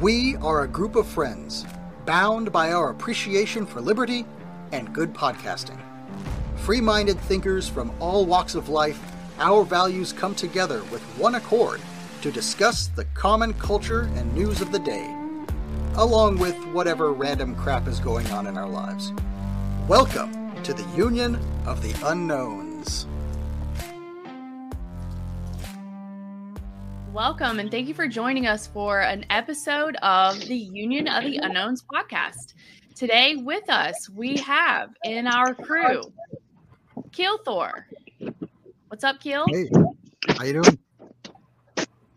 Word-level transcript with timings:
We 0.00 0.34
are 0.38 0.64
a 0.64 0.68
group 0.68 0.96
of 0.96 1.06
friends, 1.06 1.64
bound 2.04 2.50
by 2.50 2.72
our 2.72 2.90
appreciation 2.90 3.64
for 3.64 3.80
liberty 3.80 4.26
and 4.72 4.92
good 4.92 5.14
podcasting. 5.14 5.80
Free 6.56 6.80
minded 6.80 7.18
thinkers 7.20 7.68
from 7.68 7.92
all 8.00 8.26
walks 8.26 8.56
of 8.56 8.68
life, 8.68 9.00
our 9.38 9.62
values 9.62 10.12
come 10.12 10.34
together 10.34 10.82
with 10.90 11.00
one 11.16 11.36
accord 11.36 11.80
to 12.22 12.32
discuss 12.32 12.88
the 12.88 13.04
common 13.14 13.54
culture 13.54 14.10
and 14.16 14.34
news 14.34 14.60
of 14.60 14.72
the 14.72 14.80
day, 14.80 15.14
along 15.94 16.38
with 16.38 16.56
whatever 16.72 17.12
random 17.12 17.54
crap 17.54 17.86
is 17.86 18.00
going 18.00 18.26
on 18.32 18.48
in 18.48 18.58
our 18.58 18.68
lives. 18.68 19.12
Welcome 19.86 20.60
to 20.64 20.74
the 20.74 20.88
Union 20.96 21.38
of 21.66 21.82
the 21.82 21.94
Unknowns. 22.04 23.06
Welcome 27.14 27.60
and 27.60 27.70
thank 27.70 27.86
you 27.86 27.94
for 27.94 28.08
joining 28.08 28.48
us 28.48 28.66
for 28.66 29.02
an 29.02 29.24
episode 29.30 29.94
of 30.02 30.36
the 30.46 30.56
Union 30.56 31.06
of 31.06 31.22
the 31.22 31.36
Unknowns 31.36 31.84
podcast. 31.84 32.54
Today 32.96 33.36
with 33.36 33.70
us 33.70 34.10
we 34.10 34.36
have 34.38 34.90
in 35.04 35.28
our 35.28 35.54
crew 35.54 36.02
Keel 37.12 37.38
Thor. 37.44 37.86
What's 38.88 39.04
up, 39.04 39.20
Keel? 39.20 39.44
Hey, 39.48 39.70
how 40.26 40.42
you 40.42 40.54
doing? 40.54 40.78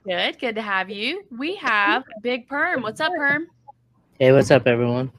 Good, 0.04 0.40
good 0.40 0.55
to 0.55 0.64
have 0.64 0.90
you. 0.90 1.22
We 1.30 1.54
have 1.58 2.04
Big 2.24 2.48
Perm. 2.48 2.82
What's 2.82 3.00
up, 3.00 3.14
Perm? 3.16 3.46
Hey, 4.18 4.32
what's 4.32 4.50
up, 4.50 4.66
everyone? 4.66 5.12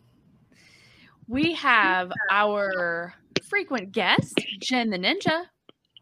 We 1.28 1.52
have 1.52 2.10
our 2.32 3.14
frequent 3.48 3.92
guest, 3.92 4.40
Jin 4.58 4.90
the 4.90 4.98
Ninja. 4.98 5.44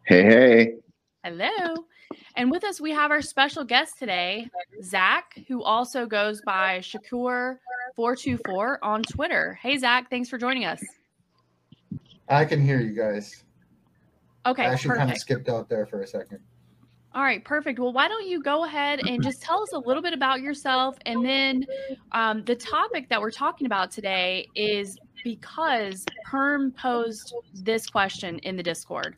Hey, 0.06 0.22
hey. 0.22 0.72
Hello. 1.22 1.84
And 2.36 2.50
with 2.50 2.64
us, 2.64 2.80
we 2.80 2.90
have 2.92 3.10
our 3.10 3.22
special 3.22 3.64
guest 3.64 3.98
today, 3.98 4.50
Zac, 4.82 5.38
who 5.48 5.62
also 5.62 6.04
goes 6.04 6.42
by 6.42 6.80
Shakur424 6.80 8.76
on 8.82 9.02
Twitter. 9.02 9.58
Hey, 9.62 9.78
Zac, 9.78 10.10
thanks 10.10 10.28
for 10.28 10.36
joining 10.36 10.66
us. 10.66 10.82
I 12.28 12.44
can 12.44 12.60
hear 12.60 12.78
you 12.80 12.92
guys. 12.92 13.42
Okay, 14.44 14.64
I 14.64 14.72
actually 14.72 14.96
kind 14.96 15.10
of 15.10 15.16
skipped 15.16 15.48
out 15.48 15.70
there 15.70 15.86
for 15.86 16.02
a 16.02 16.06
second. 16.06 16.40
All 17.14 17.22
right, 17.22 17.42
perfect. 17.42 17.78
Well, 17.78 17.94
why 17.94 18.08
don't 18.08 18.26
you 18.26 18.42
go 18.42 18.64
ahead 18.64 19.00
and 19.08 19.22
just 19.22 19.40
tell 19.40 19.62
us 19.62 19.72
a 19.72 19.78
little 19.78 20.02
bit 20.02 20.12
about 20.12 20.42
yourself? 20.42 20.98
And 21.06 21.24
then 21.24 21.64
um, 22.12 22.44
the 22.44 22.54
topic 22.54 23.08
that 23.08 23.18
we're 23.18 23.30
talking 23.30 23.66
about 23.66 23.90
today 23.90 24.46
is 24.54 24.98
because 25.24 26.04
Perm 26.26 26.72
posed 26.72 27.34
this 27.54 27.86
question 27.88 28.38
in 28.40 28.54
the 28.56 28.62
Discord 28.62 29.16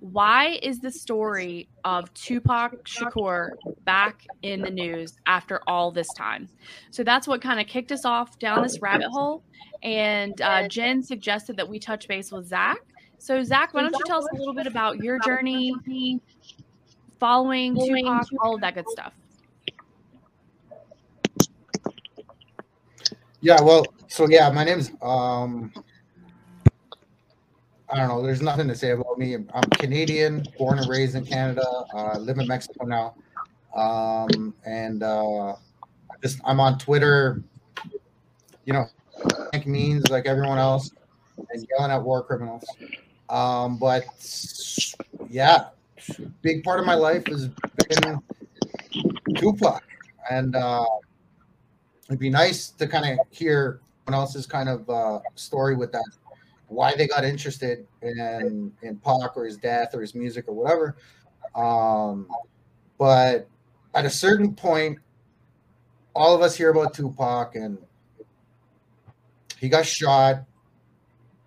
Why 0.00 0.58
is 0.62 0.78
the 0.78 0.90
story 0.90 1.68
of 1.84 2.12
Tupac 2.14 2.84
Shakur 2.84 3.50
back 3.84 4.24
in 4.42 4.60
the 4.60 4.70
news 4.70 5.16
after 5.26 5.60
all 5.66 5.90
this 5.90 6.08
time? 6.16 6.48
So 6.90 7.02
that's 7.02 7.26
what 7.26 7.42
kind 7.42 7.58
of 7.60 7.66
kicked 7.66 7.90
us 7.90 8.04
off 8.04 8.38
down 8.38 8.62
this 8.62 8.80
rabbit 8.80 9.08
hole. 9.08 9.42
And 9.82 10.40
uh, 10.40 10.68
Jin 10.68 11.02
suggested 11.02 11.56
that 11.56 11.68
we 11.68 11.78
touch 11.78 12.06
base 12.06 12.30
with 12.30 12.46
Zac. 12.46 12.78
So, 13.18 13.42
Zac, 13.42 13.74
why 13.74 13.82
don't 13.82 13.94
you 13.94 14.04
tell 14.06 14.18
us 14.18 14.28
a 14.32 14.36
little 14.36 14.54
bit 14.54 14.68
about 14.68 14.98
your 14.98 15.18
journey 15.18 15.74
following 17.18 17.74
Tupac, 17.74 18.28
all 18.40 18.54
of 18.54 18.60
that 18.60 18.74
good 18.74 18.88
stuff. 18.88 19.12
Yeah, 23.40 23.60
well, 23.60 23.84
so 24.08 24.28
yeah, 24.28 24.50
my 24.50 24.64
name's 24.64 24.92
um 25.00 25.72
I 27.90 27.96
don't 27.96 28.08
know, 28.08 28.22
there's 28.22 28.42
nothing 28.42 28.68
to 28.68 28.74
say 28.74 28.90
about 28.90 29.18
me. 29.18 29.34
I'm 29.34 29.70
Canadian, 29.78 30.46
born 30.58 30.78
and 30.78 30.88
raised 30.88 31.14
in 31.14 31.24
Canada, 31.24 31.64
uh 31.94 32.18
live 32.18 32.38
in 32.38 32.46
Mexico 32.46 32.84
now. 32.84 33.14
Um 33.74 34.54
and 34.66 35.02
uh 35.02 35.54
just 36.22 36.40
I'm 36.44 36.60
on 36.60 36.78
Twitter, 36.78 37.42
you 38.64 38.72
know, 38.72 38.86
like 39.52 39.66
means 39.66 40.08
like 40.10 40.26
everyone 40.26 40.58
else 40.58 40.90
and 41.50 41.66
yelling 41.70 41.90
at 41.90 42.02
war 42.02 42.22
criminals. 42.22 42.64
Um 43.30 43.78
but 43.78 44.04
yeah, 45.30 45.68
big 46.42 46.62
part 46.64 46.80
of 46.80 46.86
my 46.86 46.94
life 46.94 47.26
has 47.28 47.48
been 47.48 48.20
Tupac 49.36 49.82
and 50.30 50.54
uh 50.56 50.84
it'd 52.08 52.18
be 52.18 52.30
nice 52.30 52.70
to 52.70 52.86
kind 52.86 53.18
of 53.18 53.26
hear 53.30 53.80
someone 54.04 54.20
else's 54.20 54.46
kind 54.46 54.68
of 54.68 54.88
uh, 54.88 55.20
story 55.34 55.76
with 55.76 55.92
that, 55.92 56.04
why 56.68 56.94
they 56.94 57.06
got 57.06 57.24
interested 57.24 57.86
in 58.02 58.72
in 58.82 58.96
Pac 58.98 59.36
or 59.36 59.44
his 59.44 59.56
death 59.56 59.94
or 59.94 60.00
his 60.00 60.14
music 60.14 60.46
or 60.48 60.54
whatever. 60.54 60.96
Um, 61.54 62.28
but 62.98 63.48
at 63.94 64.04
a 64.04 64.10
certain 64.10 64.54
point, 64.54 64.98
all 66.14 66.34
of 66.34 66.42
us 66.42 66.56
hear 66.56 66.70
about 66.70 66.94
Tupac 66.94 67.54
and 67.54 67.78
he 69.58 69.68
got 69.68 69.86
shot, 69.86 70.44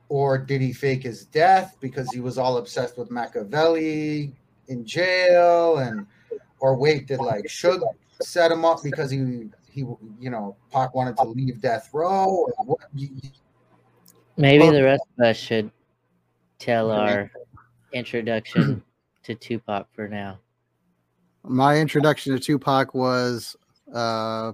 or 0.10 0.38
did 0.38 0.60
he 0.60 0.74
fake 0.74 1.04
his 1.04 1.26
death 1.26 1.78
because 1.80 2.12
he 2.12 2.20
was 2.20 2.38
all 2.38 2.58
obsessed 2.58 2.98
with 2.98 3.10
Machiavelli 3.10 4.34
in 4.68 4.86
jail 4.86 5.78
and 5.78 6.06
or 6.60 6.76
wait 6.76 7.08
did 7.08 7.20
like 7.20 7.46
Suge 7.46 7.82
set 8.22 8.52
him 8.52 8.66
up 8.66 8.80
because 8.84 9.10
he 9.10 9.50
he 9.70 9.82
you 10.20 10.30
know 10.30 10.56
Pac 10.72 10.94
wanted 10.94 11.18
to 11.18 11.24
leave 11.24 11.62
death 11.62 11.90
row 11.94 12.26
or 12.58 12.66
what 12.66 12.80
Maybe 14.38 14.64
Well- 14.64 14.74
the 14.74 14.84
rest 14.84 15.04
of 15.18 15.26
us 15.26 15.38
should 15.38 15.72
tell 16.60 16.92
our 16.92 17.32
introduction 17.94 18.84
to 19.24 19.36
Tupac 19.36 19.88
for 19.94 20.08
now. 20.08 20.40
My 21.44 21.78
introduction 21.80 22.34
to 22.34 22.40
Tupac 22.40 22.94
was 22.94 23.56
uh, 23.94 24.54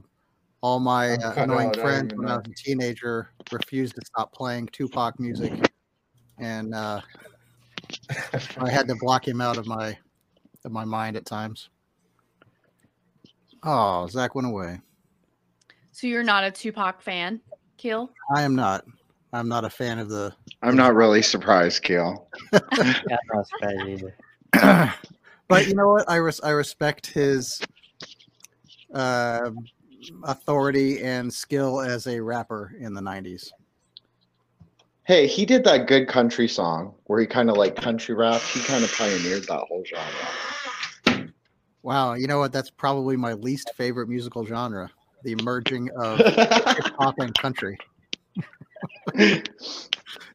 all 0.62 0.80
my 0.80 1.16
uh, 1.16 1.34
annoying 1.36 1.68
out, 1.68 1.78
friends 1.78 2.06
even 2.06 2.18
when 2.24 2.30
I 2.30 2.38
was 2.38 2.46
a 2.48 2.54
teenager 2.56 3.30
refused 3.52 3.96
to 3.96 4.06
stop 4.06 4.34
playing 4.34 4.68
Tupac 4.72 5.20
music, 5.20 5.70
and 6.40 6.74
uh, 6.74 7.02
I 8.58 8.70
had 8.70 8.88
to 8.88 8.96
block 8.96 9.28
him 9.28 9.42
out 9.42 9.58
of 9.58 9.68
my 9.68 9.98
of 10.64 10.72
my 10.72 10.86
mind 10.86 11.18
at 11.18 11.26
times. 11.26 11.70
Oh, 13.64 14.08
Zac 14.08 14.34
went 14.34 14.48
away. 14.48 14.80
So 15.92 16.08
you're 16.08 16.24
not 16.24 16.44
a 16.44 16.52
Tupac 16.52 17.02
fan, 17.02 17.42
Keel? 17.76 18.12
I 18.36 18.44
am 18.44 18.56
not. 18.56 18.86
I'm 19.34 19.48
not 19.48 19.66
a 19.66 19.70
fan 19.70 20.00
of 20.00 20.10
the. 20.10 20.34
I'm 20.62 20.76
not 20.76 20.96
really 20.96 21.22
surprised, 21.22 21.84
Keel. 21.84 22.28
Not 22.52 23.48
surprised 23.48 23.84
either. 23.88 24.16
but 25.48 25.68
you 25.68 25.76
know 25.76 25.90
what? 25.90 26.10
I 26.10 26.16
res- 26.16 26.42
I 26.42 26.52
respect 26.52 27.08
his 27.08 27.62
uh, 28.94 29.52
authority 30.24 31.02
and 31.02 31.32
skill 31.32 31.82
as 31.82 32.08
a 32.08 32.20
rapper 32.20 32.74
in 32.80 32.94
the 32.94 33.02
'90s. 33.02 33.50
Hey, 35.06 35.28
he 35.28 35.46
did 35.46 35.64
that 35.64 35.88
good 35.88 36.08
country 36.08 36.48
song 36.48 36.94
where 37.06 37.20
he 37.20 37.26
kind 37.26 37.50
of 37.50 37.56
like 37.56 37.76
country 37.76 38.14
rap. 38.16 38.42
He 38.42 38.60
kind 38.62 38.84
of 38.84 38.92
pioneered 38.94 39.44
that 39.44 39.62
whole 39.68 39.84
genre. 39.86 41.30
Wow, 41.84 42.14
you 42.14 42.28
know 42.28 42.40
what? 42.40 42.52
That's 42.52 42.70
probably 42.70 43.16
my 43.16 43.34
least 43.34 43.72
favorite 43.76 44.10
musical 44.10 44.46
genre: 44.46 44.90
the 45.24 45.36
merging 45.44 45.90
of 45.98 46.18
hip 46.26 46.92
hop 46.98 47.16
and 47.20 47.34
country. 47.38 47.78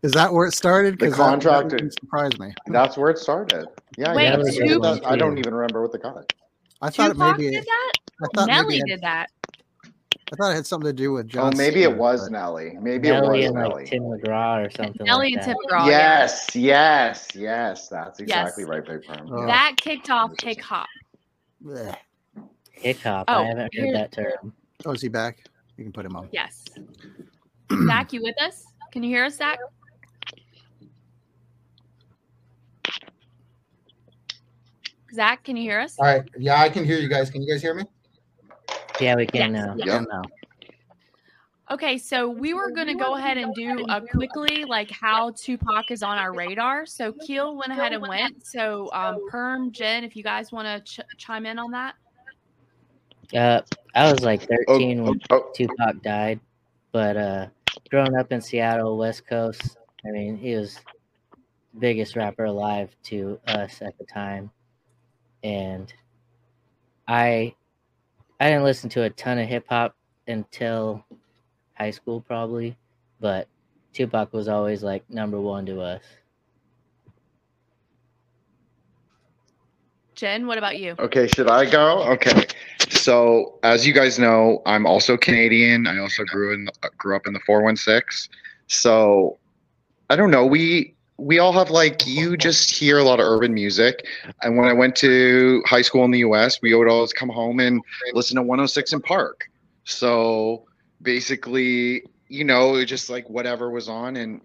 Is 0.03 0.13
that 0.13 0.33
where 0.33 0.47
it 0.47 0.55
started? 0.55 0.99
The 0.99 1.07
'Cause 1.07 1.17
that- 1.19 1.41
that 1.43 1.69
contractor- 1.69 2.39
me. 2.41 2.53
That's 2.67 2.97
where 2.97 3.11
it 3.11 3.19
started. 3.19 3.67
Yeah, 3.97 4.15
Wait, 4.15 4.25
yeah. 4.25 4.37
Tupac- 4.67 5.01
he. 5.01 5.05
I 5.07 5.17
don't 5.17 5.39
even 5.39 5.55
remember 5.55 5.81
what 5.83 5.93
they 5.93 5.99
got 5.99 6.17
it. 6.17 6.33
I 6.81 6.91
thought 6.91 7.13
Tupac 7.13 7.39
maybe 7.39 7.51
did 7.53 7.65
that? 7.65 7.93
I 8.23 8.27
thought 8.35 8.47
Nelly 8.49 8.79
maybe 8.79 8.79
it, 8.81 8.87
did 8.97 9.01
that. 9.03 9.27
I 9.85 10.37
thought 10.37 10.51
it 10.51 10.55
had 10.55 10.67
something 10.67 10.89
to 10.89 10.93
do 10.93 11.13
with 11.13 11.27
Oh, 11.27 11.29
John. 11.29 11.57
maybe 11.57 11.83
it 11.85 11.95
was 11.97 12.23
but- 12.23 12.33
Nelly. 12.33 12.77
Maybe 12.81 13.11
Nelly 13.11 13.43
it 13.43 13.47
and 13.49 13.55
was 13.55 13.63
like 13.65 13.71
Nelly. 13.71 13.85
Tim 13.87 14.03
McGraw 14.03 14.67
or 14.67 14.71
something 14.71 15.07
Nelly 15.07 15.25
like 15.27 15.33
and 15.35 15.43
that. 15.43 15.47
Tim 15.47 15.57
McGraw. 15.71 15.87
yeah. 15.87 15.91
Yes, 16.19 16.57
yes, 16.57 17.29
yes. 17.35 17.89
That's 17.89 18.19
exactly 18.19 18.63
Yes. 18.65 18.69
right, 18.71 18.85
Big 18.85 19.05
Perm. 19.05 19.29
Oh. 19.31 19.47
That 19.47 19.75
kicked 19.77 20.11
off 20.11 20.33
hip 20.43 20.61
hop. 20.61 20.89
Hip 22.73 22.99
hop. 23.03 23.27
Oh, 23.29 23.43
I 23.43 23.45
haven't 23.47 23.75
heard 23.77 23.95
that 23.95 24.11
term. 24.13 24.53
Oh, 24.85 24.93
is 24.93 25.03
he 25.03 25.09
back? 25.09 25.45
You 25.77 25.85
can 25.85 25.93
put 25.93 26.05
him 26.05 26.17
on. 26.17 26.29
Yes. 26.33 26.65
Zac, 27.93 28.15
you 28.15 28.23
with 28.23 28.41
us? 28.41 28.65
Can 28.91 29.03
you 29.03 29.11
hear 29.11 29.27
us, 29.27 29.37
Zac? 29.37 29.59
Zac, 35.13 35.45
can 35.45 35.57
you 35.59 35.63
hear 35.63 35.79
us? 35.79 35.97
all 35.99 36.07
right 36.07 36.23
yeah 36.39 36.59
I 36.59 36.71
can 36.71 36.87
hear 36.87 36.99
you 36.99 37.07
guys 37.09 37.29
can 37.29 37.43
you 37.43 37.53
guys 37.53 37.61
hear 37.61 37.75
me 37.75 37.85
Yeah, 38.99 39.15
we 39.15 39.27
can 39.27 39.53
Yes. 39.53 39.67
now. 39.67 39.75
Yeah. 39.77 39.95
Yep. 39.99 40.09
Now. 40.11 40.23
Okay, 41.71 41.99
so 41.99 42.31
we 42.31 42.55
were 42.55 42.71
going 42.71 42.87
to 42.87 42.95
go 42.95 43.17
ahead 43.17 43.37
and 43.37 43.55
do 43.55 43.85
a 43.91 44.01
quickly 44.01 44.65
like 44.65 44.91
how 44.91 45.33
Tupac 45.33 45.91
is 45.91 46.03
on 46.03 46.17
our 46.17 46.33
radar. 46.33 46.87
So 46.87 47.13
Keel 47.13 47.57
went 47.57 47.73
ahead 47.73 47.93
and 47.93 48.07
went. 48.09 48.47
So 48.47 48.91
um, 48.95 49.21
Perm, 49.29 49.71
Jin, 49.71 50.03
if 50.03 50.17
you 50.17 50.23
guys 50.23 50.51
want 50.51 50.67
to 50.67 50.81
ch- 50.91 51.07
chime 51.19 51.45
in 51.45 51.59
on 51.59 51.73
that. 51.73 51.95
Uh, 53.35 53.61
I 53.95 54.11
was 54.11 54.23
like 54.23 54.49
13 54.69 55.01
Oh, 55.01 55.05
when 55.05 55.21
oh, 55.31 55.51
Tupac 55.55 56.03
died, 56.03 56.41
but 56.91 57.17
uh, 57.17 57.47
growing 57.93 58.17
up 58.17 58.33
in 58.33 58.41
Seattle, 58.41 58.97
West 58.97 59.27
Coast, 59.27 59.77
I 60.07 60.11
mean, 60.13 60.35
he 60.35 60.55
was 60.55 60.81
the 61.75 61.79
biggest 61.79 62.17
rapper 62.17 62.47
alive 62.47 62.89
to 63.05 63.39
us 63.47 63.83
at 63.83 63.99
the 63.99 64.05
time, 64.07 64.51
and 65.45 65.93
I 67.07 67.55
I 68.41 68.49
didn't 68.49 68.65
listen 68.65 68.89
to 68.91 69.03
a 69.03 69.11
ton 69.11 69.39
of 69.39 69.47
hip 69.47 69.67
hop 69.69 69.95
until 70.27 71.05
high 71.75 71.91
school 71.91 72.23
probably, 72.23 72.79
but 73.21 73.47
Tupac 73.93 74.33
was 74.33 74.49
always 74.49 74.83
like 74.83 75.09
number 75.11 75.39
one 75.39 75.67
to 75.67 75.83
us. 75.83 76.03
Jin, 80.15 80.47
what 80.47 80.57
about 80.57 80.79
you? 80.79 80.95
Okay, 80.99 81.27
should 81.27 81.51
I 81.51 81.69
go? 81.69 82.05
Okay. 82.13 82.47
So, 82.93 83.59
as 83.63 83.87
you 83.87 83.93
guys 83.93 84.19
know, 84.19 84.63
I'm 84.67 84.87
also 84.87 85.17
Canadian. 85.17 85.87
I 85.87 85.99
also 85.99 86.25
grew 86.25 86.53
in 86.53 86.69
grew 86.99 87.17
up 87.17 87.27
in 87.27 87.33
the 87.33 87.41
416. 87.41 88.33
So, 88.69 89.39
I 90.11 90.17
don't 90.17 90.31
know, 90.31 90.47
we 90.47 90.95
we 91.19 91.39
all 91.39 91.53
have 91.53 91.71
like 91.71 92.07
you 92.07 92.37
just 92.37 92.71
hear 92.71 92.99
a 92.99 93.05
lot 93.05 93.21
of 93.21 93.27
urban 93.27 93.55
music. 93.55 94.07
And 94.43 94.57
when 94.57 94.69
I 94.69 94.73
went 94.73 94.97
to 94.97 95.63
high 95.67 95.83
school 95.83 96.05
in 96.05 96.11
the 96.11 96.21
US, 96.21 96.61
we 96.61 96.75
would 96.75 96.89
always 96.89 97.13
come 97.13 97.29
home 97.29 97.61
and 97.61 97.81
listen 98.13 98.37
to 98.37 98.43
106 98.43 98.95
& 98.99 99.05
Park. 99.05 99.49
So, 99.85 100.67
basically, 101.01 102.05
you 102.29 102.45
know, 102.45 102.85
just 102.85 103.11
like 103.11 103.29
whatever 103.29 103.71
was 103.71 103.89
on 103.89 104.17
and 104.17 104.41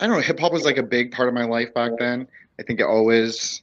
I 0.00 0.06
don't 0.06 0.16
know, 0.16 0.22
hip 0.22 0.38
hop 0.38 0.52
was 0.52 0.64
like 0.64 0.78
a 0.78 0.82
big 0.82 1.12
part 1.12 1.28
of 1.28 1.34
my 1.34 1.44
life 1.44 1.72
back 1.74 1.92
then. 1.98 2.28
I 2.58 2.62
think 2.62 2.80
it 2.80 2.84
always 2.84 3.61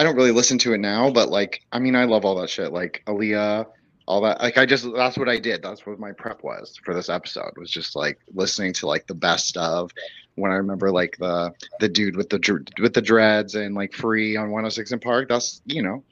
I 0.00 0.02
don't 0.02 0.16
really 0.16 0.30
listen 0.30 0.56
to 0.60 0.72
it 0.72 0.78
now, 0.78 1.10
but 1.10 1.28
like, 1.28 1.60
I 1.72 1.78
mean, 1.78 1.94
I 1.94 2.04
love 2.04 2.24
all 2.24 2.34
that 2.36 2.48
shit, 2.48 2.72
like 2.72 3.02
Aaliyah, 3.06 3.66
all 4.08 4.22
that. 4.22 4.40
Like, 4.40 4.56
I 4.56 4.64
just 4.64 4.90
that's 4.94 5.18
what 5.18 5.28
I 5.28 5.38
did. 5.38 5.62
That's 5.62 5.84
what 5.84 5.98
my 5.98 6.12
prep 6.12 6.42
was 6.42 6.74
for 6.82 6.94
this 6.94 7.10
episode. 7.10 7.50
Was 7.58 7.70
just 7.70 7.94
like 7.94 8.18
listening 8.32 8.72
to 8.74 8.86
like 8.86 9.06
the 9.06 9.14
best 9.14 9.58
of. 9.58 9.90
When 10.36 10.52
I 10.52 10.54
remember 10.54 10.90
like 10.90 11.18
the 11.18 11.52
the 11.80 11.88
dude 11.90 12.16
with 12.16 12.30
the 12.30 12.64
with 12.80 12.94
the 12.94 13.02
dreads 13.02 13.56
and 13.56 13.74
like 13.74 13.92
free 13.92 14.36
on 14.36 14.44
106 14.44 14.94
& 14.96 15.04
Park. 15.04 15.28
That's 15.28 15.60
you 15.66 15.82
know. 15.82 16.02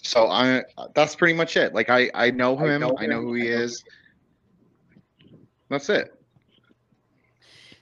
So 0.00 0.28
I 0.28 0.62
that's 0.94 1.14
pretty 1.14 1.34
much 1.34 1.58
it. 1.58 1.74
Like 1.74 1.90
I 1.90 2.10
I 2.14 2.30
know 2.30 2.56
him. 2.56 2.70
I 2.70 2.78
know, 2.78 2.96
I 3.00 3.04
know 3.04 3.20
who 3.20 3.34
he 3.34 3.48
is. 3.48 3.84
That's 5.68 5.90
it. 5.90 6.15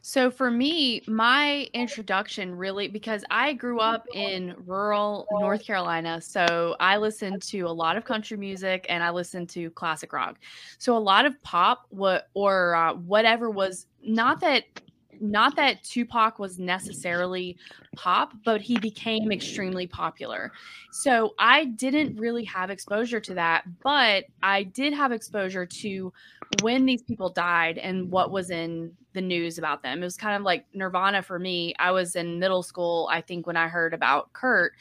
So 0.06 0.30
for 0.30 0.50
me, 0.50 1.00
my 1.06 1.66
introduction 1.72 2.54
really 2.54 2.88
because 2.88 3.24
I 3.30 3.54
grew 3.54 3.80
up 3.80 4.04
in 4.12 4.54
rural 4.66 5.26
North 5.30 5.64
Carolina, 5.64 6.20
so 6.20 6.76
I 6.78 6.98
listened 6.98 7.40
to 7.44 7.60
a 7.62 7.72
lot 7.72 7.96
of 7.96 8.04
country 8.04 8.36
music 8.36 8.84
and 8.90 9.02
I 9.02 9.08
listened 9.08 9.48
to 9.50 9.70
classic 9.70 10.12
rock. 10.12 10.36
So 10.76 10.94
a 10.94 10.98
lot 10.98 11.24
of 11.24 11.42
pop 11.42 11.86
what 11.88 12.28
or 12.34 12.74
uh, 12.74 12.92
whatever 12.92 13.48
was 13.48 13.86
not 14.02 14.40
that 14.40 14.64
not 15.20 15.56
that 15.56 15.82
Tupac 15.82 16.38
was 16.38 16.58
necessarily 16.58 17.56
pop, 17.96 18.32
but 18.44 18.60
he 18.60 18.78
became 18.78 19.30
extremely 19.32 19.86
popular. 19.86 20.52
So 20.92 21.34
I 21.38 21.66
didn't 21.66 22.18
really 22.18 22.44
have 22.44 22.70
exposure 22.70 23.20
to 23.20 23.34
that, 23.34 23.64
but 23.82 24.24
I 24.42 24.64
did 24.64 24.92
have 24.92 25.12
exposure 25.12 25.66
to 25.66 26.12
when 26.62 26.84
these 26.86 27.02
people 27.02 27.30
died 27.30 27.78
and 27.78 28.10
what 28.10 28.30
was 28.30 28.50
in 28.50 28.92
the 29.12 29.20
news 29.20 29.58
about 29.58 29.82
them. 29.82 30.02
It 30.02 30.04
was 30.04 30.16
kind 30.16 30.36
of 30.36 30.42
like 30.42 30.66
Nirvana 30.74 31.22
for 31.22 31.38
me. 31.38 31.74
I 31.78 31.90
was 31.92 32.16
in 32.16 32.38
middle 32.38 32.62
school, 32.62 33.08
I 33.10 33.20
think, 33.20 33.46
when 33.46 33.56
I 33.56 33.68
heard 33.68 33.94
about 33.94 34.32
Kurt, 34.32 34.72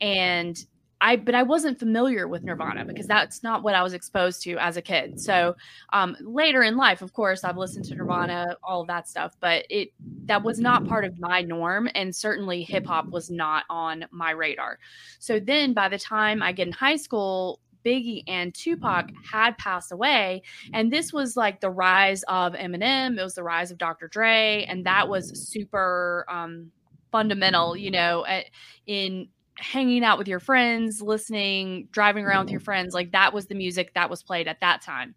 and 0.00 0.64
I 1.00 1.16
but 1.16 1.34
I 1.34 1.42
wasn't 1.42 1.78
familiar 1.78 2.28
with 2.28 2.44
Nirvana 2.44 2.84
because 2.84 3.06
that's 3.06 3.42
not 3.42 3.62
what 3.62 3.74
I 3.74 3.82
was 3.82 3.94
exposed 3.94 4.42
to 4.42 4.56
as 4.58 4.76
a 4.76 4.82
kid. 4.82 5.20
So 5.20 5.56
um, 5.92 6.16
later 6.20 6.62
in 6.62 6.76
life, 6.76 7.02
of 7.02 7.12
course, 7.12 7.44
I've 7.44 7.56
listened 7.56 7.86
to 7.86 7.94
Nirvana, 7.94 8.56
all 8.62 8.82
of 8.82 8.86
that 8.88 9.08
stuff, 9.08 9.34
but 9.40 9.64
it 9.70 9.90
that 10.26 10.42
was 10.42 10.60
not 10.60 10.86
part 10.86 11.04
of 11.04 11.18
my 11.18 11.42
norm, 11.42 11.88
and 11.94 12.14
certainly 12.14 12.62
hip 12.62 12.86
hop 12.86 13.08
was 13.08 13.30
not 13.30 13.64
on 13.70 14.04
my 14.10 14.30
radar. 14.30 14.78
So 15.18 15.40
then, 15.40 15.72
by 15.72 15.88
the 15.88 15.98
time 15.98 16.42
I 16.42 16.52
get 16.52 16.66
in 16.66 16.72
high 16.72 16.96
school, 16.96 17.60
Biggie 17.84 18.22
and 18.26 18.54
Tupac 18.54 19.10
had 19.24 19.56
passed 19.58 19.92
away. 19.92 20.42
And 20.74 20.92
this 20.92 21.12
was 21.12 21.36
like 21.36 21.60
the 21.60 21.70
rise 21.70 22.22
of 22.24 22.52
Eminem, 22.52 23.18
it 23.18 23.22
was 23.22 23.34
the 23.34 23.42
rise 23.42 23.70
of 23.70 23.78
Dr. 23.78 24.08
Dre, 24.08 24.66
and 24.68 24.84
that 24.84 25.08
was 25.08 25.48
super 25.48 26.26
um, 26.28 26.70
fundamental, 27.10 27.76
you 27.76 27.90
know, 27.90 28.26
in 28.86 29.28
hanging 29.60 30.04
out 30.04 30.18
with 30.18 30.28
your 30.28 30.40
friends, 30.40 31.00
listening, 31.02 31.88
driving 31.92 32.24
around 32.24 32.46
with 32.46 32.52
your 32.52 32.60
mm-hmm. 32.60 32.64
friends. 32.64 32.94
Like 32.94 33.12
that 33.12 33.32
was 33.32 33.46
the 33.46 33.54
music 33.54 33.94
that 33.94 34.10
was 34.10 34.22
played 34.22 34.48
at 34.48 34.60
that 34.60 34.82
time. 34.82 35.14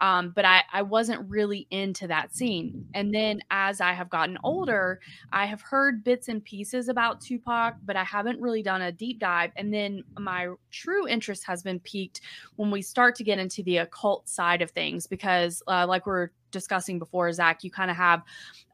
Um, 0.00 0.32
but 0.34 0.44
I, 0.44 0.62
I 0.72 0.82
wasn't 0.82 1.28
really 1.28 1.66
into 1.70 2.06
that 2.06 2.34
scene. 2.34 2.86
And 2.94 3.12
then 3.12 3.40
as 3.50 3.80
I 3.80 3.92
have 3.92 4.08
gotten 4.08 4.38
older, 4.44 5.00
I 5.32 5.46
have 5.46 5.60
heard 5.60 6.04
bits 6.04 6.28
and 6.28 6.44
pieces 6.44 6.88
about 6.88 7.20
Tupac, 7.20 7.74
but 7.84 7.96
I 7.96 8.04
haven't 8.04 8.40
really 8.40 8.62
done 8.62 8.82
a 8.82 8.92
deep 8.92 9.18
dive. 9.18 9.50
And 9.56 9.74
then 9.74 10.04
my 10.18 10.50
true 10.70 11.08
interest 11.08 11.44
has 11.46 11.62
been 11.62 11.80
piqued 11.80 12.20
when 12.56 12.70
we 12.70 12.80
start 12.80 13.16
to 13.16 13.24
get 13.24 13.38
into 13.38 13.62
the 13.62 13.78
occult 13.78 14.28
side 14.28 14.62
of 14.62 14.70
things, 14.70 15.06
because 15.06 15.62
uh, 15.66 15.84
like 15.88 16.06
we're 16.06 16.30
discussing 16.50 16.98
before, 16.98 17.32
Zac, 17.32 17.64
you 17.64 17.70
kind 17.70 17.90
of 17.90 17.96
have 17.96 18.22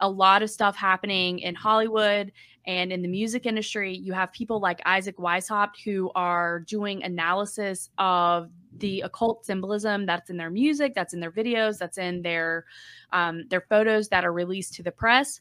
a 0.01 0.09
lot 0.09 0.43
of 0.43 0.51
stuff 0.51 0.77
happening 0.77 1.39
in 1.39 1.55
Hollywood 1.55 2.33
and 2.67 2.93
in 2.93 3.03
the 3.03 3.09
music 3.09 3.47
industry. 3.47 3.95
You 3.97 4.13
have 4.13 4.33
people 4.33 4.61
like 4.61 4.81
Isaac 4.87 5.17
Weishaupt 5.17 5.83
who 5.85 6.11
are 6.15 6.61
doing 6.61 7.03
analysis 7.03 7.91
of 7.99 8.51
the 8.79 9.01
occult 9.03 9.45
symbolism 9.45 10.07
that's 10.07 10.31
in 10.31 10.37
their 10.37 10.51
music, 10.51 10.95
that's 10.95 11.15
in 11.15 11.21
their 11.21 11.33
videos, 11.33 11.79
that's 11.79 11.99
in 11.99 12.23
their 12.23 12.65
um, 13.13 13.45
their 13.49 13.63
photos 13.63 14.09
that 14.09 14.25
are 14.25 14.33
released 14.33 14.75
to 14.75 14.83
the 14.83 14.93
press. 14.93 15.41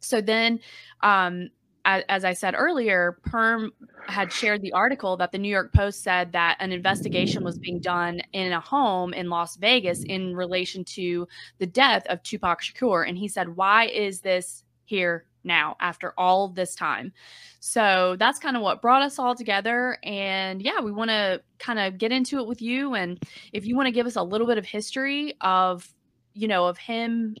So 0.00 0.20
then, 0.20 0.60
um, 1.02 1.50
as, 1.84 2.04
as 2.08 2.24
I 2.24 2.32
said 2.32 2.54
earlier, 2.56 3.18
Perm 3.22 3.72
had 4.06 4.32
shared 4.32 4.62
the 4.62 4.72
article 4.72 5.16
that 5.16 5.32
the 5.32 5.38
New 5.38 5.48
York 5.48 5.72
Post 5.72 6.02
said 6.02 6.32
that 6.32 6.56
an 6.60 6.72
investigation 6.72 7.44
was 7.44 7.58
being 7.58 7.80
done 7.80 8.20
in 8.32 8.52
a 8.52 8.60
home 8.60 9.14
in 9.14 9.30
Las 9.30 9.56
Vegas 9.56 10.02
in 10.04 10.34
relation 10.34 10.84
to 10.84 11.26
the 11.58 11.66
death 11.66 12.04
of 12.08 12.22
Tupac 12.22 12.60
Shakur, 12.62 13.08
and 13.08 13.16
he 13.16 13.28
said, 13.28 13.56
"Why 13.56 13.86
is 13.86 14.20
this 14.20 14.64
here 14.84 15.26
now 15.46 15.76
after 15.80 16.12
all 16.18 16.48
this 16.48 16.74
time. 16.74 17.12
So 17.60 18.16
that's 18.18 18.38
kind 18.38 18.56
of 18.56 18.62
what 18.62 18.82
brought 18.82 19.02
us 19.02 19.18
all 19.18 19.34
together. 19.34 19.98
And 20.02 20.60
yeah, 20.60 20.80
we 20.80 20.92
want 20.92 21.10
to 21.10 21.40
kind 21.58 21.78
of 21.78 21.98
get 21.98 22.12
into 22.12 22.38
it 22.38 22.46
with 22.46 22.60
you. 22.60 22.94
And 22.94 23.22
if 23.52 23.64
you 23.64 23.76
want 23.76 23.86
to 23.86 23.92
give 23.92 24.06
us 24.06 24.16
a 24.16 24.22
little 24.22 24.46
bit 24.46 24.58
of 24.58 24.64
history 24.64 25.34
of, 25.40 25.92
you 26.34 26.48
know, 26.48 26.66
of 26.66 26.76
him, 26.76 27.36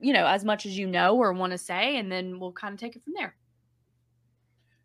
you 0.00 0.12
know, 0.12 0.26
as 0.26 0.44
much 0.44 0.66
as 0.66 0.76
you 0.76 0.86
know 0.86 1.16
or 1.16 1.32
want 1.32 1.52
to 1.52 1.58
say, 1.58 1.98
and 1.98 2.10
then 2.10 2.40
we'll 2.40 2.52
kind 2.52 2.74
of 2.74 2.80
take 2.80 2.96
it 2.96 3.04
from 3.04 3.12
there. 3.16 3.36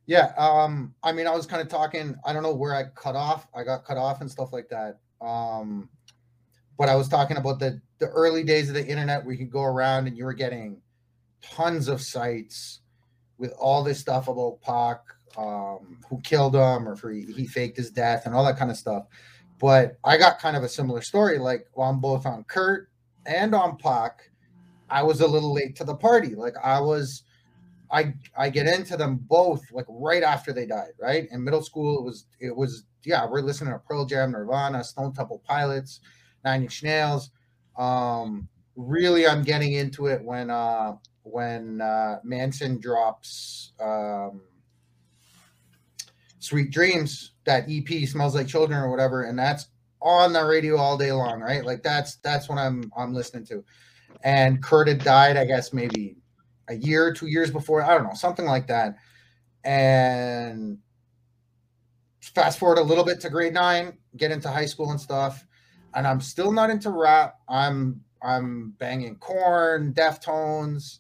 Yeah. 0.06 0.32
Um, 0.38 0.94
I 1.04 1.12
mean, 1.12 1.28
I 1.28 1.36
was 1.36 1.46
kind 1.46 1.62
of 1.62 1.68
talking, 1.68 2.16
I 2.26 2.32
don't 2.32 2.44
know 2.44 2.54
where 2.54 2.76
I 2.76 2.86
cut 2.96 3.16
off. 3.16 3.48
I 3.54 3.64
got 3.64 3.84
cut 3.84 3.98
off 3.98 4.22
and 4.22 4.32
stuff 4.32 4.54
like 4.54 4.70
that. 4.70 5.00
Um, 5.20 5.90
but 6.78 6.90
I 6.90 6.96
was 6.96 7.10
talking 7.10 7.38
about 7.38 7.60
the 7.60 7.82
the 8.00 8.08
early 8.10 8.44
days 8.44 8.70
of 8.70 8.76
the 8.76 8.86
internet 8.86 9.26
where 9.26 9.34
you 9.34 9.40
could 9.40 9.52
go 9.52 9.64
around 9.64 10.08
and 10.08 10.16
you 10.16 10.24
were 10.24 10.34
getting 10.34 10.80
tons 11.42 11.88
of 11.88 12.02
sites 12.02 12.82
with 13.38 13.54
all 13.60 13.84
this 13.84 14.00
stuff 14.00 14.28
about 14.28 14.62
Pac, 14.62 15.02
um, 15.38 16.00
who 16.10 16.20
killed 16.22 16.56
him 16.56 16.88
or 16.88 16.96
he, 17.10 17.26
he 17.32 17.46
faked 17.46 17.78
his 17.78 17.92
death 17.92 18.26
and 18.26 18.34
all 18.34 18.46
that 18.46 18.58
kind 18.58 18.72
of 18.72 18.78
stuff. 18.78 19.06
But 19.60 19.98
I 20.04 20.18
got 20.18 20.40
kind 20.40 20.56
of 20.56 20.64
a 20.64 20.70
similar 20.70 21.02
story. 21.02 21.40
Like 21.40 21.68
well, 21.74 21.90
I'm 21.90 22.00
both 22.00 22.26
on 22.26 22.44
Kurt 22.46 22.90
and 23.26 23.54
on 23.56 23.78
Pac. 23.78 24.30
I 24.90 25.04
was 25.04 25.22
a 25.22 25.28
little 25.28 25.54
late 25.54 25.76
to 25.78 25.84
the 25.84 25.96
party. 25.96 26.36
Like 26.36 26.56
I 26.64 26.80
was, 26.80 27.24
I 27.92 28.14
I 28.38 28.50
get 28.50 28.68
into 28.68 28.98
them 28.98 29.18
both 29.28 29.62
like 29.72 29.86
right 29.90 30.24
after 30.24 30.54
they 30.54 30.66
died. 30.66 30.92
Right 31.02 31.28
in 31.32 31.44
middle 31.44 31.64
school, 31.64 32.00
it 32.00 32.04
was 32.04 32.26
it 32.40 32.56
was 32.56 32.86
yeah 33.04 33.28
we're 33.28 33.42
listening 33.42 33.74
to 33.74 33.80
Pearl 33.80 34.06
Jam, 34.06 34.32
Nirvana, 34.32 34.84
Stone 34.84 35.14
Temple 35.14 35.42
Pilots, 35.46 36.02
Nine 36.46 36.64
Inch 36.64 36.84
Nails. 36.84 37.32
Um, 37.78 38.48
really, 38.76 39.28
I'm 39.28 39.44
getting 39.44 39.74
into 39.74 40.08
it 40.08 40.24
when 40.24 40.50
uh 40.52 40.94
when 41.32 41.82
uh, 41.82 42.20
Manson 42.24 42.80
drops 42.80 43.74
um, 43.80 44.42
Sweet 46.40 46.72
Dreams, 46.72 47.32
that 47.46 47.66
EP 47.70 48.08
smells 48.08 48.36
like 48.36 48.48
children 48.48 48.80
or 48.80 48.90
whatever, 48.90 49.24
and 49.24 49.38
that's 49.38 49.68
on 50.02 50.34
the 50.34 50.44
radio 50.44 50.78
all 50.78 50.98
day 50.98 51.12
long, 51.12 51.40
right? 51.42 51.66
Like 51.66 51.84
that's 51.84 52.18
that's 52.18 52.48
what 52.48 52.58
I'm 52.58 52.92
I'm 52.96 53.14
listening 53.14 53.46
to. 53.48 53.64
And 54.24 54.62
Kurt 54.62 54.88
had 54.88 55.04
died, 55.04 55.38
I 55.38 55.46
guess 55.46 55.74
maybe 55.74 56.18
a 56.68 56.76
year, 56.76 57.14
two 57.14 57.28
years 57.28 57.52
before, 57.52 57.82
I 57.82 57.94
don't 57.94 58.04
know, 58.04 58.14
something 58.14 58.46
like 58.46 58.68
that. 58.68 58.96
And 59.64 60.80
fast 62.22 62.60
forward 62.60 62.78
a 62.78 62.84
little 62.84 63.04
bit 63.04 63.20
to 63.22 63.30
grade 63.30 63.54
nine, 63.54 63.98
get 64.16 64.32
into 64.32 64.50
high 64.50 64.66
school 64.66 64.92
and 64.92 65.00
stuff, 65.00 65.46
and 65.94 66.08
I'm 66.08 66.22
still 66.22 66.52
not 66.52 66.70
into 66.70 66.90
rap. 66.90 67.36
I'm 67.48 68.02
I'm 68.22 68.72
banging 68.78 69.16
Korn, 69.18 69.94
Deftones, 69.94 71.00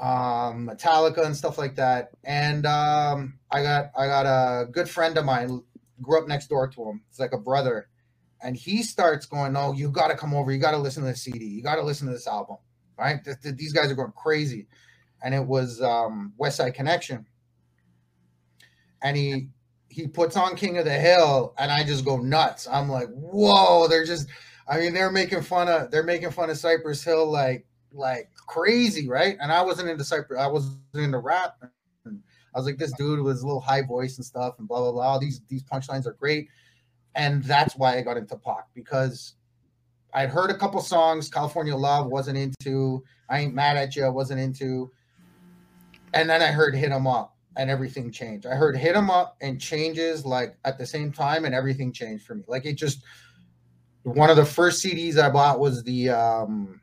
um, 0.00 0.68
Metallica 0.68 1.24
and 1.24 1.36
stuff 1.36 1.58
like 1.58 1.76
that. 1.76 2.10
And 2.24 2.66
um, 2.66 3.38
I 3.50 3.62
got 3.62 3.90
I 3.96 4.06
got 4.06 4.26
a 4.26 4.66
good 4.66 4.88
friend 4.88 5.16
of 5.18 5.24
mine 5.24 5.62
grew 6.00 6.20
up 6.20 6.28
next 6.28 6.48
door 6.48 6.68
to 6.68 6.82
him. 6.88 7.02
It's 7.10 7.18
like 7.18 7.32
a 7.32 7.38
brother, 7.38 7.88
and 8.42 8.56
he 8.56 8.82
starts 8.82 9.26
going, 9.26 9.56
"Oh, 9.56 9.72
you 9.72 9.90
got 9.90 10.08
to 10.08 10.16
come 10.16 10.34
over. 10.34 10.52
You 10.52 10.58
got 10.58 10.72
to 10.72 10.78
listen 10.78 11.02
to 11.02 11.08
this 11.08 11.22
CD. 11.22 11.44
You 11.46 11.62
got 11.62 11.76
to 11.76 11.82
listen 11.82 12.06
to 12.06 12.12
this 12.12 12.26
album. 12.26 12.56
Right? 12.96 13.22
Th- 13.24 13.36
th- 13.40 13.56
these 13.56 13.72
guys 13.72 13.90
are 13.90 13.96
going 13.96 14.12
crazy." 14.12 14.66
And 15.22 15.34
it 15.34 15.44
was 15.44 15.82
um, 15.82 16.32
Westside 16.40 16.74
Connection, 16.74 17.26
and 19.02 19.16
he 19.16 19.48
he 19.88 20.06
puts 20.06 20.36
on 20.36 20.54
King 20.54 20.78
of 20.78 20.84
the 20.84 20.92
Hill, 20.92 21.54
and 21.58 21.72
I 21.72 21.82
just 21.82 22.04
go 22.04 22.18
nuts. 22.18 22.68
I'm 22.70 22.88
like, 22.88 23.08
"Whoa!" 23.08 23.88
They're 23.88 24.06
just 24.06 24.28
I 24.68 24.78
mean, 24.78 24.92
they're 24.92 25.10
making 25.10 25.42
fun 25.42 25.68
of 25.68 25.90
they're 25.90 26.02
making 26.02 26.30
fun 26.30 26.50
of 26.50 26.58
Cypress 26.58 27.02
Hill 27.02 27.30
like 27.30 27.66
like 27.92 28.30
crazy, 28.46 29.08
right? 29.08 29.36
And 29.40 29.52
I 29.52 29.62
wasn't 29.62 29.88
into 29.88 30.04
Cypress, 30.04 30.40
I 30.40 30.46
wasn't 30.46 30.78
into 30.94 31.18
rap. 31.18 31.56
And 32.04 32.22
I 32.54 32.58
was 32.58 32.66
like, 32.66 32.78
this 32.78 32.92
dude 32.92 33.20
with 33.20 33.36
his 33.36 33.44
little 33.44 33.60
high 33.60 33.82
voice 33.82 34.16
and 34.16 34.24
stuff, 34.24 34.54
and 34.58 34.66
blah 34.68 34.80
blah 34.80 34.92
blah. 34.92 35.18
These 35.18 35.42
these 35.48 35.62
punchlines 35.62 36.06
are 36.06 36.14
great, 36.14 36.48
and 37.14 37.42
that's 37.44 37.76
why 37.76 37.96
I 37.96 38.02
got 38.02 38.16
into 38.16 38.36
Pac 38.36 38.66
because 38.74 39.34
I'd 40.14 40.30
heard 40.30 40.50
a 40.50 40.56
couple 40.56 40.80
songs. 40.80 41.28
California 41.28 41.76
Love 41.76 42.06
wasn't 42.06 42.38
into. 42.38 43.04
I 43.28 43.40
ain't 43.40 43.54
mad 43.54 43.76
at 43.76 43.94
you. 43.94 44.04
I 44.04 44.08
wasn't 44.08 44.40
into. 44.40 44.90
And 46.14 46.28
then 46.28 46.40
I 46.40 46.46
heard 46.46 46.74
Hit 46.74 46.90
'Em 46.90 47.06
Up, 47.06 47.36
and 47.56 47.68
everything 47.70 48.10
changed. 48.10 48.46
I 48.46 48.54
heard 48.54 48.76
Hit 48.76 48.96
'Em 48.96 49.10
Up 49.10 49.36
and 49.42 49.60
changes 49.60 50.24
like 50.24 50.56
at 50.64 50.78
the 50.78 50.86
same 50.86 51.12
time, 51.12 51.44
and 51.44 51.54
everything 51.54 51.92
changed 51.92 52.26
for 52.26 52.34
me. 52.34 52.44
Like 52.46 52.64
it 52.66 52.74
just. 52.74 53.02
One 54.04 54.30
of 54.30 54.36
the 54.36 54.44
first 54.44 54.82
CDs 54.82 55.18
I 55.18 55.28
bought 55.28 55.60
was 55.60 55.82
the 55.82 56.08
um, 56.08 56.80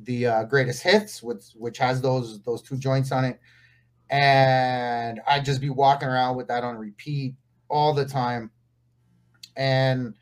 the 0.00 0.26
uh, 0.26 0.44
greatest 0.44 0.82
hits, 0.82 1.22
which 1.22 1.44
which 1.56 1.78
has 1.78 2.00
those 2.00 2.42
those 2.42 2.62
two 2.62 2.76
joints 2.76 3.12
on 3.12 3.24
it, 3.24 3.40
and 4.10 5.20
I'd 5.26 5.44
just 5.44 5.60
be 5.60 5.70
walking 5.70 6.08
around 6.08 6.36
with 6.36 6.48
that 6.48 6.64
on 6.64 6.76
repeat 6.76 7.34
all 7.68 7.94
the 7.94 8.04
time, 8.04 8.50
and 9.56 10.14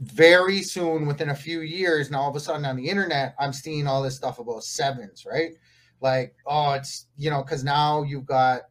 very 0.00 0.62
soon, 0.62 1.06
within 1.06 1.30
a 1.30 1.34
few 1.34 1.60
years, 1.60 2.10
now 2.10 2.22
all 2.22 2.30
of 2.30 2.36
a 2.36 2.40
sudden 2.40 2.64
on 2.64 2.76
the 2.76 2.88
internet, 2.88 3.34
I'm 3.38 3.52
seeing 3.52 3.86
all 3.86 4.02
this 4.02 4.16
stuff 4.16 4.38
about 4.38 4.64
sevens, 4.64 5.24
right? 5.24 5.52
Like, 6.00 6.34
oh, 6.46 6.72
it's 6.72 7.06
you 7.16 7.30
know, 7.30 7.42
because 7.42 7.64
now 7.64 8.02
you've 8.02 8.26
got 8.26 8.62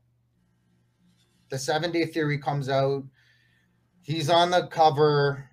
the 1.50 1.58
seven 1.58 1.92
day 1.92 2.06
theory 2.06 2.38
comes 2.38 2.70
out. 2.70 3.04
He's 4.02 4.30
on 4.30 4.52
the 4.52 4.68
cover, 4.68 5.50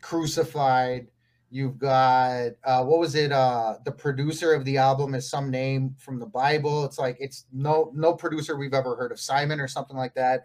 crucified. 0.00 1.08
You've 1.52 1.78
got 1.78 2.52
uh, 2.64 2.82
what 2.82 2.98
was 2.98 3.14
it? 3.14 3.30
Uh, 3.30 3.76
the 3.84 3.92
producer 3.92 4.54
of 4.54 4.64
the 4.64 4.78
album 4.78 5.14
is 5.14 5.28
some 5.28 5.50
name 5.50 5.94
from 5.98 6.18
the 6.18 6.26
Bible. 6.26 6.84
It's 6.84 6.98
like 6.98 7.16
it's 7.20 7.44
no 7.52 7.92
no 7.94 8.14
producer 8.14 8.56
we've 8.56 8.74
ever 8.74 8.96
heard 8.96 9.12
of, 9.12 9.20
Simon 9.20 9.60
or 9.60 9.68
something 9.68 9.96
like 9.96 10.14
that 10.14 10.44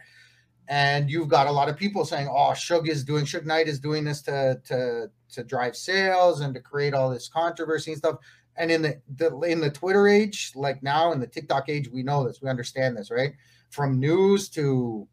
and 0.68 1.10
you've 1.10 1.30
got 1.30 1.48
a 1.48 1.52
lot 1.52 1.70
of 1.70 1.78
people 1.78 2.06
saying, 2.06 2.28
"Oh, 2.28 2.52
Suge 2.52 2.90
is 2.90 3.04
doing 3.04 3.26
Suge 3.26 3.46
Knight 3.46 3.68
is 3.68 3.80
doing 3.80 4.04
this 4.04 4.22
to 4.24 4.60
to 4.66 5.10
to 5.34 5.44
drive 5.44 5.76
sales 5.76 6.42
and 6.42 6.54
to 6.54 6.60
create 6.60 6.94
all 6.94 7.10
this 7.10 7.30
controversy 7.30 7.92
and 7.92 7.98
stuff." 7.98 8.18
And 8.58 8.72
in 8.72 8.82
the, 8.82 9.02
the 9.16 9.40
in 9.42 9.62
the 9.62 9.70
Twitter 9.70 10.08
age, 10.08 10.52
like 10.56 10.84
now 10.84 11.12
in 11.12 11.20
the 11.20 11.28
TikTok 11.28 11.70
age, 11.70 11.90
we 11.90 12.04
know 12.04 12.26
this, 12.28 12.42
we 12.42 12.50
understand 12.50 12.98
this, 12.98 13.12
right? 13.12 13.34
From 13.70 14.00
news 14.00 14.50
to 14.50 15.08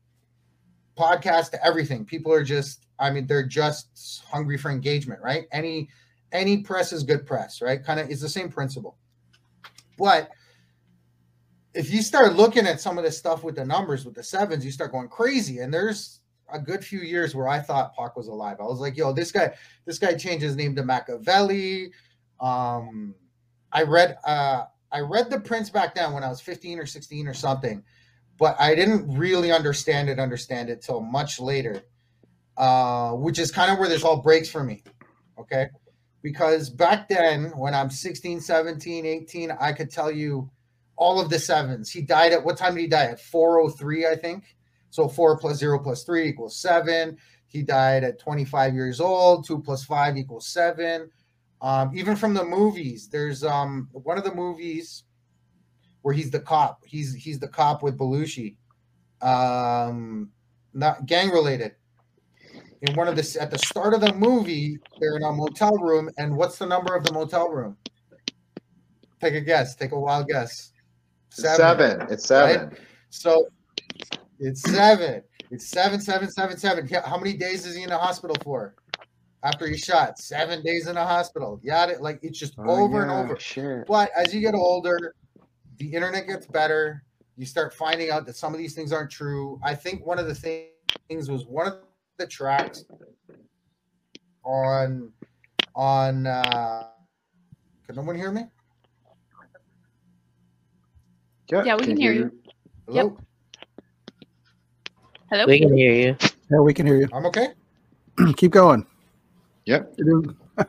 podcast 0.96 1.50
to 1.50 1.66
everything, 1.66 2.04
people 2.04 2.32
are 2.32 2.44
just, 2.44 2.86
I 2.98 3.10
mean, 3.10 3.26
they're 3.26 3.46
just 3.46 4.22
hungry 4.30 4.58
for 4.58 4.70
engagement, 4.70 5.20
right? 5.22 5.46
Any 5.52 5.88
any 6.32 6.58
press 6.58 6.92
is 6.92 7.04
good 7.04 7.26
press, 7.26 7.62
right? 7.62 7.84
Kind 7.84 8.00
of, 8.00 8.10
it's 8.10 8.20
the 8.20 8.28
same 8.28 8.48
principle, 8.48 8.96
but 9.96 10.30
if 11.74 11.92
you 11.92 12.02
start 12.02 12.34
looking 12.34 12.66
at 12.66 12.80
some 12.80 12.98
of 12.98 13.04
this 13.04 13.18
stuff 13.18 13.42
with 13.42 13.56
the 13.56 13.64
numbers 13.64 14.04
with 14.04 14.14
the 14.14 14.22
sevens, 14.22 14.64
you 14.64 14.70
start 14.70 14.92
going 14.92 15.08
crazy. 15.08 15.58
And 15.58 15.74
there's 15.74 16.20
a 16.52 16.58
good 16.58 16.84
few 16.84 17.00
years 17.00 17.34
where 17.34 17.48
I 17.48 17.58
thought 17.58 17.96
Pac 17.96 18.16
was 18.16 18.28
alive. 18.28 18.58
I 18.60 18.64
was 18.64 18.78
like, 18.78 18.96
yo, 18.96 19.12
this 19.12 19.32
guy, 19.32 19.52
this 19.84 19.98
guy 19.98 20.14
changed 20.14 20.44
his 20.44 20.54
name 20.56 20.76
to 20.76 20.84
Machiavelli. 20.84 21.90
Um, 22.40 23.14
I 23.72 23.82
read 23.82 24.16
uh 24.24 24.64
I 24.92 25.00
read 25.00 25.28
the 25.28 25.40
Prince 25.40 25.70
back 25.70 25.96
then 25.96 26.12
when 26.12 26.22
I 26.22 26.28
was 26.28 26.40
15 26.40 26.78
or 26.78 26.86
16 26.86 27.26
or 27.26 27.34
something, 27.34 27.82
but 28.38 28.56
I 28.58 28.74
didn't 28.74 29.16
really 29.16 29.52
understand 29.52 30.08
it, 30.08 30.18
understand 30.18 30.70
it 30.70 30.82
till 30.82 31.00
much 31.00 31.40
later. 31.40 31.82
Uh, 32.56 33.12
which 33.12 33.40
is 33.40 33.50
kind 33.50 33.72
of 33.72 33.78
where 33.78 33.88
this 33.88 34.04
all 34.04 34.22
breaks 34.22 34.48
for 34.48 34.62
me. 34.62 34.82
Okay. 35.38 35.66
Because 36.22 36.70
back 36.70 37.08
then, 37.08 37.46
when 37.56 37.74
I'm 37.74 37.90
16, 37.90 38.40
17, 38.40 39.04
18, 39.04 39.50
I 39.60 39.72
could 39.72 39.90
tell 39.90 40.10
you 40.10 40.48
all 40.96 41.20
of 41.20 41.30
the 41.30 41.38
sevens. 41.38 41.90
He 41.90 42.00
died 42.00 42.32
at 42.32 42.44
what 42.44 42.56
time 42.56 42.74
did 42.74 42.82
he 42.82 42.86
die? 42.86 43.06
At 43.06 43.20
403, 43.20 44.06
I 44.06 44.14
think. 44.14 44.56
So 44.90 45.08
four 45.08 45.36
plus 45.36 45.56
zero 45.56 45.80
plus 45.80 46.04
three 46.04 46.28
equals 46.28 46.56
seven. 46.56 47.18
He 47.48 47.62
died 47.62 48.04
at 48.04 48.20
25 48.20 48.74
years 48.74 49.00
old. 49.00 49.44
Two 49.44 49.60
plus 49.60 49.84
five 49.84 50.16
equals 50.16 50.46
seven. 50.46 51.10
Um, 51.60 51.90
even 51.96 52.14
from 52.14 52.34
the 52.34 52.44
movies, 52.44 53.08
there's 53.08 53.42
um 53.42 53.88
one 53.92 54.18
of 54.18 54.24
the 54.24 54.34
movies 54.34 55.02
where 56.04 56.14
he's 56.14 56.30
the 56.30 56.38
cop. 56.38 56.84
He's 56.84 57.14
he's 57.14 57.38
the 57.38 57.48
cop 57.48 57.82
with 57.82 57.96
Belushi. 57.96 58.56
Um, 59.22 60.28
not 60.74 61.06
gang 61.06 61.30
related. 61.30 61.76
In 62.82 62.94
one 62.94 63.08
of 63.08 63.16
the 63.16 63.38
at 63.40 63.50
the 63.50 63.56
start 63.56 63.94
of 63.94 64.02
the 64.02 64.12
movie, 64.12 64.78
they're 65.00 65.16
in 65.16 65.22
a 65.22 65.32
motel 65.32 65.72
room, 65.78 66.10
and 66.18 66.36
what's 66.36 66.58
the 66.58 66.66
number 66.66 66.94
of 66.94 67.04
the 67.04 67.12
motel 67.14 67.48
room? 67.48 67.78
Take 69.18 69.32
a 69.32 69.40
guess. 69.40 69.74
Take 69.74 69.92
a 69.92 69.98
wild 69.98 70.28
guess. 70.28 70.72
Seven. 71.30 71.56
seven. 71.56 72.06
It's 72.10 72.26
seven. 72.26 72.68
Right? 72.68 72.78
So 73.08 73.48
it's 74.40 74.60
seven. 74.60 75.22
It's 75.50 75.70
seven, 75.70 76.02
seven, 76.02 76.30
seven, 76.30 76.58
seven. 76.58 76.86
How 76.86 77.16
many 77.16 77.32
days 77.32 77.64
is 77.64 77.74
he 77.74 77.82
in 77.82 77.88
the 77.88 77.96
hospital 77.96 78.36
for? 78.44 78.74
After 79.42 79.66
he's 79.66 79.80
shot, 79.80 80.18
seven 80.18 80.62
days 80.62 80.86
in 80.86 80.96
the 80.96 81.04
hospital. 81.04 81.60
Yeah, 81.62 81.86
it 81.86 82.02
like 82.02 82.18
it's 82.22 82.38
just 82.38 82.56
oh, 82.58 82.84
over 82.84 82.98
yeah, 82.98 83.02
and 83.04 83.10
over. 83.10 83.40
Sure. 83.40 83.86
But 83.88 84.10
as 84.14 84.34
you 84.34 84.42
get 84.42 84.54
older, 84.54 85.14
the 85.78 85.92
internet 85.92 86.26
gets 86.26 86.46
better. 86.46 87.02
You 87.36 87.46
start 87.46 87.74
finding 87.74 88.10
out 88.10 88.26
that 88.26 88.36
some 88.36 88.52
of 88.52 88.58
these 88.58 88.74
things 88.74 88.92
aren't 88.92 89.10
true. 89.10 89.60
I 89.62 89.74
think 89.74 90.06
one 90.06 90.18
of 90.18 90.26
the 90.26 90.34
things 91.08 91.30
was 91.30 91.46
one 91.46 91.66
of 91.66 91.78
the 92.18 92.26
tracks 92.26 92.84
on 94.44 95.10
on. 95.74 96.26
uh 96.26 96.88
Can 97.86 97.96
no 97.96 98.02
one 98.02 98.16
hear 98.16 98.30
me? 98.30 98.42
Yeah, 101.50 101.64
yeah 101.64 101.74
we 101.74 101.80
can, 101.80 101.88
can 101.90 101.96
hear 102.00 102.12
you. 102.12 102.20
you. 102.20 102.32
Hello? 102.86 103.16
Yep. 103.18 103.24
Hello. 105.30 105.46
We 105.46 105.58
can 105.58 105.76
hear 105.76 105.92
you. 105.92 106.16
Yeah, 106.50 106.60
we 106.60 106.72
can 106.72 106.86
hear 106.86 106.96
you. 106.96 107.08
I'm 107.12 107.26
okay. 107.26 107.48
Keep 108.36 108.52
going. 108.52 108.86
Yep. 109.66 109.94
all 110.58 110.64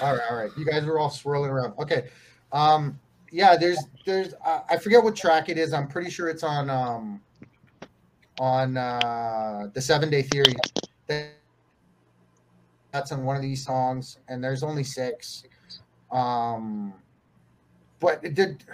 right, 0.00 0.20
all 0.30 0.36
right. 0.36 0.50
You 0.56 0.64
guys 0.64 0.84
are 0.84 0.98
all 0.98 1.10
swirling 1.10 1.50
around. 1.50 1.74
Okay. 1.78 2.08
Um, 2.52 2.98
yeah, 3.30 3.56
there's 3.56 3.78
there's 4.04 4.34
uh, 4.44 4.60
I 4.68 4.76
forget 4.76 5.02
what 5.02 5.16
track 5.16 5.48
it 5.48 5.58
is. 5.58 5.72
I'm 5.72 5.88
pretty 5.88 6.10
sure 6.10 6.28
it's 6.28 6.42
on 6.42 6.70
um 6.70 7.20
on 8.38 8.76
uh 8.76 9.68
the 9.72 9.80
seven 9.80 10.10
day 10.10 10.22
theory. 10.22 10.54
That's 12.92 13.12
on 13.12 13.24
one 13.24 13.36
of 13.36 13.42
these 13.42 13.64
songs, 13.64 14.18
and 14.28 14.42
there's 14.42 14.62
only 14.62 14.84
six. 14.84 15.44
Um, 16.10 16.94
but 18.00 18.22
did 18.34 18.64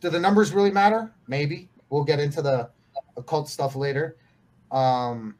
do 0.00 0.10
the 0.10 0.20
numbers 0.20 0.52
really 0.52 0.70
matter? 0.70 1.12
Maybe. 1.26 1.68
We'll 1.88 2.04
get 2.04 2.20
into 2.20 2.42
the 2.42 2.70
occult 3.16 3.48
stuff 3.48 3.76
later. 3.76 4.16
Um, 4.70 5.36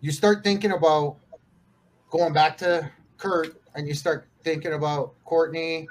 you 0.00 0.12
start 0.12 0.42
thinking 0.42 0.72
about 0.72 1.16
going 2.10 2.32
back 2.32 2.56
to 2.58 2.90
Kurt 3.18 3.60
and 3.74 3.86
you 3.86 3.94
start 3.94 4.26
thinking 4.42 4.72
about 4.72 5.14
Courtney 5.24 5.86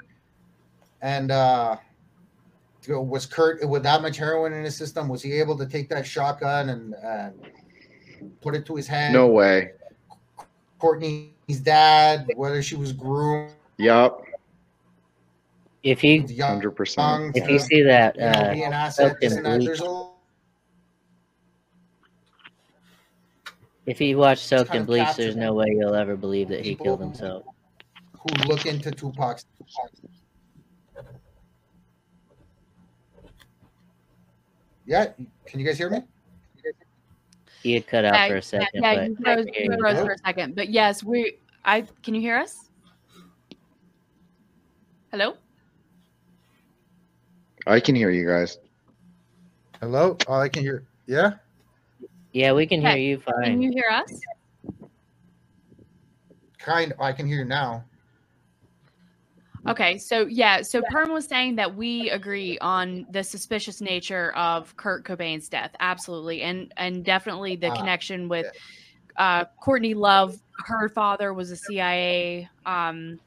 and 1.02 1.30
uh, 1.30 1.76
was 2.88 3.26
Kurt 3.26 3.66
with 3.68 3.82
that 3.82 4.02
much 4.02 4.16
heroin 4.16 4.52
in 4.52 4.64
his 4.64 4.76
system? 4.76 5.08
Was 5.08 5.22
he 5.22 5.32
able 5.34 5.56
to 5.58 5.66
take 5.66 5.88
that 5.90 6.06
shotgun 6.06 6.70
and, 6.70 6.94
and 6.94 7.34
put 8.40 8.54
it 8.54 8.66
to 8.66 8.76
his 8.76 8.86
head? 8.86 9.12
No 9.12 9.26
way. 9.26 9.72
Courtney's 10.78 11.60
dad, 11.62 12.26
whether 12.36 12.62
she 12.62 12.76
was 12.76 12.92
groomed. 12.92 13.52
Yep 13.78 14.20
if 15.82 16.04
you 16.04 16.26
hundred 16.40 16.72
percent, 16.72 17.36
if 17.36 17.48
you 17.48 17.58
see 17.58 17.82
that, 17.82 18.18
uh, 18.20 18.52
you 18.52 18.68
know, 18.68 20.14
if 23.86 24.00
you 24.00 24.18
watch 24.18 24.38
Soaked 24.38 24.74
in 24.74 24.84
Bleach, 24.84 25.16
there's 25.16 25.36
no 25.36 25.54
way 25.54 25.66
you'll 25.68 25.94
ever 25.94 26.16
believe 26.16 26.48
that 26.48 26.64
he 26.64 26.74
killed 26.74 27.00
himself. 27.00 27.44
Who 28.20 28.34
look 28.46 28.66
into 28.66 28.90
Tupac's. 28.90 29.46
Yeah, 34.88 35.08
can 35.44 35.60
you 35.60 35.66
guys 35.66 35.76
hear 35.76 35.90
me? 35.90 36.02
He 37.62 37.74
had 37.74 37.86
cut 37.86 38.06
out 38.06 38.14
yeah, 38.14 38.28
for 38.28 38.36
a 38.36 38.42
second. 38.42 38.82
Yeah, 38.82 39.04
you 39.04 39.16
froze, 39.22 39.46
you 39.52 39.76
froze 39.78 39.98
for 39.98 40.12
a 40.12 40.18
second. 40.18 40.56
But 40.56 40.70
yes, 40.70 41.04
we. 41.04 41.36
I 41.62 41.82
can 42.02 42.14
you 42.14 42.22
hear 42.22 42.38
us? 42.38 42.70
Hello. 45.10 45.34
I 47.66 47.80
can 47.80 47.94
hear 47.94 48.08
you 48.08 48.26
guys. 48.26 48.56
Hello? 49.80 50.16
Oh, 50.26 50.34
I 50.34 50.48
can 50.48 50.62
hear. 50.62 50.84
Yeah? 51.06 51.32
Yeah, 52.32 52.54
we 52.54 52.66
can 52.66 52.80
okay. 52.80 52.92
hear 52.92 53.10
you 53.10 53.20
fine. 53.20 53.44
Can 53.44 53.62
you 53.62 53.70
hear 53.70 53.90
us? 53.92 54.20
Kind 56.58 56.92
Of, 56.92 57.00
I 57.00 57.12
can 57.12 57.26
hear 57.26 57.40
you 57.40 57.44
now. 57.44 57.84
Okay, 59.68 59.98
so 59.98 60.26
yeah, 60.26 60.62
so 60.62 60.82
Perm 60.90 61.12
was 61.12 61.26
saying 61.26 61.56
that 61.56 61.74
we 61.74 62.10
agree 62.10 62.58
on 62.58 63.06
the 63.10 63.22
suspicious 63.22 63.80
nature 63.80 64.32
of 64.32 64.76
Kurt 64.76 65.04
Cobain's 65.04 65.48
death, 65.48 65.72
absolutely, 65.80 66.42
and 66.42 66.72
and 66.76 67.04
definitely 67.04 67.56
the 67.56 67.68
uh, 67.68 67.76
connection 67.76 68.28
with 68.28 68.46
uh, 69.16 69.44
Courtney 69.62 69.94
Love 69.94 70.36
her 70.66 70.88
father 70.88 71.34
was 71.34 71.50
a 71.50 71.56
CIA 71.56 72.48
um, 72.66 73.18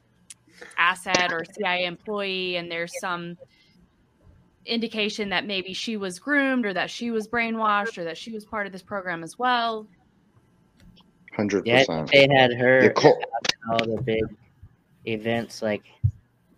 asset 0.78 1.32
or 1.32 1.44
CIA 1.44 1.84
employee, 1.84 2.56
and 2.56 2.70
there's 2.70 2.98
some 2.98 3.36
indication 4.64 5.30
that 5.30 5.44
maybe 5.46 5.72
she 5.72 5.96
was 5.96 6.18
groomed 6.18 6.66
or 6.66 6.72
that 6.72 6.90
she 6.90 7.10
was 7.10 7.26
brainwashed 7.28 7.98
or 7.98 8.04
that 8.04 8.16
she 8.16 8.32
was 8.32 8.44
part 8.44 8.66
of 8.66 8.72
this 8.72 8.82
program 8.82 9.22
as 9.22 9.38
well. 9.38 9.86
Hundred 11.34 11.66
Yeah, 11.66 11.78
percent. 11.78 12.10
they 12.12 12.28
had 12.32 12.52
her 12.52 12.92
Yeah, 13.02 13.12
all 13.70 13.84
the 13.84 14.00
big 14.02 14.24
events 15.04 15.62
like 15.62 15.82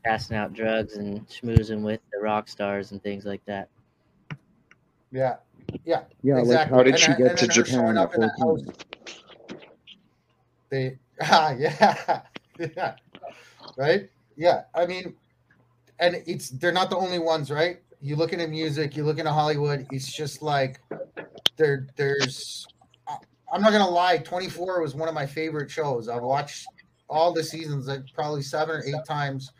passing 0.04 0.37
out 0.37 0.52
drugs 0.52 0.96
and 0.96 1.26
schmoozing 1.28 1.82
with 1.82 2.00
the 2.12 2.18
rock 2.20 2.49
stars 2.49 2.92
and 2.92 3.02
things 3.02 3.25
like 3.25 3.44
that. 3.46 3.68
Yeah, 5.11 5.37
yeah, 5.84 6.02
Yeah, 6.23 6.38
exactly. 6.38 6.54
like 6.56 6.68
how 6.68 6.82
did 6.82 6.94
And 6.94 6.99
she 7.02 7.12
I- 7.12 7.16
get 7.16 7.30
and 7.30 7.38
to 7.38 7.49
Japan 7.49 7.96
at 7.96 8.04
up 8.04 8.14
in 8.14 8.20
that 8.23 8.32
14? 8.38 8.66
house. 8.66 8.76
They, 10.70 10.99
ah, 11.23 11.52
yeah, 11.52 12.23
yeah, 12.58 12.94
right, 13.76 14.11
yeah. 14.37 14.62
I 14.75 14.87
mean, 14.87 15.14
and 16.00 16.23
it's 16.26 16.50
they're 16.50 16.73
not 16.73 16.90
the 16.90 16.96
only 16.96 17.18
ones, 17.20 17.50
right? 17.50 17.78
You 18.00 18.16
look 18.16 18.32
into 18.32 18.49
music, 18.49 18.96
you 18.96 19.04
look 19.04 19.18
into 19.18 19.32
Hollywood. 19.32 19.87
It's 19.92 20.12
just 20.12 20.42
like 20.42 20.80
there, 21.56 21.87
there's. 21.96 22.66
I'm 23.52 23.62
not 23.62 23.70
gonna 23.70 23.88
lie. 23.88 24.18
24 24.18 24.82
was 24.82 24.94
one 24.96 25.08
of 25.08 25.14
my 25.14 25.26
favorite 25.26 25.70
shows. 25.70 26.08
I've 26.08 26.23
watched 26.23 26.66
all 27.08 27.32
the 27.32 27.44
seasons, 27.44 27.87
like 27.87 28.02
probably 28.12 28.42
seven 28.42 28.76
or 28.76 28.84
eight 28.84 29.04
times, 29.06 29.52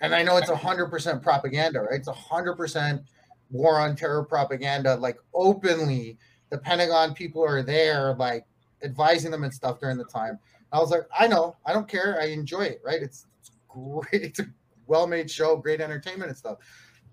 and 0.00 0.14
I 0.14 0.22
know 0.22 0.36
it's 0.36 0.50
hundred 0.50 0.88
percent 0.88 1.22
propaganda, 1.22 1.80
right? 1.80 1.98
It's 1.98 2.08
hundred 2.08 2.56
percent 2.56 3.02
war 3.50 3.78
on 3.78 3.96
terror 3.96 4.24
propaganda, 4.24 4.96
like 4.96 5.16
openly. 5.34 6.18
The 6.50 6.58
Pentagon 6.58 7.14
people 7.14 7.44
are 7.44 7.62
there, 7.62 8.14
like 8.14 8.44
advising 8.82 9.30
them 9.30 9.44
and 9.44 9.54
stuff 9.54 9.78
during 9.78 9.98
the 9.98 10.04
time. 10.04 10.38
I 10.72 10.78
was 10.78 10.90
like, 10.90 11.02
I 11.18 11.28
know, 11.28 11.56
I 11.64 11.72
don't 11.72 11.88
care, 11.88 12.20
I 12.20 12.26
enjoy 12.26 12.62
it, 12.62 12.80
right? 12.84 13.00
It's, 13.02 13.26
it's 13.40 13.50
great, 13.68 14.06
it's 14.22 14.40
a 14.40 14.46
well-made 14.86 15.30
show, 15.30 15.56
great 15.56 15.80
entertainment 15.80 16.28
and 16.30 16.36
stuff. 16.36 16.58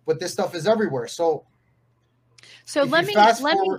But 0.06 0.20
this 0.20 0.34
stuff 0.34 0.56
is 0.56 0.65
everywhere. 0.67 1.08
So 1.08 1.46
So 2.65 2.84
let 2.84 3.06
me 3.06 3.15
let 3.15 3.41
me. 3.41 3.70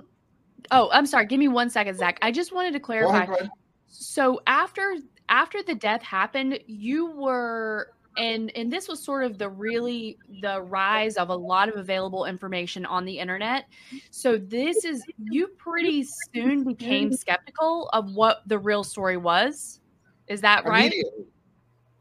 Oh, 0.71 0.89
I'm 0.91 1.05
sorry. 1.05 1.25
Give 1.25 1.39
me 1.39 1.47
one 1.47 1.69
second, 1.69 1.97
Zac. 1.97 2.19
I 2.21 2.31
just 2.31 2.53
wanted 2.53 2.73
to 2.73 2.79
Go 2.79 2.85
clarify. 2.85 3.15
ahead, 3.17 3.27
go 3.27 3.35
ahead. 3.35 3.49
So 3.87 4.41
after 4.45 4.95
after 5.29 5.63
the 5.63 5.75
death 5.75 6.03
happened, 6.03 6.59
you 6.67 7.11
were 7.11 7.89
and 8.19 8.51
and 8.55 8.71
this 8.71 8.87
was 8.87 9.01
sort 9.01 9.23
of 9.23 9.37
the 9.37 9.49
really 9.49 10.17
the 10.41 10.61
rise 10.61 11.15
of 11.15 11.29
a 11.29 11.35
lot 11.35 11.69
of 11.69 11.75
available 11.77 12.25
information 12.25 12.85
on 12.85 13.05
the 13.05 13.17
internet. 13.17 13.65
So 14.11 14.37
this 14.37 14.83
is 14.83 15.03
you 15.31 15.47
pretty 15.57 16.05
soon 16.33 16.65
became 16.65 17.13
skeptical 17.13 17.89
of 17.93 18.13
what 18.13 18.41
the 18.45 18.59
real 18.59 18.83
story 18.83 19.17
was. 19.17 19.79
Is 20.27 20.41
that 20.41 20.65
right? 20.65 20.91
Immediately. 20.91 21.25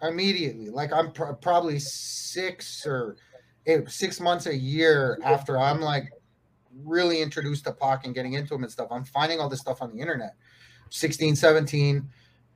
Immediately. 0.03 0.71
Like 0.71 0.93
I'm 0.93 1.13
pr- 1.13 1.33
probably 1.35 1.79
six 1.79 2.85
or 2.85 3.17
eight, 3.67 3.89
six 3.89 4.19
months 4.21 4.47
a 4.47 4.57
year 4.57 5.21
after 5.25 5.57
I'm 5.59 5.81
like 5.81 6.11
really 6.85 7.23
introduced 7.23 7.65
to 7.65 7.73
Pac 7.73 8.07
and 8.07 8.15
getting 8.15 8.33
into 8.35 8.55
him 8.55 8.65
and 8.65 8.73
stuff. 8.73 8.89
I'm 8.91 9.05
finding 9.05 9.39
all 9.41 9.49
this 9.49 9.61
stuff 9.61 9.83
on 9.83 9.95
the 9.95 10.01
internet. 10.01 10.35
16, 10.91 11.37
17. 11.37 12.09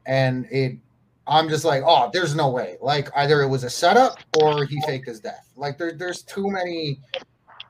And 0.07 0.47
it 0.51 0.79
I'm 1.27 1.49
just 1.49 1.65
like, 1.65 1.83
oh, 1.87 2.11
there's 2.13 2.35
no 2.35 2.51
way. 2.51 2.77
Like 2.81 3.09
either 3.17 3.43
it 3.43 3.49
was 3.49 3.65
a 3.65 3.71
setup 3.71 4.19
or 4.41 4.65
he 4.65 4.81
faked 4.83 5.07
his 5.07 5.21
death. 5.21 5.49
Like 5.57 5.79
there, 5.79 5.93
there's 5.93 6.23
too 6.23 6.51
many 6.51 7.01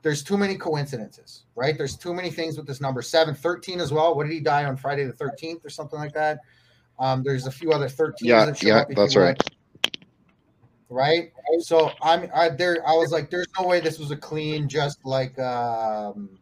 there's 0.01 0.23
too 0.23 0.37
many 0.37 0.55
coincidences, 0.55 1.43
right? 1.55 1.77
There's 1.77 1.95
too 1.95 2.13
many 2.13 2.29
things 2.29 2.57
with 2.57 2.67
this 2.67 2.81
number. 2.81 3.01
7, 3.01 3.33
13 3.33 3.79
as 3.79 3.93
well. 3.93 4.15
What 4.15 4.27
did 4.27 4.33
he 4.33 4.41
die 4.41 4.65
on 4.65 4.75
Friday 4.75 5.05
the 5.05 5.13
13th 5.13 5.65
or 5.65 5.69
something 5.69 5.97
like 5.97 6.13
that? 6.13 6.39
Um, 6.99 7.23
there's 7.23 7.47
a 7.47 7.51
few 7.51 7.71
other 7.71 7.87
13s 7.87 8.13
Yeah, 8.21 8.45
that 8.45 8.61
yeah, 8.61 8.83
that's 8.89 9.15
right. 9.15 9.41
Right. 10.89 11.31
So 11.59 11.91
I'm 12.01 12.29
I 12.35 12.49
there 12.49 12.77
I 12.87 12.93
was 12.93 13.11
like, 13.11 13.29
there's 13.29 13.47
no 13.59 13.65
way 13.67 13.79
this 13.79 13.97
was 13.97 14.11
a 14.11 14.17
clean, 14.17 14.67
just 14.67 15.03
like 15.05 15.37
um 15.39 16.37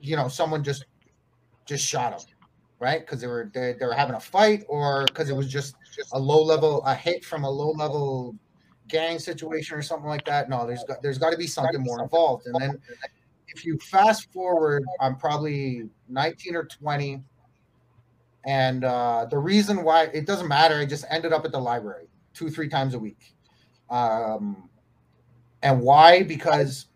you 0.00 0.16
know, 0.16 0.28
someone 0.28 0.62
just 0.62 0.84
just 1.64 1.86
shot 1.86 2.12
him, 2.12 2.28
right? 2.84 3.00
Because 3.00 3.22
they 3.22 3.26
were 3.26 3.50
they, 3.54 3.74
they 3.80 3.86
were 3.86 3.94
having 3.94 4.14
a 4.14 4.20
fight 4.20 4.62
or 4.68 5.06
because 5.06 5.30
it 5.30 5.34
was 5.34 5.48
just 5.48 5.74
a 6.12 6.18
low 6.18 6.42
level 6.42 6.84
a 6.84 6.94
hit 6.94 7.24
from 7.24 7.44
a 7.44 7.50
low 7.50 7.70
level 7.70 8.36
gang 8.88 9.18
situation 9.18 9.78
or 9.78 9.80
something 9.80 10.08
like 10.08 10.26
that. 10.26 10.50
No, 10.50 10.66
there's 10.66 10.84
got 10.84 11.02
there's 11.02 11.16
got 11.16 11.30
to 11.30 11.38
be 11.38 11.46
something 11.46 11.82
more 11.82 12.02
involved. 12.02 12.46
And 12.46 12.54
then 12.60 12.78
if 13.48 13.64
you 13.64 13.78
fast 13.78 14.30
forward, 14.32 14.84
I'm 15.00 15.16
probably 15.16 15.88
19 16.10 16.56
or 16.56 16.64
20, 16.64 17.22
and 18.44 18.84
uh, 18.84 19.26
the 19.30 19.38
reason 19.38 19.82
why 19.82 20.04
it 20.12 20.26
doesn't 20.26 20.48
matter, 20.48 20.76
I 20.76 20.84
just 20.84 21.06
ended 21.08 21.32
up 21.32 21.46
at 21.46 21.52
the 21.52 21.60
library 21.60 22.08
two 22.34 22.50
three 22.50 22.68
times 22.68 22.92
a 22.92 22.98
week. 22.98 23.32
Um, 23.88 24.68
and 25.62 25.80
why? 25.80 26.22
Because 26.22 26.88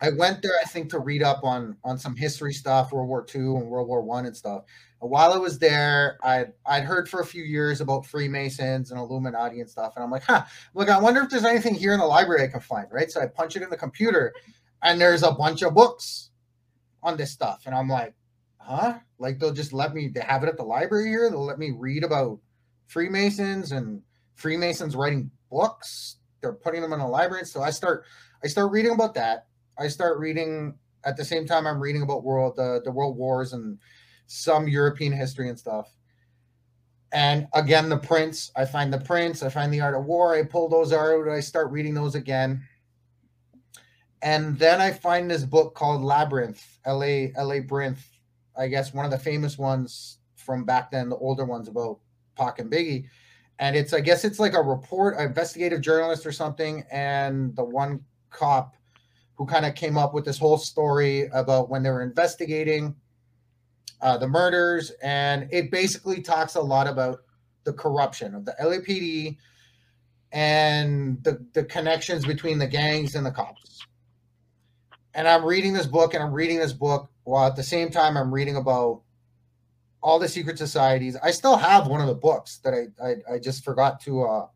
I 0.00 0.10
went 0.10 0.42
there, 0.42 0.52
I 0.62 0.68
think, 0.68 0.90
to 0.90 1.00
read 1.00 1.24
up 1.24 1.42
on 1.42 1.76
on 1.82 1.98
some 1.98 2.14
history 2.14 2.52
stuff, 2.52 2.92
World 2.92 3.08
War 3.08 3.26
II 3.34 3.40
and 3.56 3.66
World 3.66 3.88
War 3.88 4.00
One 4.00 4.26
and 4.26 4.36
stuff. 4.36 4.62
While 5.00 5.32
I 5.32 5.38
was 5.38 5.58
there, 5.58 6.18
I'd 6.22 6.52
I'd 6.66 6.84
heard 6.84 7.08
for 7.08 7.20
a 7.20 7.26
few 7.26 7.44
years 7.44 7.80
about 7.80 8.04
Freemasons 8.04 8.90
and 8.90 8.98
Illuminati 8.98 9.60
and 9.60 9.70
stuff, 9.70 9.94
and 9.94 10.04
I'm 10.04 10.10
like, 10.10 10.24
huh, 10.24 10.44
look, 10.74 10.88
I 10.88 10.98
wonder 10.98 11.20
if 11.22 11.30
there's 11.30 11.44
anything 11.44 11.74
here 11.74 11.92
in 11.92 12.00
the 12.00 12.06
library 12.06 12.42
I 12.42 12.48
can 12.48 12.60
find, 12.60 12.88
right? 12.90 13.10
So 13.10 13.20
I 13.20 13.26
punch 13.26 13.54
it 13.54 13.62
in 13.62 13.70
the 13.70 13.76
computer, 13.76 14.34
and 14.82 15.00
there's 15.00 15.22
a 15.22 15.32
bunch 15.32 15.62
of 15.62 15.74
books 15.74 16.30
on 17.02 17.16
this 17.16 17.30
stuff, 17.30 17.62
and 17.66 17.74
I'm 17.74 17.88
like, 17.88 18.14
huh? 18.58 18.98
Like 19.18 19.38
they'll 19.38 19.52
just 19.52 19.72
let 19.72 19.94
me 19.94 20.08
they 20.08 20.20
have 20.20 20.42
it 20.42 20.48
at 20.48 20.56
the 20.56 20.64
library 20.64 21.08
here. 21.08 21.30
They'll 21.30 21.44
let 21.44 21.58
me 21.58 21.72
read 21.76 22.04
about 22.04 22.40
Freemasons 22.86 23.72
and 23.72 24.02
Freemasons 24.34 24.96
writing 24.96 25.30
books. 25.50 26.16
They're 26.40 26.52
putting 26.52 26.82
them 26.82 26.92
in 26.92 26.98
the 26.98 27.06
library. 27.06 27.44
So 27.46 27.62
I 27.62 27.70
start 27.70 28.04
I 28.42 28.48
start 28.48 28.72
reading 28.72 28.92
about 28.92 29.14
that. 29.14 29.46
I 29.78 29.88
start 29.88 30.18
reading 30.18 30.74
at 31.04 31.16
the 31.16 31.24
same 31.24 31.46
time 31.46 31.66
I'm 31.66 31.80
reading 31.80 32.02
about 32.02 32.24
world 32.24 32.56
the, 32.56 32.80
the 32.84 32.90
world 32.90 33.16
wars 33.16 33.52
and 33.52 33.78
some 34.28 34.68
European 34.68 35.12
history 35.12 35.48
and 35.48 35.58
stuff. 35.58 35.92
And 37.12 37.48
again, 37.54 37.88
the 37.88 37.96
Prince. 37.96 38.52
I 38.54 38.66
find 38.66 38.92
the 38.92 39.00
Prince. 39.00 39.42
I 39.42 39.48
find 39.48 39.72
the 39.72 39.80
art 39.80 39.94
of 39.94 40.04
war. 40.04 40.34
I 40.34 40.44
pull 40.44 40.68
those 40.68 40.92
out. 40.92 41.28
I 41.28 41.40
start 41.40 41.72
reading 41.72 41.94
those 41.94 42.14
again. 42.14 42.62
And 44.20 44.58
then 44.58 44.80
I 44.80 44.90
find 44.90 45.30
this 45.30 45.44
book 45.44 45.74
called 45.74 46.02
Labyrinth, 46.02 46.78
L.A. 46.84 47.32
L.A. 47.36 47.60
Brinth. 47.60 48.04
I 48.56 48.68
guess 48.68 48.92
one 48.92 49.04
of 49.04 49.10
the 49.10 49.18
famous 49.18 49.56
ones 49.56 50.18
from 50.36 50.64
back 50.64 50.90
then, 50.90 51.08
the 51.08 51.16
older 51.16 51.44
ones 51.44 51.68
about 51.68 51.98
Pac 52.36 52.58
and 52.58 52.70
Biggie. 52.70 53.06
And 53.60 53.74
it's, 53.74 53.92
I 53.92 54.00
guess 54.00 54.24
it's 54.24 54.38
like 54.38 54.54
a 54.54 54.62
report, 54.62 55.16
an 55.16 55.26
investigative 55.26 55.80
journalist 55.80 56.26
or 56.26 56.32
something. 56.32 56.84
And 56.90 57.56
the 57.56 57.64
one 57.64 58.04
cop 58.30 58.76
who 59.36 59.46
kind 59.46 59.64
of 59.64 59.74
came 59.74 59.96
up 59.96 60.12
with 60.12 60.24
this 60.24 60.38
whole 60.38 60.58
story 60.58 61.28
about 61.32 61.70
when 61.70 61.82
they 61.82 61.90
were 61.90 62.02
investigating 62.02 62.94
uh, 64.00 64.18
the 64.18 64.28
murders. 64.28 64.90
And 65.02 65.48
it 65.52 65.70
basically 65.70 66.22
talks 66.22 66.54
a 66.54 66.60
lot 66.60 66.86
about 66.86 67.20
the 67.64 67.72
corruption 67.72 68.34
of 68.34 68.44
the 68.44 68.54
LAPD 68.60 69.36
and 70.32 71.22
the, 71.22 71.44
the 71.54 71.64
connections 71.64 72.24
between 72.24 72.58
the 72.58 72.66
gangs 72.66 73.14
and 73.14 73.24
the 73.24 73.30
cops. 73.30 73.80
And 75.14 75.26
I'm 75.26 75.44
reading 75.44 75.72
this 75.72 75.86
book 75.86 76.14
and 76.14 76.22
I'm 76.22 76.32
reading 76.32 76.58
this 76.58 76.72
book 76.72 77.10
while 77.24 77.46
at 77.46 77.56
the 77.56 77.62
same 77.62 77.90
time 77.90 78.16
I'm 78.16 78.32
reading 78.32 78.56
about 78.56 79.02
all 80.02 80.18
the 80.18 80.28
secret 80.28 80.58
societies. 80.58 81.16
I 81.22 81.30
still 81.30 81.56
have 81.56 81.88
one 81.88 82.00
of 82.00 82.06
the 82.06 82.14
books 82.14 82.58
that 82.58 82.72
I, 82.72 83.04
I, 83.04 83.34
I 83.34 83.38
just 83.38 83.64
forgot 83.64 84.00
to 84.02 84.22
uh, 84.22 84.46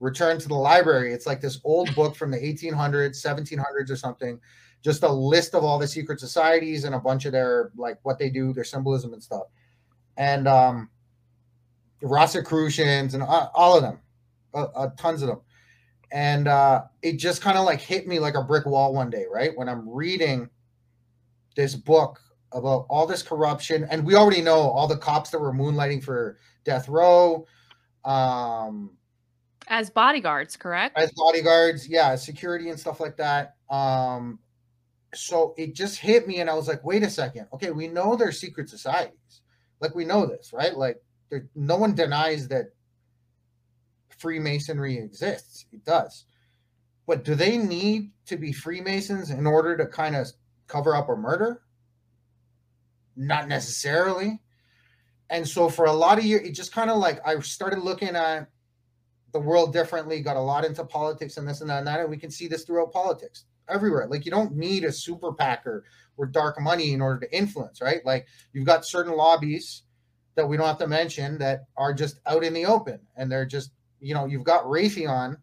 return 0.00 0.38
to 0.38 0.48
the 0.48 0.54
library. 0.54 1.12
It's 1.12 1.26
like 1.26 1.40
this 1.40 1.60
old 1.64 1.94
book 1.94 2.14
from 2.14 2.30
the 2.30 2.38
1800s, 2.38 3.24
1700s 3.24 3.90
or 3.90 3.96
something, 3.96 4.40
just 4.82 5.02
a 5.04 5.12
list 5.12 5.54
of 5.54 5.64
all 5.64 5.78
the 5.78 5.86
secret 5.86 6.20
societies 6.20 6.84
and 6.84 6.94
a 6.94 6.98
bunch 6.98 7.24
of 7.24 7.32
their 7.32 7.70
like 7.76 7.98
what 8.02 8.18
they 8.18 8.28
do, 8.28 8.52
their 8.52 8.64
symbolism 8.64 9.12
and 9.12 9.22
stuff. 9.22 9.44
And 10.16 10.46
um, 10.46 10.90
the 12.00 12.08
Rosicrucians 12.08 13.14
and 13.14 13.22
uh, 13.22 13.48
all 13.54 13.76
of 13.76 13.82
them, 13.82 14.00
uh, 14.52 14.66
uh, 14.74 14.90
tons 14.98 15.22
of 15.22 15.28
them. 15.28 15.40
And 16.10 16.46
uh, 16.48 16.82
it 17.00 17.16
just 17.16 17.40
kind 17.40 17.56
of 17.56 17.64
like 17.64 17.80
hit 17.80 18.06
me 18.06 18.18
like 18.18 18.34
a 18.34 18.42
brick 18.42 18.66
wall 18.66 18.92
one 18.92 19.08
day, 19.08 19.24
right? 19.32 19.50
When 19.56 19.68
I'm 19.68 19.88
reading 19.88 20.50
this 21.56 21.74
book 21.74 22.20
about 22.52 22.84
all 22.90 23.06
this 23.06 23.22
corruption, 23.22 23.86
and 23.90 24.04
we 24.04 24.14
already 24.14 24.42
know 24.42 24.58
all 24.58 24.86
the 24.86 24.98
cops 24.98 25.30
that 25.30 25.38
were 25.38 25.54
moonlighting 25.54 26.04
for 26.04 26.36
death 26.64 26.86
row, 26.88 27.46
um, 28.04 28.90
As 29.68 29.88
bodyguards, 29.88 30.54
correct? 30.56 30.98
as 30.98 31.10
bodyguards, 31.12 31.88
yeah, 31.88 32.14
security 32.16 32.68
and 32.68 32.78
stuff 32.78 33.00
like 33.00 33.16
that. 33.16 33.54
Um, 33.70 34.38
so 35.14 35.54
it 35.56 35.74
just 35.74 35.98
hit 35.98 36.26
me, 36.26 36.40
and 36.40 36.48
I 36.48 36.54
was 36.54 36.68
like, 36.68 36.84
wait 36.84 37.02
a 37.02 37.10
second, 37.10 37.46
okay, 37.52 37.70
we 37.70 37.88
know 37.88 38.16
they're 38.16 38.32
secret 38.32 38.68
societies, 38.68 39.42
like 39.80 39.94
we 39.94 40.04
know 40.04 40.26
this, 40.26 40.52
right? 40.52 40.76
Like, 40.76 41.02
there, 41.30 41.48
no 41.54 41.76
one 41.76 41.94
denies 41.94 42.48
that 42.48 42.66
Freemasonry 44.18 44.98
exists; 44.98 45.66
it 45.72 45.84
does. 45.84 46.24
But 47.06 47.24
do 47.24 47.34
they 47.34 47.58
need 47.58 48.12
to 48.26 48.36
be 48.36 48.52
Freemasons 48.52 49.30
in 49.30 49.46
order 49.46 49.76
to 49.76 49.86
kind 49.86 50.16
of 50.16 50.28
cover 50.68 50.94
up 50.94 51.08
a 51.08 51.16
murder? 51.16 51.62
Not 53.16 53.48
necessarily. 53.48 54.40
and 55.28 55.46
so 55.48 55.68
for 55.68 55.86
a 55.86 55.92
lot 55.92 56.18
of 56.18 56.24
years, 56.24 56.46
it 56.46 56.52
just 56.52 56.72
kind 56.72 56.90
of 56.90 56.98
like 56.98 57.20
I 57.26 57.38
started 57.40 57.80
looking 57.80 58.16
at 58.16 58.48
the 59.32 59.40
world 59.40 59.72
differently, 59.72 60.20
got 60.20 60.36
a 60.36 60.40
lot 60.40 60.64
into 60.64 60.84
politics 60.84 61.36
and 61.38 61.48
this 61.48 61.60
and 61.62 61.70
that 61.70 61.78
and 61.78 61.86
that, 61.86 62.00
and 62.00 62.10
we 62.10 62.18
can 62.18 62.30
see 62.30 62.48
this 62.48 62.64
throughout 62.64 62.92
politics 62.92 63.44
everywhere. 63.68 64.06
Like 64.08 64.24
you 64.24 64.30
don't 64.30 64.56
need 64.56 64.84
a 64.84 64.92
super 64.92 65.32
PAC 65.32 65.66
or 65.66 65.84
dark 66.30 66.60
money 66.60 66.92
in 66.92 67.00
order 67.00 67.20
to 67.20 67.36
influence, 67.36 67.80
right? 67.80 68.04
Like 68.04 68.26
you've 68.52 68.66
got 68.66 68.86
certain 68.86 69.16
lobbies 69.16 69.82
that 70.34 70.48
we 70.48 70.56
don't 70.56 70.66
have 70.66 70.78
to 70.78 70.86
mention 70.86 71.38
that 71.38 71.64
are 71.76 71.92
just 71.92 72.20
out 72.26 72.44
in 72.44 72.54
the 72.54 72.66
open, 72.66 73.00
and 73.16 73.30
they're 73.30 73.46
just 73.46 73.72
you 74.00 74.14
know 74.14 74.26
you've 74.26 74.44
got 74.44 74.64
Raytheon. 74.64 75.36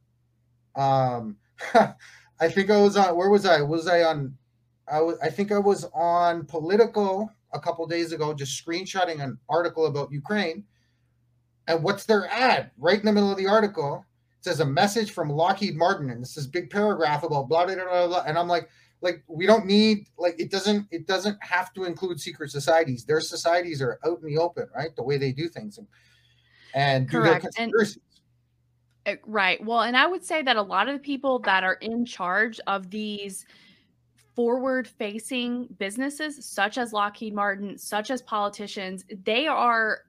Um, 0.75 1.37
I 2.39 2.49
think 2.49 2.69
I 2.69 2.81
was 2.81 2.97
on. 2.97 3.15
Where 3.15 3.29
was 3.29 3.45
I? 3.45 3.61
Was 3.61 3.87
I 3.87 4.03
on? 4.03 4.35
I 4.91 5.01
was. 5.01 5.17
I 5.21 5.29
think 5.29 5.51
I 5.51 5.59
was 5.59 5.85
on 5.93 6.45
Politico 6.45 7.29
a 7.53 7.59
couple 7.59 7.85
days 7.87 8.11
ago, 8.11 8.33
just 8.33 8.65
screenshotting 8.65 9.21
an 9.21 9.37
article 9.49 9.87
about 9.87 10.11
Ukraine. 10.11 10.63
And 11.67 11.83
what's 11.83 12.05
their 12.05 12.27
ad? 12.27 12.71
Right 12.77 12.99
in 12.99 13.05
the 13.05 13.11
middle 13.11 13.31
of 13.31 13.37
the 13.37 13.47
article, 13.47 14.05
says 14.41 14.59
a 14.59 14.65
message 14.65 15.11
from 15.11 15.29
Lockheed 15.29 15.75
Martin, 15.75 16.09
and 16.09 16.21
this 16.21 16.37
is 16.37 16.47
big 16.47 16.69
paragraph 16.69 17.23
about 17.23 17.49
blah 17.49 17.65
blah 17.65 17.75
blah 17.75 18.07
blah. 18.07 18.23
And 18.25 18.37
I'm 18.37 18.47
like, 18.47 18.69
like 19.01 19.23
we 19.27 19.45
don't 19.45 19.65
need 19.65 20.07
like 20.17 20.35
it 20.39 20.51
doesn't 20.51 20.87
it 20.91 21.07
doesn't 21.07 21.41
have 21.43 21.73
to 21.73 21.83
include 21.85 22.19
secret 22.19 22.51
societies. 22.51 23.05
Their 23.05 23.21
societies 23.21 23.81
are 23.81 23.99
out 24.05 24.19
in 24.21 24.27
the 24.27 24.37
open, 24.37 24.67
right? 24.75 24.95
The 24.95 25.03
way 25.03 25.17
they 25.17 25.31
do 25.31 25.47
things 25.47 25.77
and 25.77 25.87
and 26.73 27.09
do 27.09 27.21
their 27.21 27.39
conspiracies. 27.39 27.99
And- 29.05 29.17
eh, 29.17 29.21
Right. 29.25 29.63
Well, 29.63 29.81
and 29.81 29.97
I 29.97 30.05
would 30.05 30.23
say 30.23 30.41
that 30.43 30.55
a 30.55 30.61
lot 30.61 30.87
of 30.87 30.93
the 30.93 30.99
people 30.99 31.39
that 31.39 31.63
are 31.63 31.75
in 31.75 32.05
charge 32.05 32.59
of 32.67 32.89
these 32.89 33.45
forward 34.35 34.87
facing 34.87 35.67
businesses 35.79 36.45
such 36.45 36.77
as 36.77 36.93
Lockheed 36.93 37.33
Martin, 37.33 37.77
such 37.77 38.11
as 38.11 38.21
politicians, 38.21 39.03
they 39.25 39.47
are 39.47 40.01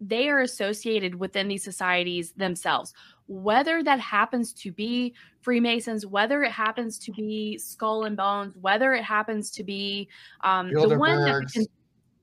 they 0.00 0.28
are 0.28 0.40
associated 0.40 1.14
within 1.14 1.48
these 1.48 1.62
societies 1.62 2.32
themselves. 2.32 2.92
Whether 3.26 3.82
that 3.82 4.00
happens 4.00 4.52
to 4.54 4.72
be 4.72 5.14
Freemasons, 5.40 6.06
whether 6.06 6.42
it 6.42 6.52
happens 6.52 6.98
to 6.98 7.12
be 7.12 7.58
Skull 7.58 8.04
and 8.04 8.16
Bones, 8.16 8.54
whether 8.60 8.92
it 8.92 9.02
happens 9.02 9.50
to 9.52 9.64
be 9.64 10.08
um, 10.42 10.70
the 10.70 10.98
one 10.98 11.24
that 11.24 11.42
the, 11.54 11.66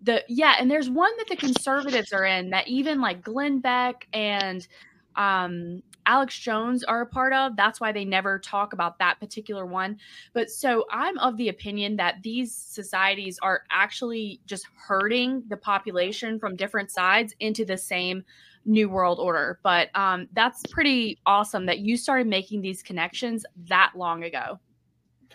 the 0.01 0.23
yeah, 0.27 0.55
and 0.59 0.69
there's 0.69 0.89
one 0.89 1.11
that 1.17 1.27
the 1.27 1.35
conservatives 1.35 2.13
are 2.13 2.25
in 2.25 2.49
that 2.51 2.67
even 2.67 3.01
like 3.01 3.23
Glenn 3.23 3.59
Beck 3.59 4.07
and 4.13 4.67
um 5.15 5.81
Alex 6.05 6.37
Jones 6.39 6.83
are 6.83 7.01
a 7.01 7.05
part 7.05 7.33
of. 7.33 7.55
That's 7.55 7.79
why 7.79 7.91
they 7.91 8.05
never 8.05 8.39
talk 8.39 8.73
about 8.73 8.97
that 8.99 9.19
particular 9.19 9.65
one. 9.65 9.97
But 10.33 10.49
so 10.49 10.85
I'm 10.91 11.17
of 11.19 11.37
the 11.37 11.49
opinion 11.49 11.95
that 11.97 12.23
these 12.23 12.55
societies 12.55 13.37
are 13.41 13.63
actually 13.69 14.39
just 14.45 14.67
hurting 14.75 15.43
the 15.47 15.57
population 15.57 16.39
from 16.39 16.55
different 16.55 16.91
sides 16.91 17.35
into 17.39 17.65
the 17.65 17.77
same 17.77 18.23
new 18.65 18.89
world 18.89 19.19
order. 19.19 19.59
But 19.63 19.89
um, 19.95 20.27
that's 20.33 20.63
pretty 20.67 21.19
awesome 21.25 21.65
that 21.65 21.79
you 21.79 21.97
started 21.97 22.27
making 22.27 22.61
these 22.61 22.83
connections 22.83 23.45
that 23.67 23.93
long 23.95 24.23
ago. 24.23 24.59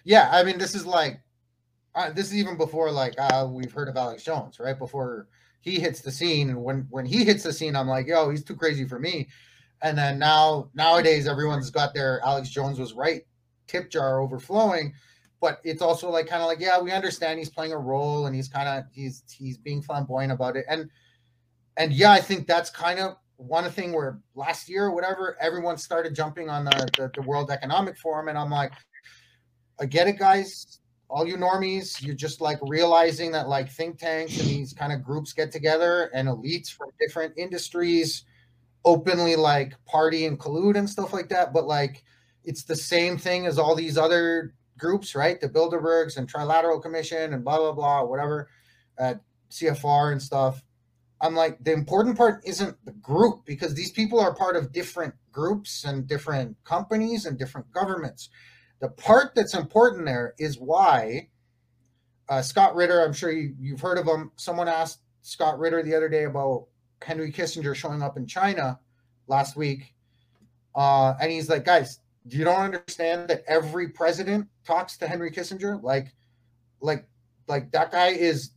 Yeah, 0.04 0.28
I 0.32 0.44
mean, 0.44 0.58
this 0.58 0.74
is 0.74 0.86
like 0.86 1.20
uh, 1.94 2.10
this 2.10 2.26
is 2.26 2.36
even 2.36 2.56
before 2.56 2.90
like 2.90 3.14
uh, 3.18 3.48
we've 3.50 3.72
heard 3.72 3.88
of 3.88 3.96
Alex 3.96 4.22
Jones, 4.22 4.60
right? 4.60 4.78
Before 4.78 5.28
he 5.60 5.80
hits 5.80 6.00
the 6.00 6.12
scene, 6.12 6.50
and 6.50 6.62
when 6.62 6.86
when 6.90 7.06
he 7.06 7.24
hits 7.24 7.42
the 7.42 7.52
scene, 7.52 7.74
I'm 7.74 7.88
like, 7.88 8.06
yo, 8.06 8.30
he's 8.30 8.44
too 8.44 8.54
crazy 8.54 8.86
for 8.86 8.98
me. 8.98 9.28
And 9.82 9.96
then 9.96 10.18
now 10.18 10.70
nowadays 10.74 11.26
everyone's 11.26 11.70
got 11.70 11.94
their 11.94 12.20
Alex 12.24 12.48
Jones 12.48 12.78
was 12.78 12.92
right 12.92 13.22
tip 13.66 13.90
jar 13.90 14.20
overflowing. 14.20 14.94
But 15.40 15.60
it's 15.64 15.82
also 15.82 16.08
like 16.10 16.26
kind 16.26 16.40
of 16.40 16.48
like, 16.48 16.60
yeah, 16.60 16.80
we 16.80 16.92
understand 16.92 17.38
he's 17.38 17.50
playing 17.50 17.72
a 17.72 17.78
role 17.78 18.26
and 18.26 18.34
he's 18.34 18.48
kind 18.48 18.68
of 18.68 18.84
he's 18.92 19.22
he's 19.30 19.58
being 19.58 19.82
flamboyant 19.82 20.32
about 20.32 20.56
it. 20.56 20.64
And 20.68 20.90
and 21.76 21.92
yeah, 21.92 22.10
I 22.10 22.20
think 22.20 22.46
that's 22.46 22.70
kind 22.70 22.98
of 22.98 23.16
one 23.36 23.70
thing 23.70 23.92
where 23.92 24.18
last 24.34 24.68
year 24.68 24.86
or 24.86 24.94
whatever, 24.94 25.36
everyone 25.40 25.76
started 25.76 26.14
jumping 26.14 26.48
on 26.48 26.64
the, 26.64 26.88
the, 26.96 27.10
the 27.14 27.22
World 27.22 27.50
Economic 27.50 27.98
Forum. 27.98 28.28
And 28.28 28.38
I'm 28.38 28.50
like, 28.50 28.72
I 29.78 29.86
get 29.86 30.08
it, 30.08 30.18
guys. 30.18 30.80
All 31.08 31.26
you 31.26 31.36
normies, 31.36 32.02
you're 32.02 32.16
just 32.16 32.40
like 32.40 32.58
realizing 32.62 33.30
that 33.32 33.48
like 33.48 33.70
think 33.70 33.98
tanks 33.98 34.38
and 34.40 34.48
these 34.48 34.72
kind 34.72 34.92
of 34.92 35.04
groups 35.04 35.32
get 35.32 35.52
together 35.52 36.10
and 36.14 36.28
elites 36.28 36.68
from 36.72 36.88
different 36.98 37.34
industries 37.36 38.24
openly 38.84 39.36
like 39.36 39.74
party 39.84 40.26
and 40.26 40.38
collude 40.38 40.76
and 40.76 40.88
stuff 40.88 41.12
like 41.12 41.28
that, 41.28 41.52
but 41.52 41.66
like 41.66 42.02
it's 42.44 42.62
the 42.62 42.74
same 42.74 43.18
thing 43.18 43.46
as 43.46 43.58
all 43.58 43.74
these 43.74 43.98
other 43.98 44.54
groups, 44.78 45.14
right? 45.14 45.40
The 45.40 45.48
Bilderbergs 45.48 46.16
and 46.16 46.32
Trilateral 46.32 46.80
Commission 46.80 47.34
and 47.34 47.44
blah 47.44 47.58
blah 47.58 47.72
blah, 47.72 48.04
whatever, 48.04 48.48
at 48.98 49.20
CFR 49.50 50.12
and 50.12 50.22
stuff. 50.22 50.62
I'm 51.26 51.34
like, 51.34 51.62
the 51.62 51.72
important 51.72 52.16
part 52.16 52.42
isn't 52.46 52.76
the 52.84 52.92
group 52.92 53.44
because 53.44 53.74
these 53.74 53.90
people 53.90 54.20
are 54.20 54.34
part 54.34 54.56
of 54.56 54.72
different 54.72 55.14
groups 55.32 55.84
and 55.84 56.06
different 56.06 56.56
companies 56.64 57.26
and 57.26 57.38
different 57.38 57.70
governments. 57.72 58.30
The 58.80 58.88
part 58.88 59.34
that's 59.34 59.54
important 59.54 60.06
there 60.06 60.34
is 60.38 60.58
why 60.58 61.28
uh, 62.28 62.42
Scott 62.42 62.74
Ritter, 62.74 63.04
I'm 63.04 63.12
sure 63.12 63.30
you, 63.30 63.54
you've 63.58 63.80
heard 63.80 63.98
of 63.98 64.06
him. 64.06 64.32
Someone 64.36 64.68
asked 64.68 65.00
Scott 65.22 65.58
Ritter 65.58 65.82
the 65.82 65.94
other 65.94 66.08
day 66.08 66.24
about 66.24 66.66
Henry 67.02 67.32
Kissinger 67.32 67.74
showing 67.74 68.02
up 68.02 68.16
in 68.16 68.26
China 68.26 68.78
last 69.26 69.56
week. 69.56 69.94
Uh, 70.74 71.14
and 71.20 71.30
he's 71.30 71.48
like, 71.48 71.64
guys, 71.64 72.00
you 72.28 72.44
don't 72.44 72.74
understand 72.74 73.28
that 73.28 73.44
every 73.46 73.88
president 73.88 74.48
talks 74.64 74.96
to 74.98 75.08
Henry 75.08 75.30
Kissinger? 75.30 75.82
Like, 75.82 76.14
like, 76.80 77.06
like 77.48 77.70
that 77.72 77.92
guy 77.92 78.08
is 78.08 78.50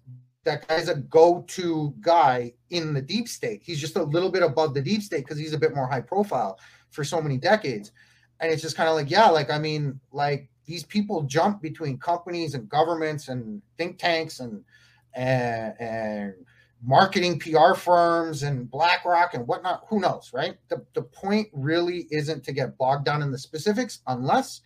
that 0.49 0.67
guy's 0.67 0.89
a 0.89 0.95
go-to 0.95 1.93
guy 2.01 2.51
in 2.71 2.91
the 2.91 3.01
deep 3.01 3.27
state. 3.27 3.61
He's 3.63 3.79
just 3.79 3.95
a 3.95 4.03
little 4.03 4.31
bit 4.31 4.41
above 4.41 4.73
the 4.73 4.81
deep 4.81 5.03
state 5.03 5.23
because 5.23 5.37
he's 5.37 5.53
a 5.53 5.59
bit 5.59 5.75
more 5.75 5.87
high 5.87 6.01
profile 6.01 6.57
for 6.89 7.03
so 7.03 7.21
many 7.21 7.37
decades. 7.37 7.91
And 8.39 8.51
it's 8.51 8.63
just 8.63 8.75
kind 8.75 8.89
of 8.89 8.95
like, 8.95 9.11
yeah, 9.11 9.29
like 9.29 9.51
I 9.51 9.59
mean, 9.59 9.99
like 10.11 10.49
these 10.65 10.83
people 10.83 11.21
jump 11.21 11.61
between 11.61 11.99
companies 11.99 12.55
and 12.55 12.67
governments 12.67 13.27
and 13.27 13.61
think 13.77 13.99
tanks 13.99 14.39
and 14.39 14.63
and, 15.13 15.73
and 15.79 16.33
marketing 16.81 17.39
PR 17.39 17.75
firms 17.75 18.41
and 18.41 18.69
BlackRock 18.71 19.35
and 19.35 19.45
whatnot. 19.45 19.83
Who 19.89 19.99
knows, 19.99 20.31
right? 20.33 20.55
The, 20.69 20.83
the 20.95 21.03
point 21.03 21.49
really 21.53 22.07
isn't 22.09 22.43
to 22.45 22.53
get 22.53 22.75
bogged 22.77 23.05
down 23.05 23.21
in 23.21 23.31
the 23.31 23.37
specifics 23.37 23.99
unless 24.07 24.61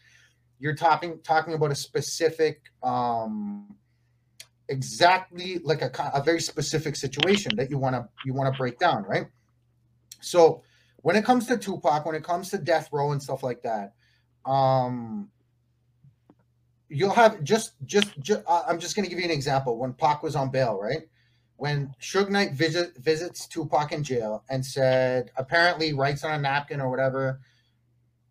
you're 0.59 0.75
talking 0.75 1.19
talking 1.23 1.55
about 1.55 1.71
a 1.71 1.75
specific 1.75 2.61
um 2.83 3.75
exactly 4.73 5.59
like 5.63 5.81
a, 5.81 6.11
a 6.13 6.21
very 6.23 6.41
specific 6.41 6.95
situation 6.95 7.55
that 7.55 7.69
you 7.69 7.77
want 7.77 7.95
to 7.95 8.07
you 8.25 8.33
want 8.33 8.51
to 8.51 8.57
break 8.57 8.79
down 8.79 9.03
right 9.03 9.27
so 10.19 10.61
when 10.97 11.15
it 11.15 11.23
comes 11.23 11.47
to 11.47 11.57
tupac 11.57 12.05
when 12.05 12.15
it 12.15 12.23
comes 12.23 12.49
to 12.49 12.57
death 12.57 12.89
row 12.91 13.11
and 13.11 13.21
stuff 13.21 13.43
like 13.43 13.61
that 13.61 13.93
um 14.45 15.29
you'll 16.89 17.13
have 17.13 17.43
just 17.43 17.73
just, 17.85 18.19
just 18.19 18.41
uh, 18.47 18.63
i'm 18.67 18.79
just 18.79 18.95
going 18.95 19.03
to 19.03 19.09
give 19.09 19.19
you 19.19 19.25
an 19.25 19.31
example 19.31 19.77
when 19.77 19.93
pac 19.93 20.23
was 20.23 20.35
on 20.35 20.49
bail 20.49 20.79
right 20.79 21.03
when 21.57 21.93
Suge 22.01 22.29
Knight 22.29 22.53
visit, 22.53 22.97
visits 22.97 23.47
Tupac 23.47 23.93
in 23.93 24.03
jail 24.03 24.43
and 24.49 24.65
said, 24.65 25.31
apparently 25.37 25.93
writes 25.93 26.25
on 26.25 26.33
a 26.33 26.37
napkin 26.37 26.81
or 26.81 26.89
whatever, 26.89 27.39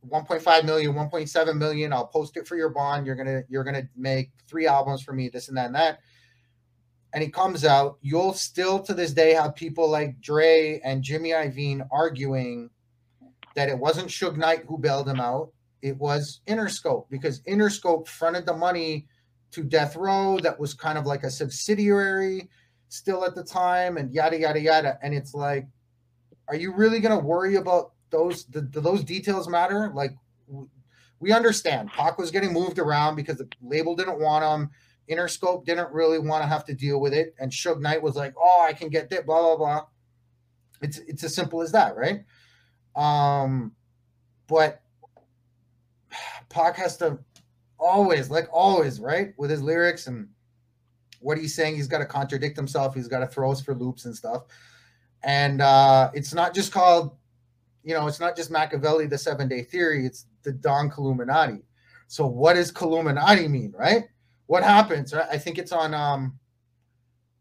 1.5 0.09 0.65
million, 0.65 0.93
1.7 0.93 1.57
million, 1.57 1.93
I'll 1.93 2.07
post 2.07 2.37
it 2.37 2.47
for 2.47 2.57
your 2.57 2.71
bond. 2.71 3.07
You're 3.07 3.15
gonna 3.15 3.43
you're 3.49 3.65
gonna 3.65 3.89
make 3.97 4.31
three 4.49 4.67
albums 4.67 5.03
for 5.03 5.13
me, 5.13 5.29
this 5.29 5.49
and 5.49 5.57
that 5.57 5.67
and 5.67 5.75
that. 5.77 6.01
And 7.15 7.23
he 7.23 7.29
comes 7.29 7.65
out, 7.65 7.99
you'll 8.01 8.33
still 8.33 8.79
to 8.81 8.95
this 8.95 9.13
day 9.13 9.35
have 9.35 9.55
people 9.55 9.89
like 9.89 10.21
Dre 10.21 10.81
and 10.83 11.03
Jimmy 11.03 11.31
Iovine 11.31 11.87
arguing 11.91 12.71
that 13.55 13.69
it 13.69 13.79
wasn't 13.79 14.09
Suge 14.09 14.37
Knight 14.37 14.65
who 14.67 14.79
bailed 14.79 15.09
him 15.09 15.21
out. 15.21 15.51
It 15.83 15.97
was 15.99 16.41
Interscope 16.47 17.11
because 17.11 17.41
Interscope 17.43 18.07
fronted 18.07 18.47
the 18.47 18.55
money 18.55 19.07
to 19.51 19.63
Death 19.63 19.97
Row 19.97 20.39
that 20.39 20.59
was 20.59 20.73
kind 20.73 20.97
of 20.97 21.05
like 21.05 21.25
a 21.25 21.31
subsidiary 21.31 22.49
still 22.89 23.25
at 23.25 23.35
the 23.35 23.45
time 23.45 23.97
and 23.99 24.13
yada 24.13 24.39
yada 24.39 24.61
yada. 24.61 24.99
And 25.03 25.13
it's 25.13 25.35
like 25.35 25.67
are 26.49 26.57
you 26.57 26.73
really 26.75 27.01
going 27.01 27.19
to 27.19 27.25
worry 27.25 27.57
about 27.57 27.93
those 28.11 28.45
do, 28.45 28.61
do, 28.61 28.81
those 28.81 29.05
details 29.05 29.49
matter? 29.49 29.91
Like 29.95 30.15
we 31.21 31.33
understand. 31.33 31.91
Pac 31.91 32.19
was 32.19 32.31
getting 32.31 32.53
moved 32.53 32.79
around 32.79 33.17
because 33.17 33.37
the 33.37 33.49
label 33.63 33.95
didn't 33.95 34.21
want 34.21 34.45
him 34.45 34.71
Interscope 35.11 35.65
didn't 35.65 35.93
really 35.93 36.19
want 36.19 36.43
to 36.43 36.49
have 36.49 36.65
to 36.67 36.75
deal 36.75 37.01
with 37.01 37.13
it 37.13 37.35
and 37.39 37.51
Suge 37.51 37.81
Knight 37.81 38.03
was 38.03 38.17
like 38.17 38.35
oh 38.39 38.65
I 38.67 38.73
can 38.73 38.89
get 38.89 39.11
that 39.11 39.27
blah 39.27 39.41
blah 39.41 39.57
blah 39.57 39.87
it's 40.81 40.99
it's 40.99 41.25
as 41.25 41.35
simple 41.35 41.63
as 41.63 41.73
that 41.73 41.97
right 41.97 42.25
um 42.95 43.73
but 44.47 44.83
Pac 46.49 46.77
has 46.77 46.97
to 46.99 47.19
always 47.79 48.31
like 48.31 48.49
always 48.53 49.01
right 49.01 49.35
with 49.39 49.51
his 49.51 49.63
lyrics 49.63 50.07
and 50.07 50.29
what 51.23 51.39
he's 51.39 51.55
saying. 51.55 51.77
He's 51.77 51.89
got 51.89 51.99
to 51.99 52.07
contradict 52.07 52.57
himself. 52.57 52.95
He's 52.95 53.09
got 53.09 53.21
to 53.21 53.27
throw 53.27 53.51
us 53.51 53.61
for 53.61 53.75
loops 53.75 54.05
and 54.05 54.15
stuff. 54.15 54.45
And 55.23 55.61
uh, 55.61 56.11
it's 56.15 56.35
not 56.35 56.55
just 56.55 56.73
called, 56.73 57.17
you 57.85 57.95
know, 57.95 58.07
it's 58.07 58.21
not 58.21 58.37
just 58.37 58.51
Machiavelli, 58.51 59.07
the 59.07 59.19
seven 59.19 59.49
day 59.49 59.63
theory. 59.63 60.05
It's 60.05 60.27
the 60.43 60.53
Don 60.53 60.91
Killuminati. 60.91 61.63
So 62.09 62.27
what 62.27 62.55
does 62.55 62.73
Killuminati 62.73 63.49
mean, 63.49 63.73
right? 63.77 64.05
What 64.53 64.65
happens? 64.65 65.15
I 65.15 65.39
think 65.39 65.57
it's 65.57 65.73
on. 65.73 65.95
Um, 65.95 66.39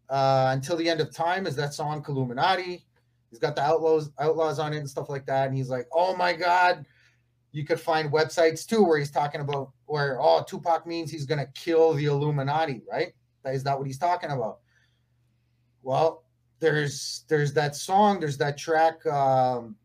uh, 0.10 0.52
until 0.54 0.78
the 0.78 0.88
end 0.88 1.02
of 1.02 1.14
time 1.14 1.46
is 1.46 1.58
that 1.58 1.74
song 1.74 2.06
Illuminati. 2.08 2.86
He's 3.30 3.38
got 3.38 3.54
the 3.54 3.62
outlaws 3.62 4.12
outlaws 4.18 4.60
on 4.60 4.72
it 4.72 4.78
and 4.78 4.90
stuff 4.90 5.10
like 5.10 5.26
that. 5.26 5.50
And 5.50 5.58
he's 5.58 5.68
like, 5.68 5.90
oh 5.92 6.16
my 6.16 6.32
god, 6.32 6.86
you 7.52 7.66
could 7.66 7.82
find 7.82 8.14
websites 8.14 8.66
too 8.66 8.82
where 8.82 8.98
he's 8.98 9.12
talking 9.12 9.42
about 9.42 9.72
where 9.88 10.22
oh 10.22 10.42
Tupac 10.48 10.88
means 10.88 11.12
he's 11.12 11.26
gonna 11.26 11.48
kill 11.54 11.94
the 11.96 12.06
Illuminati, 12.06 12.82
right? 12.90 13.12
That 13.44 13.56
is 13.56 13.64
that 13.66 13.78
what 13.78 13.88
he's 13.88 14.00
talking 14.00 14.32
about? 14.32 14.60
Well, 15.84 16.24
there's 16.62 17.26
there's 17.28 17.52
that 17.56 17.76
song, 17.76 18.22
there's 18.22 18.38
that 18.38 18.58
track. 18.58 19.06
Um, 19.06 19.76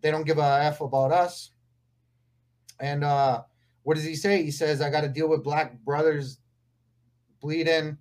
they 0.00 0.12
don't 0.12 0.24
give 0.24 0.38
a 0.38 0.60
f 0.62 0.80
about 0.80 1.10
us. 1.10 1.50
And 2.78 3.02
uh, 3.02 3.42
what 3.82 3.96
does 3.96 4.04
he 4.04 4.14
say? 4.14 4.44
He 4.44 4.52
says, 4.52 4.80
"I 4.80 4.90
got 4.90 5.00
to 5.00 5.08
deal 5.08 5.28
with 5.28 5.42
black 5.42 5.76
brothers 5.80 6.38
bleeding 7.40 7.98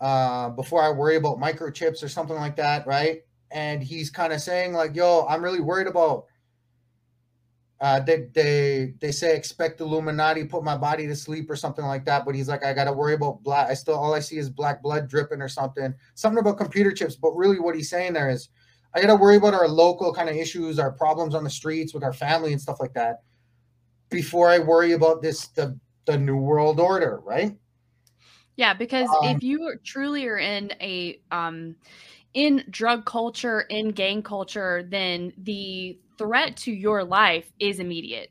uh, 0.00 0.50
before 0.50 0.82
I 0.82 0.90
worry 0.90 1.16
about 1.16 1.38
microchips 1.38 2.02
or 2.02 2.08
something 2.08 2.36
like 2.36 2.56
that, 2.56 2.86
right?" 2.86 3.22
And 3.50 3.82
he's 3.82 4.10
kind 4.10 4.32
of 4.32 4.40
saying 4.40 4.72
like, 4.72 4.94
"Yo, 4.94 5.26
I'm 5.28 5.42
really 5.42 5.60
worried 5.60 5.86
about." 5.86 6.26
Uh, 7.80 7.98
they 7.98 8.28
they 8.34 8.92
they 9.00 9.10
say 9.10 9.34
expect 9.34 9.80
Illuminati 9.80 10.44
put 10.44 10.62
my 10.62 10.76
body 10.76 11.06
to 11.06 11.16
sleep 11.16 11.50
or 11.50 11.56
something 11.56 11.86
like 11.86 12.04
that, 12.04 12.26
but 12.26 12.34
he's 12.34 12.48
like, 12.48 12.62
I 12.62 12.74
gotta 12.74 12.92
worry 12.92 13.14
about 13.14 13.42
black. 13.42 13.70
I 13.70 13.74
still 13.74 13.94
all 13.94 14.12
I 14.12 14.20
see 14.20 14.36
is 14.36 14.50
black 14.50 14.82
blood 14.82 15.08
dripping 15.08 15.40
or 15.40 15.48
something, 15.48 15.94
something 16.14 16.38
about 16.38 16.58
computer 16.58 16.92
chips. 16.92 17.16
But 17.16 17.32
really, 17.32 17.58
what 17.58 17.74
he's 17.74 17.88
saying 17.88 18.12
there 18.12 18.28
is, 18.28 18.50
I 18.94 19.00
gotta 19.00 19.16
worry 19.16 19.36
about 19.36 19.54
our 19.54 19.66
local 19.66 20.12
kind 20.12 20.28
of 20.28 20.36
issues, 20.36 20.78
our 20.78 20.92
problems 20.92 21.34
on 21.34 21.42
the 21.42 21.48
streets 21.48 21.94
with 21.94 22.04
our 22.04 22.12
family 22.12 22.52
and 22.52 22.60
stuff 22.60 22.80
like 22.80 22.92
that, 22.94 23.22
before 24.10 24.50
I 24.50 24.58
worry 24.58 24.92
about 24.92 25.22
this 25.22 25.48
the 25.48 25.78
the 26.04 26.18
new 26.18 26.36
world 26.36 26.80
order, 26.80 27.20
right? 27.24 27.56
Yeah, 28.60 28.74
because 28.74 29.16
Um, 29.22 29.22
if 29.22 29.42
you 29.42 29.74
truly 29.82 30.26
are 30.26 30.36
in 30.36 30.70
a 30.82 31.18
um 31.30 31.76
in 32.34 32.62
drug 32.68 33.06
culture, 33.06 33.62
in 33.62 33.92
gang 33.92 34.22
culture, 34.22 34.82
then 34.82 35.32
the 35.38 35.98
threat 36.18 36.58
to 36.58 36.70
your 36.72 37.02
life 37.02 37.50
is 37.58 37.78
immediate. 37.80 38.30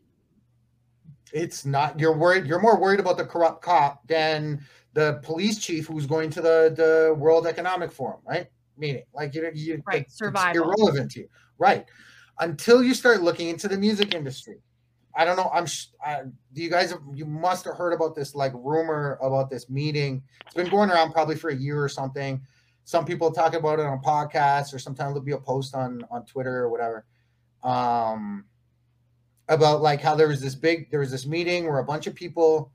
It's 1.32 1.66
not 1.66 2.00
you're 2.00 2.18
worried. 2.18 2.46
You're 2.48 2.60
more 2.60 2.80
worried 2.80 3.00
about 3.00 3.18
the 3.18 3.26
corrupt 3.26 3.62
cop 3.62 4.08
than 4.08 4.66
the 4.94 5.20
police 5.24 5.60
chief 5.60 5.88
who's 5.88 6.06
going 6.08 6.30
to 6.32 6.42
the 6.42 6.74
the 6.76 7.16
World 7.18 7.46
Economic 7.46 7.92
Forum, 7.92 8.22
right? 8.28 8.48
Meaning, 8.78 9.04
like 9.14 9.36
you, 9.36 9.50
you 9.54 9.84
Right, 9.86 10.06
it's 10.06 10.16
survival. 10.18 10.54
irrelevant 10.54 11.12
to 11.12 11.22
you, 11.22 11.30
right? 11.60 11.86
Until 12.40 12.84
you 12.84 12.94
start 12.94 13.22
looking 13.22 13.50
into 13.50 13.68
the 13.68 13.78
music 13.78 14.16
industry. 14.16 14.60
I 15.16 15.26
don't 15.26 15.38
know. 15.38 15.50
I'm. 15.54 15.66
do 16.54 16.62
you 16.62 16.70
guys? 16.70 16.92
Have, 16.92 17.02
you 17.14 17.26
must 17.26 17.66
have 17.66 17.76
heard 17.76 17.94
about 17.94 18.16
this 18.16 18.36
like 18.36 18.54
rumor 18.56 19.18
about 19.22 19.50
this 19.50 19.70
meeting. 19.70 20.24
It's 20.46 20.56
been 20.56 20.70
going 20.70 20.90
around 20.90 21.12
probably 21.12 21.36
for 21.36 21.50
a 21.50 21.56
year 21.56 21.84
or 21.84 21.90
something. 21.90 22.42
Some 22.86 23.06
people 23.06 23.32
talk 23.32 23.54
about 23.54 23.80
it 23.80 23.86
on 23.86 24.02
podcasts, 24.02 24.74
or 24.74 24.80
sometimes 24.80 25.14
there'll 25.14 25.22
be 25.22 25.32
a 25.32 25.38
post 25.38 25.76
on 25.76 26.04
on 26.12 26.26
Twitter 26.26 26.58
or 26.58 26.70
whatever. 26.70 27.06
Um, 27.64 28.46
about 29.50 29.82
like 29.82 30.00
how 30.00 30.16
there 30.16 30.28
was 30.28 30.40
this 30.40 30.56
big 30.56 30.90
there 30.92 31.00
was 31.00 31.12
this 31.12 31.26
meeting 31.26 31.66
where 31.66 31.80
a 31.80 31.84
bunch 31.84 32.08
of 32.08 32.16
people 32.16 32.72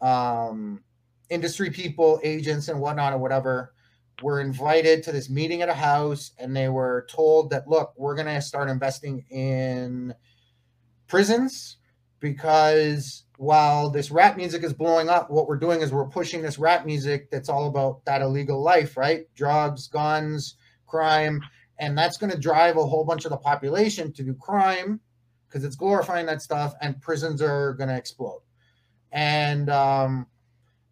um 0.00 0.82
industry 1.28 1.70
people 1.70 2.18
agents 2.24 2.68
and 2.68 2.80
whatnot 2.80 3.12
or 3.12 3.18
whatever 3.18 3.74
were 4.22 4.40
invited 4.40 5.02
to 5.02 5.12
this 5.12 5.28
meeting 5.28 5.60
at 5.60 5.68
a 5.68 5.74
house 5.74 6.32
and 6.38 6.56
they 6.56 6.68
were 6.68 7.06
told 7.10 7.50
that 7.50 7.68
look 7.68 7.92
we're 7.96 8.16
to 8.16 8.40
start 8.40 8.70
investing 8.70 9.24
in 9.30 10.14
prisons 11.06 11.76
because 12.20 13.24
while 13.36 13.90
this 13.90 14.10
rap 14.10 14.36
music 14.36 14.64
is 14.64 14.72
blowing 14.72 15.08
up 15.08 15.30
what 15.30 15.46
we're 15.46 15.58
doing 15.58 15.82
is 15.82 15.92
we're 15.92 16.06
pushing 16.06 16.40
this 16.40 16.58
rap 16.58 16.86
music 16.86 17.30
that's 17.30 17.48
all 17.48 17.68
about 17.68 18.04
that 18.04 18.22
illegal 18.22 18.62
life 18.62 18.96
right? 18.96 19.26
Drugs 19.34 19.88
guns 19.88 20.56
crime. 20.86 21.42
And 21.78 21.96
that's 21.96 22.16
going 22.16 22.32
to 22.32 22.38
drive 22.38 22.78
a 22.78 22.86
whole 22.86 23.04
bunch 23.04 23.26
of 23.26 23.30
the 23.30 23.36
population 23.36 24.12
to 24.14 24.22
do 24.22 24.32
crime 24.34 24.98
because 25.46 25.62
it's 25.62 25.76
glorifying 25.76 26.24
that 26.26 26.40
stuff 26.40 26.74
and 26.80 27.00
prisons 27.02 27.42
are 27.42 27.74
going 27.74 27.88
to 27.88 27.96
explode. 27.96 28.40
And 29.12 29.70
um 29.70 30.26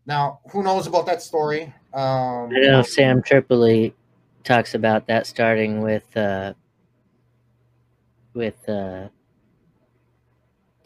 now 0.07 0.41
who 0.53 0.63
knows 0.63 0.87
about 0.87 1.07
that 1.07 1.23
story? 1.23 1.73
Um 1.93 2.51
I 2.55 2.61
know 2.67 2.83
Sam 2.83 3.23
Tripoli 3.23 3.95
talks 4.45 4.75
about 4.75 5.07
that 5.07 5.27
starting 5.27 5.81
with 5.81 6.17
uh 6.17 6.53
with 8.35 8.69
uh 8.69 9.09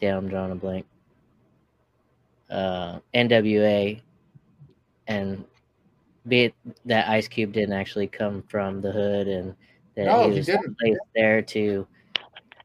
damn 0.01 0.17
I'm 0.17 0.27
drawing 0.29 0.51
a 0.51 0.55
blank. 0.55 0.85
Uh 2.49 2.99
NWA 3.13 4.01
and 5.07 5.45
be 6.27 6.45
it 6.45 6.53
that 6.85 7.07
Ice 7.09 7.27
Cube 7.27 7.51
didn't 7.53 7.73
actually 7.73 8.07
come 8.07 8.43
from 8.47 8.81
the 8.81 8.91
hood 8.91 9.27
and 9.27 9.55
that 9.95 10.05
No, 10.05 10.23
he 10.25 10.31
he 10.31 10.37
was 10.37 10.45
didn't. 10.47 10.77
placed 10.79 10.99
there 11.15 11.41
to 11.41 11.87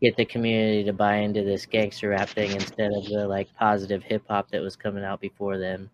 get 0.00 0.16
the 0.16 0.24
community 0.24 0.84
to 0.84 0.92
buy 0.92 1.16
into 1.16 1.42
this 1.42 1.64
gangster 1.66 2.10
rap 2.10 2.28
thing 2.28 2.50
instead 2.52 2.92
of 2.92 3.04
the 3.06 3.26
like 3.28 3.48
positive 3.56 4.02
hip 4.02 4.22
hop 4.28 4.50
that 4.50 4.60
was 4.60 4.76
coming 4.76 5.04
out 5.04 5.20
before 5.20 5.58
then. 5.58 5.88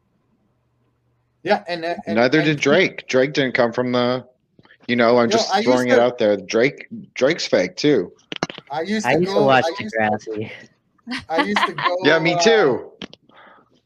yeah 1.42 1.62
and, 1.68 1.84
and 1.84 1.98
Neither 2.16 2.38
and 2.40 2.46
did 2.46 2.60
Drake. 2.60 3.06
Drake 3.08 3.32
didn't 3.32 3.54
come 3.54 3.72
from 3.72 3.92
the. 3.92 4.26
You 4.88 4.96
know, 4.96 5.18
I'm 5.18 5.30
Yo, 5.30 5.36
just 5.36 5.52
I 5.54 5.58
used 5.58 5.68
throwing 5.68 5.88
it 5.88 5.98
out 6.00 6.18
there. 6.18 6.36
Drake, 6.36 6.86
Drake's 7.14 7.46
fake 7.46 7.76
too. 7.76 8.12
i 8.72 8.80
used 8.82 9.06
to 9.06 9.12
I 9.12 9.16
used 9.18 9.26
go 9.32 9.40
to 9.40 9.46
watch 9.46 9.64
I 9.66 9.82
used, 9.82 9.94
Degrassi. 9.94 10.50
I 11.28 11.42
used 11.42 11.64
to 11.66 11.72
go 11.72 11.96
Yeah, 12.02 12.18
me 12.18 12.34
uh, 12.34 12.38
too. 12.38 12.92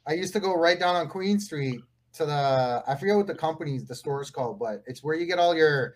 I 0.07 0.13
used 0.15 0.33
to 0.35 0.41
go 0.41 0.55
right 0.55 0.79
down 0.79 0.97
on 0.97 1.09
Queen 1.09 1.41
Street 1.41 1.81
to 2.15 2.27
the 2.27 2.83
I 2.87 2.95
forget 2.97 3.17
what 3.17 3.27
the 3.27 3.35
company's 3.35 3.87
the 3.87 3.95
store 3.95 4.23
is 4.23 4.31
called, 4.31 4.59
but 4.59 4.83
it's 4.87 5.03
where 5.03 5.15
you 5.15 5.27
get 5.27 5.39
all 5.39 5.55
your 5.57 5.95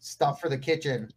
stuff 0.00 0.40
for 0.40 0.48
the 0.48 0.58
kitchen, 0.58 1.08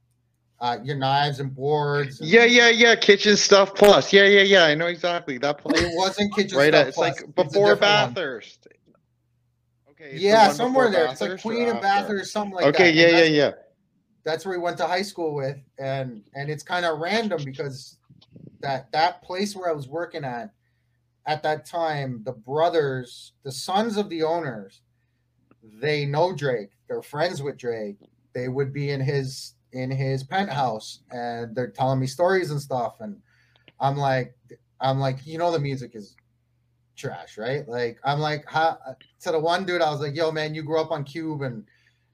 uh, 0.59 0.77
your 0.83 0.95
knives 0.95 1.39
and 1.39 1.53
boards. 1.53 2.21
and- 2.21 2.29
Yeah, 2.29 2.45
yeah, 2.45 2.69
yeah. 2.69 2.95
Kitchen 2.95 3.35
stuff 3.35 3.73
plus. 3.75 4.13
Yeah, 4.13 4.25
yeah, 4.25 4.41
yeah. 4.43 4.63
I 4.65 4.75
know 4.75 4.87
exactly 4.87 5.37
that 5.39 5.57
place. 5.57 5.81
It 5.81 5.91
wasn't 5.95 6.33
kitchen 6.35 6.57
right 6.57 6.71
stuff. 6.73 6.81
at, 6.81 6.87
it's 6.89 6.95
plus. 6.97 7.15
like 7.15 7.23
It's 7.23 7.33
before 7.53 7.69
one. 7.69 7.79
Bathurst. 7.79 8.67
Okay. 9.89 10.03
it's 10.11 10.13
the 10.21 10.27
Yeah, 10.27 10.51
somewhere 10.51 10.89
there. 10.91 11.05
It's 11.07 11.21
like 11.21 11.41
Queen 11.41 11.67
and? 11.69 11.81
Bathurst, 11.81 12.31
something 12.31 12.53
like 12.55 12.65
that. 12.65 12.75
okay, 12.75 12.91
yeah, 12.91 13.09
yeah, 13.09 13.23
yeah. 13.23 13.51
That's 14.23 14.45
where 14.45 14.55
we 14.57 14.63
went 14.63 14.77
to 14.77 14.85
high 14.87 15.01
school 15.01 15.33
with, 15.33 15.57
and 15.79 16.23
and 16.35 16.49
it's 16.49 16.61
kind 16.61 16.85
of 16.85 16.99
random 16.99 17.43
because 17.43 17.97
that 18.61 18.91
that 18.91 19.21
place 19.21 19.55
where 19.55 19.69
I 19.69 19.73
was 19.73 19.87
working 19.87 20.23
at 20.23 20.53
at 21.25 21.43
that 21.43 21.65
time, 21.65 22.21
the 22.23 22.31
brothers, 22.31 23.33
the 23.43 23.51
sons 23.51 23.97
of 23.97 24.09
the 24.09 24.23
owners, 24.23 24.81
they 25.63 26.05
know 26.05 26.35
Drake. 26.35 26.71
They're 26.87 27.01
friends 27.01 27.41
with 27.41 27.57
Drake. 27.57 27.97
They 28.33 28.47
would 28.47 28.73
be 28.73 28.89
in 28.91 29.01
his 29.01 29.53
in 29.73 29.91
his 29.91 30.23
penthouse, 30.23 30.99
and 31.11 31.55
they're 31.55 31.69
telling 31.69 31.99
me 31.99 32.07
stories 32.07 32.51
and 32.51 32.61
stuff. 32.61 32.95
And 32.99 33.17
I'm 33.79 33.97
like, 33.97 34.35
I'm 34.79 34.99
like, 34.99 35.25
you 35.25 35.37
know, 35.37 35.51
the 35.51 35.59
music 35.59 35.91
is 35.95 36.15
trash, 36.95 37.37
right? 37.37 37.67
Like, 37.67 37.99
I'm 38.03 38.19
like, 38.19 38.43
how, 38.47 38.77
to 39.21 39.31
the 39.31 39.39
one 39.39 39.65
dude, 39.65 39.81
I 39.81 39.91
was 39.91 40.01
like, 40.01 40.15
yo, 40.15 40.31
man, 40.31 40.53
you 40.55 40.63
grew 40.63 40.81
up 40.81 40.91
on 40.91 41.03
Cube 41.03 41.41
and 41.41 41.65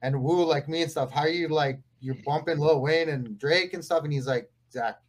and 0.02 0.22
Wu 0.22 0.44
like 0.44 0.68
me 0.68 0.82
and 0.82 0.90
stuff. 0.90 1.10
How 1.10 1.22
are 1.22 1.28
you 1.28 1.48
like 1.48 1.80
you're 2.00 2.16
bumping 2.24 2.58
Lil 2.58 2.80
Wayne 2.80 3.08
and 3.08 3.38
Drake 3.38 3.74
and 3.74 3.84
stuff? 3.84 4.04
And 4.04 4.12
he's 4.12 4.26
like, 4.26 4.50
Zac, 4.72 5.00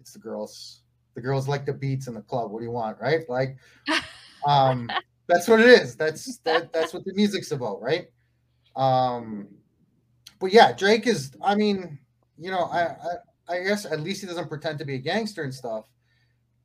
it's 0.00 0.12
the 0.12 0.18
girls. 0.18 0.82
The 1.14 1.20
girls 1.20 1.48
like 1.48 1.66
the 1.66 1.72
beats 1.72 2.06
in 2.06 2.14
the 2.14 2.22
club. 2.22 2.50
What 2.50 2.60
do 2.60 2.64
you 2.64 2.70
want, 2.70 2.98
right? 3.00 3.28
Like, 3.28 3.56
um, 4.46 4.90
that's 5.26 5.48
what 5.48 5.60
it 5.60 5.68
is. 5.68 5.96
That's 5.96 6.38
that. 6.44 6.72
That's 6.72 6.92
what 6.94 7.04
the 7.04 7.12
music's 7.14 7.52
about, 7.52 7.80
right? 7.82 8.06
Um, 8.76 9.48
but 10.38 10.52
yeah, 10.52 10.72
Drake 10.72 11.06
is. 11.06 11.32
I 11.42 11.54
mean, 11.54 11.98
you 12.38 12.50
know, 12.50 12.64
I, 12.64 12.82
I 12.82 13.56
I 13.56 13.62
guess 13.64 13.84
at 13.84 14.00
least 14.00 14.20
he 14.20 14.26
doesn't 14.26 14.48
pretend 14.48 14.78
to 14.78 14.84
be 14.84 14.94
a 14.94 14.98
gangster 14.98 15.42
and 15.42 15.52
stuff. 15.54 15.86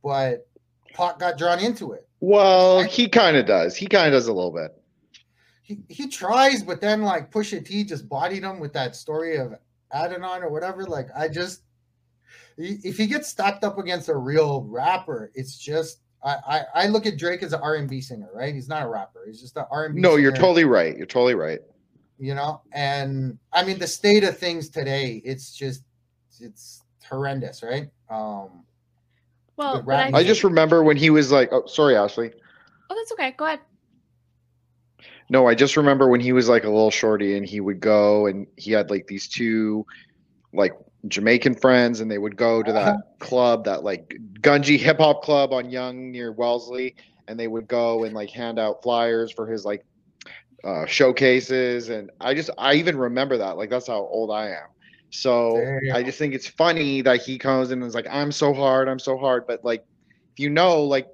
But 0.04 0.48
Pac 0.94 1.18
got 1.20 1.38
drawn 1.38 1.60
into 1.60 1.94
it. 1.94 2.08
Well, 2.20 2.84
he 2.84 3.10
kind 3.10 3.36
of 3.36 3.46
does. 3.46 3.76
He 3.76 3.88
kind 3.88 4.08
of 4.08 4.14
does 4.14 4.28
a 4.28 4.34
little 4.34 4.52
bit. 4.54 4.72
he, 5.64 5.80
he 5.90 6.08
tries, 6.08 6.62
but 6.64 6.80
then 6.80 7.02
like 7.02 7.32
Pusha 7.32 7.66
T 7.66 7.84
just 7.84 8.08
bodied 8.08 8.44
him 8.44 8.60
with 8.60 8.72
that 8.74 8.96
story 8.96 9.38
of 9.38 9.56
Adidon 9.94 10.42
or 10.44 10.50
whatever. 10.50 10.84
Like 10.86 11.08
I 11.16 11.28
just, 11.28 11.62
he- 11.62 11.64
if 12.58 12.98
he 12.98 13.08
gets 13.08 13.28
stacked 13.28 13.64
up 13.64 13.78
against 13.78 14.10
a 14.10 14.16
real 14.16 14.64
rapper, 14.64 15.32
it's 15.36 15.58
just 15.58 16.00
I 16.24 16.36
I, 16.48 16.84
I 16.84 16.88
look 16.88 17.06
at 17.06 17.18
Drake 17.18 17.44
as 17.44 17.54
an 17.54 17.62
R 17.62 17.76
and 17.76 17.90
B 17.90 18.02
singer, 18.02 18.30
right? 18.34 18.54
He's 18.54 18.70
not 18.70 18.84
a 18.84 18.88
rapper. 18.88 19.24
He's 19.26 19.42
just 19.42 19.58
an 19.58 19.66
R 19.72 19.86
and 19.86 19.96
B. 19.96 20.02
No, 20.02 20.16
you're 20.16 20.32
totally 20.32 20.66
right. 20.66 20.96
You're 20.98 21.06
totally 21.06 21.36
right. 21.36 21.60
you 22.18 22.36
know. 22.36 22.62
And 22.72 23.38
I 23.54 23.64
mean, 23.64 23.80
the 23.80 23.88
state 23.88 24.24
of 24.24 24.38
things 24.38 24.70
today, 24.70 25.22
it's 25.26 25.54
just 25.56 25.84
it's 26.40 26.84
horrendous, 27.08 27.64
right? 27.64 27.90
Um, 28.10 28.64
Well, 29.58 29.76
But 29.76 29.86
but 29.86 29.92
I, 29.92 30.04
rap 30.06 30.14
I 30.16 30.24
just 30.24 30.44
remember 30.44 30.84
when 30.84 30.98
he 30.98 31.10
was 31.10 31.32
like, 31.32 31.50
"Oh, 31.52 31.66
sorry, 31.66 31.96
Ashley." 31.96 32.32
oh, 32.90 32.96
that's 32.96 33.12
okay. 33.14 33.32
Go 33.38 33.46
ahead. 33.46 33.60
No, 35.30 35.48
I 35.48 35.56
just 35.56 35.76
remember 35.76 36.08
when 36.08 36.22
he 36.22 36.34
was 36.34 36.50
like 36.50 36.66
a 36.66 36.70
little 36.70 36.92
shorty 36.92 37.36
and 37.36 37.46
he 37.46 37.60
would 37.60 37.80
go 37.80 38.28
and 38.28 38.46
he 38.58 38.72
had 38.72 38.92
like 38.92 39.08
these 39.08 39.28
two 39.28 39.86
like 40.54 40.72
Jamaican 41.08 41.56
friends 41.56 42.00
and 42.00 42.10
they 42.10 42.18
would 42.18 42.36
go 42.36 42.64
to 42.64 42.72
that 42.74 42.98
club, 43.20 43.66
that 43.66 43.84
like 43.84 44.18
Gunji 44.42 44.78
hip 44.78 45.00
hop 45.00 45.24
club 45.24 45.54
on 45.54 45.70
Yonge 45.70 46.12
near 46.12 46.32
Wellesley, 46.32 46.96
and 47.28 47.40
they 47.40 47.48
would 47.48 47.68
go 47.68 48.04
and 48.04 48.14
like 48.14 48.30
hand 48.30 48.60
out 48.60 48.84
flyers 48.84 49.32
for 49.32 49.48
his 49.48 49.66
like 49.66 49.86
uh, 50.64 50.86
showcases, 50.86 51.90
and 51.90 52.10
I 52.20 52.34
just 52.34 52.50
I 52.58 52.76
even 52.76 52.98
remember 52.98 53.38
that. 53.38 53.58
Like 53.58 53.70
that's 53.70 53.88
how 53.88 54.00
old 54.00 54.32
I 54.32 54.50
am. 54.50 54.68
So 55.12 55.62
Damn. 55.84 55.96
I 55.96 56.04
just 56.04 56.18
think 56.18 56.34
it's 56.34 56.48
funny 56.48 57.02
that 57.02 57.22
he 57.22 57.38
comes 57.38 57.72
in 57.72 57.82
and 57.82 57.88
is 57.88 57.96
like, 57.96 58.08
"I'm 58.10 58.32
so 58.32 58.54
hard, 58.54 58.90
I'm 58.90 59.00
so 59.00 59.18
hard," 59.18 59.46
but 59.48 59.64
like, 59.64 59.82
if 60.34 60.40
you 60.40 60.50
know, 60.50 60.84
like 60.84 61.08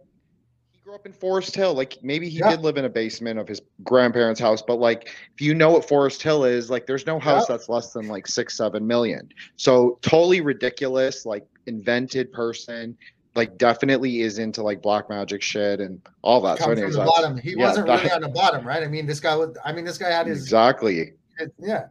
grew 0.92 0.98
up 1.00 1.06
in 1.06 1.14
Forest 1.14 1.56
Hill. 1.56 1.74
Like 1.74 1.98
maybe 2.04 2.28
he 2.28 2.40
Yeah. 2.40 2.50
did 2.52 2.62
live 2.62 2.76
in 2.76 2.84
a 2.84 2.90
basement 2.90 3.40
of 3.40 3.48
his 3.48 3.62
grandparents' 3.84 4.42
house, 4.42 4.62
but 4.62 4.76
like 4.76 5.08
if 5.34 5.40
you 5.40 5.54
know 5.56 5.70
what 5.72 5.88
Forest 5.88 6.22
Hill 6.22 6.44
is, 6.44 6.70
like 6.70 6.86
there's 6.86 7.06
no 7.06 7.18
house 7.18 7.46
Yeah. 7.48 7.56
that's 7.56 7.70
less 7.70 7.94
than 7.94 8.10
like 8.10 8.28
six, 8.28 8.58
seven 8.58 8.86
million. 8.86 9.30
So 9.56 10.00
totally 10.02 10.42
ridiculous, 10.42 11.26
like 11.26 11.46
invented 11.66 12.34
person. 12.34 12.98
Like 13.36 13.58
definitely 13.58 14.20
is 14.22 14.40
into 14.40 14.62
like 14.62 14.82
black 14.82 15.10
magic 15.10 15.42
shit 15.42 15.80
and 15.80 16.02
all 16.24 16.42
that. 16.42 16.58
So 16.58 16.66
Come 16.66 16.72
from 16.74 16.80
anyways, 16.80 16.96
the 16.98 17.06
bottom. 17.06 17.38
He 17.38 17.52
yeah, 17.52 17.68
wasn't 17.70 17.88
that- 17.88 18.00
really 18.04 18.12
on 18.12 18.22
the 18.22 18.28
bottom, 18.28 18.68
right? 18.68 18.84
I 18.84 18.88
mean, 18.88 19.06
this 19.06 19.22
guy 19.22 19.38
was. 19.38 19.56
I 19.64 19.72
mean, 19.72 19.86
this 19.86 19.98
guy 19.98 20.10
had 20.10 20.28
his 20.28 20.40
exactly. 20.42 21.14
It- 21.40 21.54
yeah 21.58 21.88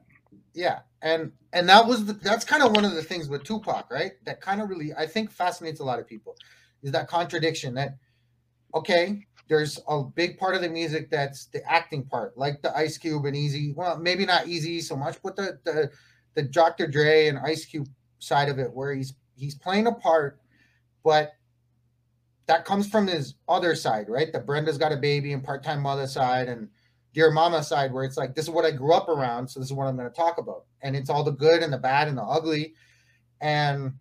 yeah 0.55 0.81
and 1.03 1.33
and 1.53 1.69
that 1.69 1.85
was 1.87 2.05
the, 2.05 2.13
that's 2.13 2.45
kind 2.45 2.63
of 2.63 2.73
one 2.77 2.85
of 2.85 2.93
the 2.95 3.03
things 3.03 3.29
with 3.29 3.43
tupac 3.43 3.91
right 3.91 4.13
that 4.25 4.41
kind 4.41 4.61
of 4.61 4.69
really 4.69 4.93
i 4.97 5.05
think 5.07 5.31
fascinates 5.31 5.81
a 5.81 5.85
lot 5.85 5.99
of 5.99 6.07
people 6.07 6.37
is 6.83 6.93
that 6.93 7.09
contradiction 7.09 7.75
that 7.75 7.97
okay 8.75 9.27
there's 9.49 9.81
a 9.89 10.03
big 10.03 10.39
part 10.39 10.55
of 10.55 10.63
the 10.63 10.69
music 10.69 11.11
that's 11.11 11.47
the 11.47 11.63
acting 11.71 12.05
part 12.05 12.37
like 12.37 12.63
the 12.63 12.77
ice 12.77 12.97
cube 12.99 13.25
and 13.25 13.37
Eazy 13.37 13.75
well 13.75 13.99
maybe 13.99 14.25
not 14.25 14.45
Eazy 14.45 14.83
so 14.83 14.97
much 14.97 15.17
but 15.23 15.37
the 15.37 15.59
the 15.65 15.91
the 16.35 16.43
dr 16.43 16.87
dre 16.89 17.29
and 17.29 17.39
ice 17.39 17.65
cube 17.65 17.89
side 18.19 18.49
of 18.49 18.59
it 18.59 18.73
where 18.73 18.95
he's 18.95 19.15
he's 19.37 19.55
playing 19.55 19.87
a 19.87 19.93
part 19.93 20.41
but 21.03 21.33
that 22.47 22.65
comes 22.65 22.89
from 22.89 23.07
his 23.07 23.35
other 23.49 23.75
side 23.75 24.07
right 24.09 24.33
the 24.33 24.41
brenda's 24.41 24.79
got 24.79 24.93
a 24.93 24.97
baby 24.97 25.33
and 25.33 25.43
part-time 25.43 25.81
mother 25.81 26.07
side 26.07 26.49
and 26.49 26.69
Dear 27.13 27.31
Mama 27.33 27.63
side, 27.63 27.93
where 27.93 28.05
it's 28.05 28.17
like, 28.17 28.35
this 28.35 28.45
is 28.45 28.51
what 28.51 28.65
I 28.65 28.71
grew 28.71 28.95
up 28.95 29.09
around, 29.09 29.49
so 29.49 29.59
this 29.59 29.69
is 29.69 29.73
what 29.73 29.87
I'm 29.87 29.97
going 29.97 30.09
to 30.09 30.15
talk 30.15 30.39
about. 30.39 30.65
And 30.81 30.95
it's 30.95 31.11
all 31.11 31.25
the 31.25 31.33
good 31.33 31.63
and 31.63 31.73
the 31.73 31.79
bad 31.79 32.07
and 32.07 32.17
the 32.17 32.23
ugly. 32.23 32.75
And 33.41 33.95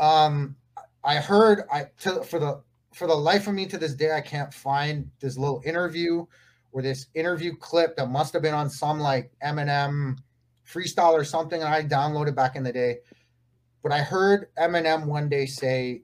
um, 0.00 0.56
I 1.04 1.16
heard 1.16 1.62
I 1.72 1.86
to, 2.00 2.22
for 2.22 2.38
the 2.38 2.62
for 2.94 3.06
the 3.06 3.14
life 3.14 3.46
of 3.46 3.54
me 3.54 3.66
to 3.66 3.78
this 3.78 3.94
day, 3.94 4.12
I 4.12 4.20
can't 4.20 4.52
find 4.52 5.10
this 5.20 5.36
little 5.38 5.62
interview 5.64 6.26
or 6.72 6.82
this 6.82 7.06
interview 7.14 7.56
clip 7.56 7.96
that 7.96 8.08
must 8.08 8.32
have 8.32 8.42
been 8.42 8.54
on 8.54 8.68
some 8.68 9.00
like 9.00 9.32
Eminem 9.44 10.18
freestyle 10.66 11.12
or 11.12 11.24
something, 11.24 11.60
and 11.60 11.72
I 11.72 11.82
downloaded 11.82 12.34
back 12.34 12.56
in 12.56 12.62
the 12.62 12.72
day. 12.72 12.98
But 13.82 13.92
I 13.92 13.98
heard 13.98 14.48
Eminem 14.58 15.06
one 15.06 15.28
day 15.28 15.46
say, 15.46 16.02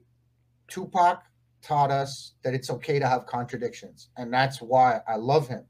Tupac 0.67 1.23
taught 1.61 1.91
us 1.91 2.33
that 2.43 2.53
it's 2.53 2.69
okay 2.69 2.99
to 2.99 3.07
have 3.07 3.25
contradictions 3.25 4.09
and 4.17 4.33
that's 4.33 4.61
why 4.61 5.01
i 5.07 5.15
love 5.15 5.47
him 5.47 5.65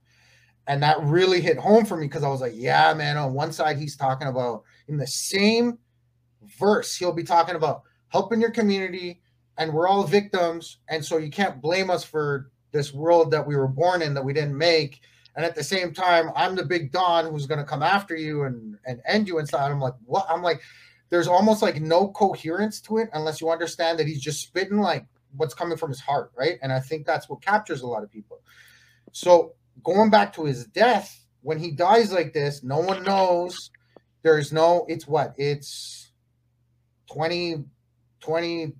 and 0.68 0.84
that 0.84 1.02
really 1.02 1.42
hit 1.42 1.58
home 1.58 1.86
for 1.86 1.98
me 1.98 2.06
because 2.06 2.24
i 2.24 2.30
was 2.30 2.42
like 2.42 2.54
yeah 2.56 2.94
man 2.94 3.18
on 3.18 3.34
one 3.34 3.52
side 3.52 3.78
he's 3.78 3.96
talking 3.96 4.28
about 4.28 4.63
in 4.88 4.98
the 4.98 5.08
same 5.08 5.78
verse 6.60 6.96
he'll 6.96 7.12
be 7.12 7.24
talking 7.24 7.56
about 7.56 7.82
helping 8.10 8.41
your 8.41 8.52
community 8.52 9.22
and 9.58 9.74
we're 9.74 9.88
all 9.88 10.04
victims 10.04 10.78
and 10.88 11.04
so 11.04 11.17
you 11.17 11.30
can't 11.30 11.62
blame 11.62 11.89
us 11.89 12.04
for 12.04 12.50
this 12.72 12.93
world 12.93 13.32
that 13.32 13.48
we 13.48 13.56
were 13.56 13.67
born 13.67 14.02
in 14.02 14.13
that 14.13 14.24
we 14.24 14.34
didn't 14.34 14.58
make 14.58 15.02
and 15.36 15.45
at 15.45 15.56
the 15.56 15.63
same 15.63 15.93
time 15.93 16.30
i'm 16.36 16.56
the 16.56 16.65
big 16.65 16.91
don 16.91 17.30
who's 17.32 17.48
going 17.48 17.60
to 17.60 17.65
come 17.65 17.84
after 17.84 18.15
you 18.15 18.43
and 18.43 18.78
and 18.86 19.02
end 19.08 19.28
you 19.28 19.39
inside 19.39 19.72
i'm 19.72 19.80
like 19.80 19.93
what 20.06 20.26
i'm 20.30 20.43
like 20.43 20.62
there's 21.10 21.28
almost 21.28 21.62
like 21.62 21.82
no 21.82 22.08
coherence 22.10 22.80
to 22.82 22.98
it 22.98 23.10
unless 23.13 23.41
you 23.41 23.50
understand 23.50 24.00
that 24.00 24.08
he's 24.08 24.22
just 24.22 24.41
spitting 24.41 24.80
like 24.80 25.06
what's 25.36 25.54
coming 25.54 25.78
from 25.78 25.89
his 25.89 26.00
heart, 26.00 26.32
right? 26.38 26.58
And 26.62 26.72
I 26.72 26.80
think 26.80 27.06
that's 27.06 27.30
what 27.30 27.41
captures 27.41 27.82
a 27.82 27.88
lot 27.88 28.04
of 28.04 28.12
people. 28.12 28.41
So 29.12 29.54
going 29.84 30.10
back 30.10 30.34
to 30.34 30.45
his 30.45 30.65
death, 30.65 31.26
when 31.41 31.60
he 31.60 31.72
dies 31.72 32.12
like 32.12 32.34
this, 32.34 32.63
no 32.63 32.80
one 32.80 33.04
knows. 33.04 33.72
There's 34.22 34.52
no, 34.52 34.86
it's 34.88 35.08
what? 35.08 35.34
It's 35.38 36.12
20, 37.12 37.63
20, 38.22 38.74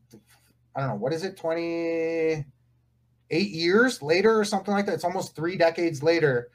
I 0.75 0.80
don't 0.80 0.89
know, 0.89 0.95
what 0.95 1.13
is 1.13 1.23
it? 1.23 1.38
28 1.38 2.45
years 3.32 4.02
later 4.02 4.39
or 4.39 4.45
something 4.45 4.73
like 4.73 4.86
that. 4.86 4.93
It's 4.93 5.04
almost 5.04 5.36
three 5.36 5.58
decades 5.58 6.02
later. 6.04 6.49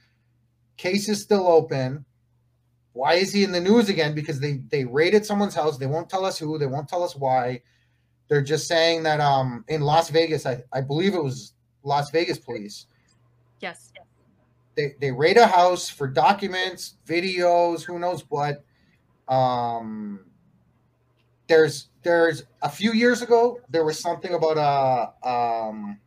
Case 0.77 1.09
is 1.09 1.23
still 1.23 1.47
open. 1.47 2.05
Why 2.93 3.15
is 3.15 3.33
he 3.33 3.45
in 3.45 3.53
the 3.53 3.61
news 3.61 3.89
again? 3.89 4.15
Because 4.15 4.39
they 4.39 4.59
they 4.71 4.85
raided 4.85 5.27
someone's 5.27 5.55
house. 5.55 5.79
They 5.79 5.87
won't 5.87 6.09
tell 6.09 6.25
us 6.25 6.39
who. 6.39 6.59
They 6.59 6.67
won't 6.67 6.89
tell 6.89 7.03
us 7.03 7.17
why 7.17 7.63
they're 8.29 8.43
just 8.43 8.67
saying 8.69 9.03
that 9.03 9.21
um 9.21 9.65
in 9.69 9.83
Las 9.83 10.11
Vegas, 10.11 10.47
I, 10.47 10.63
I 10.73 10.81
believe 10.81 11.15
it 11.15 11.23
was 11.23 11.55
Las 11.83 12.11
Vegas 12.11 12.39
police, 12.39 12.87
Yes. 13.61 13.93
they, 14.77 14.95
they 15.01 15.11
raid 15.13 15.37
a 15.37 15.47
house 15.47 15.89
for 15.89 16.07
documents, 16.09 16.95
videos, 17.07 17.83
who 17.83 17.99
knows 17.99 18.25
what. 18.31 18.65
Um 19.29 20.21
there's 21.47 21.89
there's 22.03 22.45
a 22.63 22.69
few 22.69 22.93
years 22.93 23.23
ago 23.23 23.61
there 23.69 23.85
was 23.85 23.99
something 23.99 24.35
about 24.35 24.57
uh 24.59 25.69
um 25.69 25.99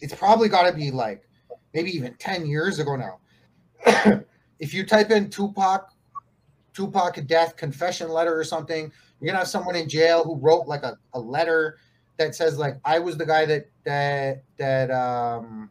it's 0.00 0.14
probably 0.14 0.48
gotta 0.48 0.72
be 0.72 0.90
like 0.90 1.26
maybe 1.74 1.90
even 1.90 2.14
10 2.14 2.46
years 2.46 2.78
ago 2.78 2.96
now. 2.96 3.18
if 4.58 4.72
you 4.72 4.84
type 4.84 5.10
in 5.10 5.28
Tupac 5.30 5.92
Tupac 6.72 7.26
death 7.26 7.56
confession 7.56 8.08
letter 8.10 8.38
or 8.38 8.44
something, 8.44 8.92
you're 9.20 9.26
gonna 9.26 9.38
have 9.38 9.48
someone 9.48 9.76
in 9.76 9.88
jail 9.88 10.24
who 10.24 10.36
wrote 10.36 10.66
like 10.66 10.82
a, 10.82 10.96
a 11.14 11.18
letter 11.20 11.78
that 12.18 12.34
says 12.34 12.58
like 12.58 12.78
I 12.84 12.98
was 12.98 13.16
the 13.16 13.26
guy 13.26 13.46
that 13.46 13.68
that 13.84 14.42
that 14.58 14.90
um 14.90 15.70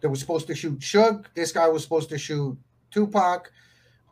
that 0.00 0.08
was 0.08 0.20
supposed 0.20 0.46
to 0.46 0.54
shoot 0.54 0.78
Suge. 0.78 1.24
This 1.34 1.52
guy 1.52 1.68
was 1.68 1.82
supposed 1.82 2.08
to 2.10 2.18
shoot 2.18 2.56
Tupac. 2.90 3.50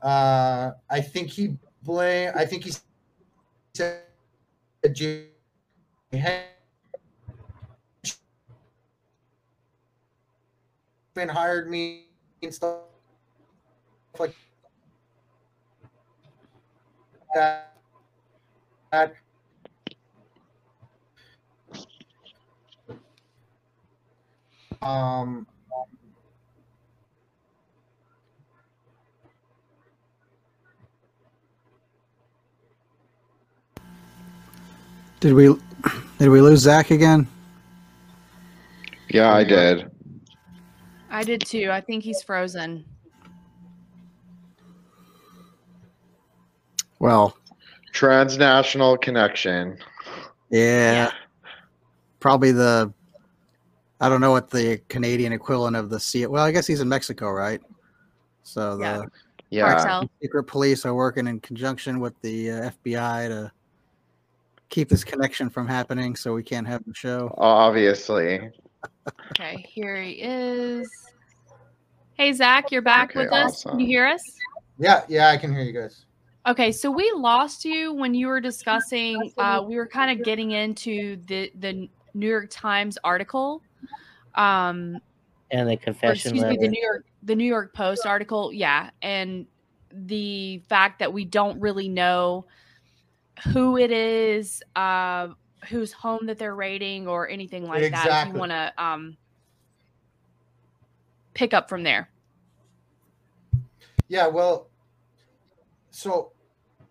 Uh 0.03 0.73
I 0.91 1.01
think 1.01 1.29
he 1.29 1.57
blame 1.83 2.33
I 2.35 2.45
think 2.45 2.65
he 2.65 2.73
said 3.75 4.03
Jimmy 4.93 5.29
been 11.15 11.29
hired 11.29 11.71
me 11.71 12.07
and 12.43 12.55
stuff 12.55 12.81
like 14.19 14.35
that. 17.35 17.75
that. 18.91 19.15
Um, 24.83 25.47
Did 35.23 35.35
we 35.35 35.55
did 36.19 36.29
we 36.31 36.41
lose 36.41 36.59
Zac 36.63 36.91
again? 36.91 37.29
Yeah, 39.09 39.33
I 39.33 39.45
did. 39.45 39.89
I 41.11 41.23
did 41.23 41.43
too. 41.47 41.69
I 41.71 41.81
think 41.81 42.03
he's 42.03 42.25
frozen. 42.25 42.85
Well, 46.99 47.37
Transnational 47.93 48.97
connection. 48.97 49.79
yeah, 50.51 50.93
Yeah. 51.05 51.13
probably 52.19 52.51
the. 52.51 52.93
I 54.01 54.09
don't 54.09 54.21
know 54.21 54.33
what 54.33 54.51
the 54.51 54.79
Canadian 54.89 55.33
equivalent 55.33 55.77
of 55.77 55.89
the 55.89 56.01
C. 56.01 56.27
Well, 56.27 56.43
I 56.43 56.51
guess 56.51 56.67
he's 56.67 56.81
in 56.81 56.89
Mexico, 56.89 57.31
right? 57.31 57.61
So 58.43 58.77
the 58.77 59.09
Yeah. 59.51 59.67
Yeah. 59.77 60.03
Secret 60.21 60.45
police 60.49 60.85
are 60.85 60.95
working 60.97 61.29
in 61.29 61.39
conjunction 61.39 62.01
with 62.01 62.21
the 62.23 62.51
uh, 62.51 62.71
FBI 62.85 63.29
to 63.29 63.53
keep 64.73 64.89
this 64.89 65.05
connection 65.05 65.51
from 65.51 65.69
happening, 65.69 66.17
so 66.17 66.33
we 66.33 66.43
can't 66.43 66.67
have 66.67 66.83
the 66.87 66.95
show. 66.95 67.33
Obviously. 67.39 68.51
Okay, 69.31 69.65
here 69.69 69.97
he 70.03 70.13
is. 70.13 70.91
Hey 72.15 72.33
Zac, 72.33 72.73
you're 72.73 72.83
back 72.83 73.11
Okay, 73.11 73.21
with 73.21 73.33
us. 73.33 73.63
Can 73.63 73.79
you 73.79 73.87
hear 73.87 74.07
us? 74.07 74.23
yeah, 74.79 75.03
yeah, 75.09 75.29
I 75.29 75.37
can 75.37 75.53
hear 75.53 75.63
you 75.63 75.73
guys. 75.73 76.07
Okay, 76.47 76.73
so 76.73 76.91
we 76.91 77.13
lost 77.15 77.65
you 77.65 77.93
when 77.93 78.15
you 78.15 78.27
were 78.27 78.41
discussing. 78.41 79.33
Uh, 79.39 79.63
we 79.65 79.77
were 79.77 79.87
kind 79.87 80.19
of 80.19 80.25
getting 80.25 80.53
into 80.53 81.19
the 81.27 81.53
the 81.61 81.89
New 82.15 82.29
York 82.29 82.49
Times 82.51 82.99
article, 83.05 83.63
um, 84.35 84.99
and 85.51 85.69
the 85.69 85.75
or 85.75 85.77
confession 85.77 86.33
excuse 86.33 86.51
me, 86.51 86.57
the 86.57 86.69
New 86.69 86.83
York 86.83 87.05
the 87.23 87.37
New 87.37 87.45
York 87.45 87.75
Post 87.75 88.07
article. 88.07 88.53
Yeah, 88.53 88.91
and 89.03 89.47
the 89.93 90.63
fact 90.69 90.99
that 90.99 91.13
we 91.13 91.25
don't 91.25 91.61
really 91.61 91.89
know 91.89 92.47
who 93.45 93.77
it 93.77 93.91
is, 93.91 94.63
uh, 94.77 95.29
whose 95.69 95.93
home 95.93 96.27
that 96.27 96.39
they're 96.39 96.55
raiding, 96.55 97.09
or 97.09 97.29
anything 97.29 97.67
like 97.67 97.91
that. 97.91 98.27
If 98.27 98.33
you 98.33 98.39
want 98.39 98.53
to 98.53 98.73
um, 98.83 99.17
pick 101.35 101.55
up 101.55 101.69
from 101.69 101.83
there. 101.83 102.09
Yeah, 104.09 104.27
well, 104.27 104.69
so 105.91 106.33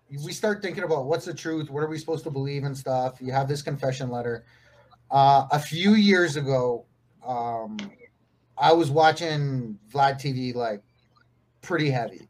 we 0.10 0.34
start 0.34 0.62
thinking 0.62 0.84
about 0.84 1.06
what's 1.06 1.26
the 1.26 1.34
truth, 1.34 1.70
what 1.70 1.84
are 1.84 1.88
we 1.88 1.97
supposed 1.97 2.24
to 2.24 2.32
believe 2.32 2.64
and 2.64 2.78
stuff. 2.78 3.22
You 3.22 3.32
have 3.32 3.47
this 3.47 3.62
confession 3.62 4.10
letter. 4.10 4.43
Uh, 5.10 5.47
a 5.52 5.60
few 5.60 5.93
years 5.93 6.36
ago, 6.36 6.86
um, 7.26 7.78
I 8.58 8.74
was 8.74 8.89
watching 8.89 9.78
Vlad 9.93 10.16
TV 10.16 10.56
like 10.56 10.82
pretty 11.62 11.89
heavy. 11.89 12.28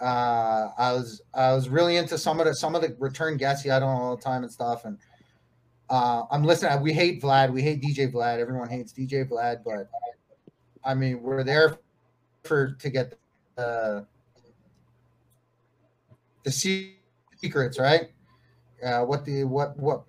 Uh, 0.00 0.68
I 0.76 0.92
was 0.92 1.22
I 1.32 1.54
was 1.54 1.68
really 1.68 1.96
into 1.96 2.18
some 2.18 2.38
of 2.38 2.46
the 2.46 2.54
some 2.54 2.74
of 2.74 2.82
the 2.82 2.94
return 2.98 3.36
guests 3.36 3.62
he 3.62 3.68
had 3.68 3.82
on 3.82 4.00
all 4.00 4.16
the 4.16 4.22
time 4.22 4.42
and 4.42 4.52
stuff. 4.52 4.84
And 4.84 4.98
uh, 5.88 6.24
I'm 6.30 6.44
listening. 6.44 6.80
We 6.82 6.92
hate 6.92 7.22
Vlad. 7.22 7.52
We 7.52 7.62
hate 7.62 7.82
DJ 7.82 8.12
Vlad. 8.12 8.38
Everyone 8.38 8.68
hates 8.68 8.92
DJ 8.92 9.28
Vlad, 9.28 9.62
but 9.64 9.88
I 10.84 10.94
mean 10.94 11.22
we're 11.22 11.44
there 11.44 11.78
for 12.44 12.72
to 12.72 12.90
get 12.90 13.18
the 13.56 14.06
the 16.44 16.52
secrets, 17.40 17.78
right? 17.78 18.10
Uh, 18.84 19.00
what 19.00 19.24
the 19.24 19.44
what 19.44 19.78
what 19.78 20.04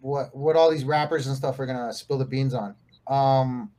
what 0.00 0.34
what 0.34 0.56
all 0.56 0.70
these 0.70 0.84
rappers 0.84 1.26
and 1.26 1.36
stuff 1.36 1.58
are 1.58 1.66
gonna 1.66 1.92
spill 1.92 2.18
the 2.18 2.24
beans 2.24 2.54
on. 2.54 2.74
Um, 3.06 3.70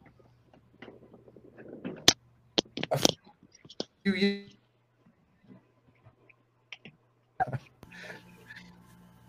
a 2.92 2.98
few 4.04 4.14
years. 4.16 4.52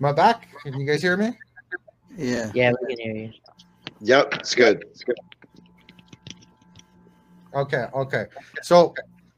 Am 0.03 0.07
I 0.07 0.13
back? 0.13 0.49
Can 0.63 0.81
you 0.81 0.87
guys 0.87 1.01
hear 1.01 1.17
me? 1.17 1.39
Yeah. 2.17 2.51
Yeah, 2.55 2.73
we 2.81 2.95
can 2.95 3.05
hear 3.05 3.17
you. 3.25 3.33
Yep, 4.01 4.35
it's 4.35 4.55
good. 4.55 4.85
It's 4.91 5.05
good. 5.05 5.17
Okay, 7.55 7.87
okay. 7.95 8.27
So 8.63 8.95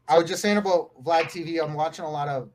I 0.09 0.18
was 0.18 0.29
just 0.29 0.41
saying 0.41 0.57
about 0.57 0.91
Vlad 1.03 1.25
TV. 1.25 1.62
I'm 1.62 1.75
watching 1.75 2.05
a 2.05 2.11
lot 2.11 2.29
of. 2.29 2.49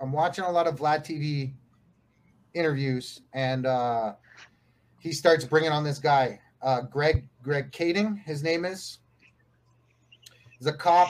I'm 0.00 0.12
watching 0.12 0.44
a 0.44 0.50
lot 0.50 0.66
of 0.66 0.76
Vlad 0.76 1.04
TV 1.04 1.52
interviews, 2.54 3.22
and 3.32 3.66
uh, 3.66 4.14
he 4.98 5.12
starts 5.12 5.44
bringing 5.44 5.70
on 5.70 5.84
this 5.84 5.98
guy, 5.98 6.40
uh, 6.60 6.82
Greg 6.82 7.26
Greg 7.42 7.70
Kading. 7.70 8.22
His 8.24 8.42
name 8.42 8.64
is. 8.64 8.98
He's 10.58 10.66
a 10.66 10.72
cop 10.72 11.08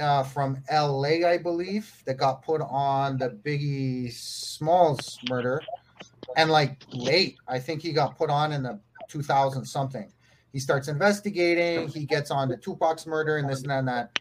uh, 0.00 0.22
from 0.22 0.62
LA, 0.72 1.26
I 1.26 1.38
believe, 1.38 2.02
that 2.06 2.16
got 2.16 2.42
put 2.42 2.60
on 2.62 3.18
the 3.18 3.30
Biggie 3.30 4.12
Smalls 4.12 5.18
murder, 5.28 5.62
and 6.36 6.50
like 6.50 6.82
late, 6.92 7.36
I 7.46 7.58
think 7.58 7.82
he 7.82 7.92
got 7.92 8.16
put 8.16 8.30
on 8.30 8.52
in 8.52 8.62
the 8.62 8.80
2000 9.08 9.64
something. 9.64 10.10
He 10.52 10.58
starts 10.58 10.88
investigating. 10.88 11.88
He 11.88 12.04
gets 12.04 12.30
on 12.30 12.48
the 12.48 12.56
Tupac's 12.56 13.06
murder 13.06 13.36
and 13.36 13.48
this 13.48 13.62
and 13.62 13.70
that 13.70 13.78
and 13.80 13.88
that. 13.88 14.18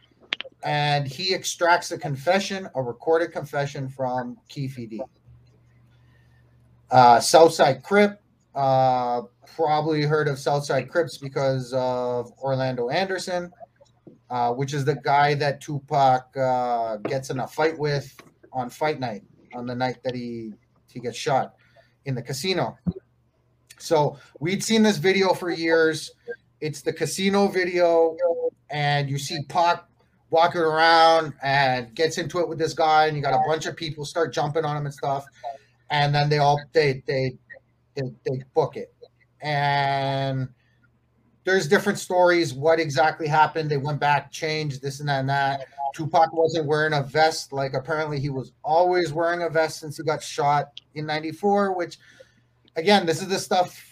And 0.63 1.07
he 1.07 1.33
extracts 1.33 1.91
a 1.91 1.97
confession, 1.97 2.69
a 2.75 2.81
recorded 2.81 3.31
confession 3.31 3.87
from 3.87 4.37
Keefe 4.49 4.75
D. 4.75 5.01
Uh, 6.91 7.19
Southside 7.19 7.81
Crip, 7.83 8.21
uh, 8.55 9.21
probably 9.55 10.03
heard 10.03 10.27
of 10.27 10.37
Southside 10.37 10.89
Crips 10.89 11.17
because 11.17 11.71
of 11.73 12.31
Orlando 12.39 12.89
Anderson, 12.89 13.51
uh, 14.29 14.53
which 14.53 14.73
is 14.73 14.85
the 14.85 14.95
guy 14.95 15.33
that 15.35 15.61
Tupac 15.61 16.35
uh, 16.37 16.97
gets 16.97 17.29
in 17.29 17.39
a 17.39 17.47
fight 17.47 17.77
with 17.77 18.15
on 18.51 18.69
fight 18.69 18.99
night, 18.99 19.23
on 19.53 19.65
the 19.65 19.75
night 19.75 19.97
that 20.03 20.15
he 20.15 20.53
he 20.91 20.99
gets 20.99 21.17
shot 21.17 21.55
in 22.05 22.15
the 22.15 22.21
casino. 22.21 22.77
So 23.77 24.17
we'd 24.39 24.63
seen 24.63 24.83
this 24.83 24.97
video 24.97 25.33
for 25.33 25.49
years. 25.49 26.11
It's 26.61 26.81
the 26.81 26.91
casino 26.91 27.47
video, 27.47 28.17
and 28.69 29.09
you 29.09 29.17
see 29.17 29.43
Pac 29.47 29.85
walking 30.29 30.61
around 30.61 31.33
and 31.41 31.95
gets 31.95 32.17
into 32.17 32.39
it 32.39 32.47
with 32.47 32.59
this 32.59 32.73
guy, 32.73 33.07
and 33.07 33.15
you 33.15 33.23
got 33.23 33.33
a 33.33 33.47
bunch 33.47 33.65
of 33.65 33.75
people 33.75 34.05
start 34.05 34.33
jumping 34.33 34.65
on 34.65 34.77
him 34.77 34.85
and 34.85 34.93
stuff, 34.93 35.25
and 35.89 36.13
then 36.13 36.29
they 36.29 36.37
all 36.39 36.59
they 36.73 37.01
they 37.07 37.37
they, 37.95 38.03
they 38.25 38.43
book 38.53 38.75
it, 38.75 38.93
and 39.41 40.49
there's 41.43 41.67
different 41.67 41.99
stories 41.99 42.53
what 42.53 42.79
exactly 42.79 43.27
happened. 43.27 43.69
They 43.69 43.77
went 43.77 43.99
back, 43.99 44.31
changed 44.31 44.81
this 44.81 44.99
and 44.99 45.09
that 45.09 45.21
and 45.21 45.29
that. 45.29 45.67
Tupac 45.93 46.31
wasn't 46.33 46.67
wearing 46.67 46.93
a 46.93 47.01
vest, 47.01 47.51
like 47.51 47.73
apparently 47.73 48.19
he 48.19 48.29
was 48.29 48.51
always 48.63 49.11
wearing 49.11 49.41
a 49.41 49.49
vest 49.49 49.79
since 49.79 49.97
he 49.97 50.03
got 50.03 50.21
shot 50.21 50.79
in 50.93 51.05
'94, 51.05 51.75
which 51.75 51.97
again, 52.75 53.05
this 53.05 53.21
is 53.21 53.27
the 53.27 53.39
stuff 53.39 53.89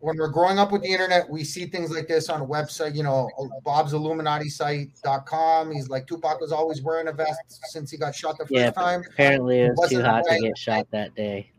when 0.00 0.16
we're 0.16 0.28
growing 0.28 0.58
up 0.58 0.70
with 0.70 0.82
the 0.82 0.88
internet, 0.88 1.28
we 1.28 1.42
see 1.42 1.66
things 1.66 1.90
like 1.90 2.06
this 2.06 2.28
on 2.28 2.40
a 2.40 2.46
website, 2.46 2.94
you 2.94 3.02
know, 3.02 3.28
Bob's 3.64 3.92
Illuminati 3.92 4.48
site.com. 4.48 5.72
He's 5.72 5.88
like, 5.88 6.06
Tupac 6.06 6.40
was 6.40 6.52
always 6.52 6.82
wearing 6.82 7.08
a 7.08 7.12
vest 7.12 7.40
since 7.70 7.90
he 7.90 7.96
got 7.96 8.14
shot 8.14 8.38
the 8.38 8.44
first 8.44 8.52
Yeah, 8.52 8.70
time. 8.70 9.02
Apparently, 9.10 9.60
it 9.60 9.70
was 9.70 9.78
Wasn't 9.78 10.00
too 10.00 10.08
hot 10.08 10.24
to 10.28 10.38
get 10.38 10.56
shot 10.56 10.86
that 10.92 11.14
day. 11.16 11.50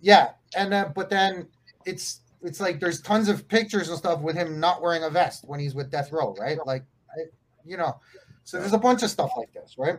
Yeah. 0.00 0.30
And 0.56 0.72
then, 0.72 0.92
but 0.96 1.10
then 1.10 1.46
it's, 1.86 2.20
it's 2.44 2.60
like 2.60 2.78
there's 2.78 3.00
tons 3.00 3.28
of 3.28 3.48
pictures 3.48 3.88
and 3.88 3.98
stuff 3.98 4.20
with 4.20 4.36
him 4.36 4.60
not 4.60 4.80
wearing 4.82 5.02
a 5.02 5.10
vest 5.10 5.44
when 5.48 5.58
he's 5.58 5.74
with 5.74 5.90
Death 5.90 6.12
Row, 6.12 6.34
right? 6.38 6.58
Like, 6.66 6.84
I- 7.10 7.30
you 7.64 7.76
know, 7.76 7.98
so 8.44 8.58
there's 8.60 8.74
a 8.74 8.78
bunch 8.78 9.02
of 9.02 9.10
stuff 9.10 9.30
like 9.36 9.52
this, 9.52 9.76
right? 9.78 9.98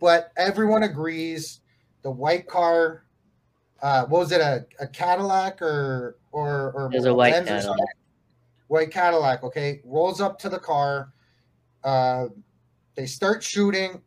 But 0.00 0.32
everyone 0.36 0.82
agrees 0.82 1.60
the 2.02 2.10
white 2.10 2.48
car, 2.48 3.04
uh, 3.82 4.06
what 4.06 4.20
was 4.20 4.32
it, 4.32 4.40
a, 4.40 4.66
a 4.80 4.86
Cadillac 4.86 5.60
or, 5.62 6.16
or, 6.32 6.72
or 6.72 6.88
There's 6.90 7.04
a 7.04 7.14
white 7.14 7.32
Benz 7.32 7.48
Cadillac. 7.48 7.64
something? 7.66 7.86
white 8.68 8.90
Cadillac, 8.90 9.44
okay, 9.44 9.82
rolls 9.84 10.20
up 10.22 10.38
to 10.40 10.48
the 10.48 10.58
car. 10.58 11.12
Uh, 11.84 12.26
they 12.96 13.04
start 13.06 13.42
shooting. 13.42 14.00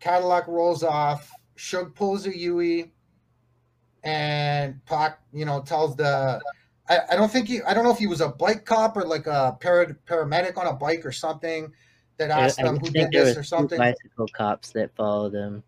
Cadillac 0.00 0.46
rolls 0.46 0.82
off. 0.82 1.30
Suge 1.56 1.94
pulls 1.94 2.26
a 2.26 2.36
Yui, 2.36 2.92
and 4.02 4.84
Pac, 4.84 5.20
you 5.32 5.44
know, 5.46 5.62
tells 5.62 5.96
the. 5.96 6.40
I, 6.88 6.98
I 7.12 7.16
don't 7.16 7.30
think 7.30 7.48
he. 7.48 7.62
I 7.62 7.72
don't 7.74 7.84
know 7.84 7.90
if 7.92 7.98
he 7.98 8.06
was 8.06 8.20
a 8.20 8.28
bike 8.28 8.64
cop 8.64 8.96
or 8.96 9.04
like 9.04 9.26
a 9.26 9.56
para, 9.60 9.94
paramedic 10.06 10.56
on 10.58 10.66
a 10.66 10.74
bike 10.74 11.04
or 11.06 11.12
something 11.12 11.72
that 12.18 12.30
asked 12.30 12.60
I 12.60 12.64
them 12.64 12.76
who 12.78 12.88
think 12.90 13.10
did 13.12 13.24
this 13.26 13.36
or 13.36 13.42
something. 13.42 13.78
bicycle 13.78 14.28
cops 14.36 14.70
that 14.72 14.94
followed 14.94 15.34
him. 15.34 15.62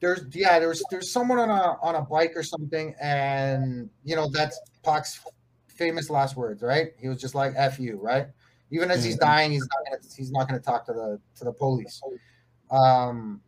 there's 0.00 0.24
yeah 0.34 0.58
there's 0.58 0.82
there's 0.90 1.10
someone 1.12 1.38
on 1.38 1.48
a 1.50 1.76
on 1.82 1.94
a 1.94 2.02
bike 2.02 2.32
or 2.34 2.42
something 2.42 2.94
and 3.00 3.88
you 4.04 4.16
know 4.16 4.28
that's 4.30 4.60
Pac's 4.82 5.20
famous 5.68 6.10
last 6.10 6.36
words 6.36 6.60
right 6.62 6.92
he 7.00 7.08
was 7.08 7.20
just 7.20 7.34
like 7.34 7.52
f 7.56 7.78
you 7.78 7.96
right 7.96 8.26
even 8.70 8.90
as 8.90 9.04
he's 9.04 9.16
Mhm. 9.16 9.20
dying 9.20 9.50
he's 9.52 9.62
not 9.68 9.84
gonna 9.90 10.02
he's 10.16 10.30
not 10.32 10.48
gonna 10.48 10.60
talk 10.60 10.84
to 10.86 10.92
the 10.92 11.20
to 11.36 11.44
the 11.44 11.52
police 11.52 12.00
um 12.70 13.40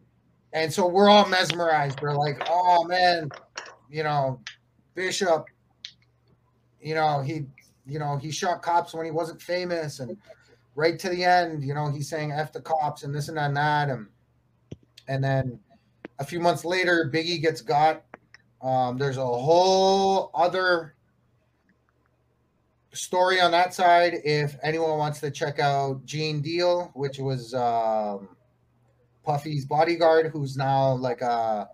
and 0.53 0.73
so 0.73 0.87
we're 0.87 1.09
all 1.09 1.27
mesmerized 1.27 2.01
we're 2.01 2.15
like 2.17 2.41
oh 2.49 2.85
man 2.85 3.29
you 3.91 4.03
know 4.03 4.41
bishop 4.95 5.47
you 6.85 6.95
know 6.95 7.23
he 7.23 7.47
you 7.87 7.99
know 7.99 8.17
he 8.17 8.31
shot 8.31 8.63
cops 8.63 8.95
when 8.95 9.05
he 9.05 9.11
wasn't 9.11 9.41
famous 9.43 9.99
and 10.01 10.17
right 10.77 10.99
to 10.99 11.09
the 11.09 11.25
end 11.25 11.65
you 11.65 11.75
know 11.75 11.91
he's 11.91 12.09
saying 12.09 12.31
f 12.31 12.53
the 12.53 12.61
cops 12.61 13.03
and 13.03 13.15
this 13.15 13.29
and 13.29 13.37
that 13.37 13.47
and 13.47 13.57
that 13.57 13.89
and 13.89 14.07
and 15.09 15.23
then 15.23 15.59
a 16.19 16.25
few 16.25 16.41
months 16.41 16.65
later, 16.65 17.11
Biggie 17.13 17.41
gets 17.41 17.61
got. 17.61 18.05
Um, 18.63 18.97
there's 18.97 19.17
a 19.17 19.27
whole 19.27 20.31
other 20.35 20.95
story 22.93 23.41
on 23.41 23.51
that 23.51 23.75
side. 23.75 24.15
If 24.25 24.57
anyone 24.63 24.97
wants 24.99 25.21
to 25.21 25.31
check 25.31 25.59
out 25.59 26.05
Gene 26.05 26.41
Deal, 26.41 26.91
which 26.95 27.19
was 27.19 27.53
um, 27.55 28.29
Puffy's 29.25 29.67
bodyguard, 29.67 30.31
who's 30.33 30.57
now 30.57 30.93
like 30.95 31.21
a, 31.21 31.69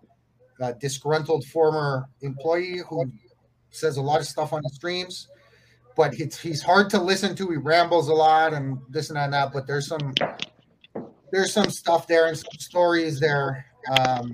a 0.61 0.75
disgruntled 0.75 1.45
former 1.45 2.09
employee 2.23 2.81
who 2.89 3.13
says 3.71 3.97
a 3.97 4.03
lot 4.03 4.21
of 4.21 4.27
stuff 4.27 4.53
on 4.53 4.61
the 4.62 4.71
streams. 4.71 5.29
But 5.97 6.18
it's, 6.18 6.39
he's 6.41 6.62
hard 6.62 6.89
to 6.91 7.01
listen 7.01 7.35
to. 7.37 7.49
He 7.49 7.57
rambles 7.57 8.09
a 8.09 8.14
lot 8.14 8.53
and 8.55 8.79
this 8.89 9.11
and 9.11 9.16
that 9.16 9.25
and 9.25 9.33
that. 9.33 9.53
But 9.53 9.66
there's 9.66 9.87
some 9.87 10.14
there's 11.33 11.53
some 11.53 11.71
stuff 11.71 12.07
there 12.07 12.27
and 12.27 12.37
some 12.37 12.59
stories 12.59 13.21
there 13.21 13.66
um, 13.99 14.33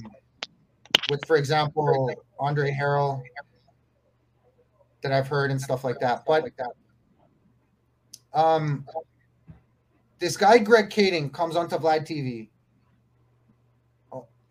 with, 1.11 1.25
for 1.27 1.37
example, 1.37 2.11
Andre 2.39 2.71
Harrell 2.71 3.23
that 5.03 5.13
I've 5.13 5.29
heard 5.29 5.51
and 5.51 5.61
stuff 5.61 5.85
like 5.85 5.99
that. 6.01 6.25
But 6.27 6.45
um, 8.33 8.87
this 10.19 10.37
guy 10.37 10.59
Greg 10.59 10.91
Kading 10.91 11.33
comes 11.33 11.57
onto 11.57 11.77
Vlad 11.77 12.03
TV, 12.07 12.49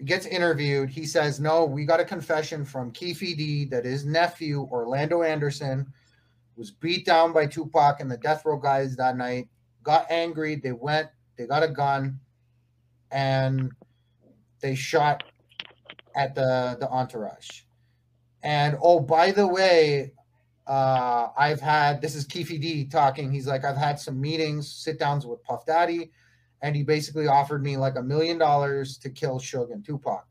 gets 0.03 0.25
interviewed. 0.25 0.89
He 0.89 1.05
says, 1.05 1.39
"No, 1.39 1.63
we 1.65 1.85
got 1.85 1.99
a 1.99 2.05
confession 2.05 2.65
from 2.65 2.91
Keefe 2.91 3.19
D 3.19 3.65
that 3.65 3.85
his 3.85 4.05
nephew 4.05 4.67
Orlando 4.71 5.23
Anderson 5.23 5.87
was 6.55 6.71
beat 6.71 7.05
down 7.05 7.33
by 7.33 7.45
Tupac 7.45 7.99
and 7.99 8.11
the 8.11 8.17
death 8.17 8.45
row 8.45 8.57
guys 8.57 8.95
that 8.95 9.17
night. 9.17 9.47
Got 9.83 10.09
angry. 10.09 10.55
They 10.55 10.71
went. 10.71 11.09
They 11.37 11.45
got 11.45 11.63
a 11.63 11.67
gun, 11.67 12.19
and 13.11 13.71
they 14.61 14.75
shot 14.75 15.23
at 16.15 16.35
the 16.35 16.77
the 16.79 16.89
entourage. 16.89 17.61
And 18.43 18.77
oh, 18.81 18.99
by 18.99 19.31
the 19.31 19.47
way, 19.47 20.13
uh, 20.67 21.29
I've 21.37 21.59
had 21.61 22.01
this 22.01 22.15
is 22.15 22.25
Keefe 22.25 22.59
D 22.61 22.85
talking. 22.85 23.31
He's 23.31 23.47
like, 23.47 23.65
I've 23.65 23.77
had 23.77 23.99
some 23.99 24.19
meetings, 24.19 24.71
sit 24.71 24.99
downs 24.99 25.25
with 25.25 25.43
Puff 25.43 25.65
Daddy, 25.65 26.11
and 26.65 26.75
he 26.75 26.81
basically 26.81 27.27
offered 27.27 27.61
me 27.61 27.77
like 27.77 27.95
a 27.95 28.01
million 28.01 28.39
dollars 28.39 28.97
to 28.97 29.07
kill 29.07 29.37
Suge 29.37 29.71
and 29.71 29.85
Tupac 29.85 30.25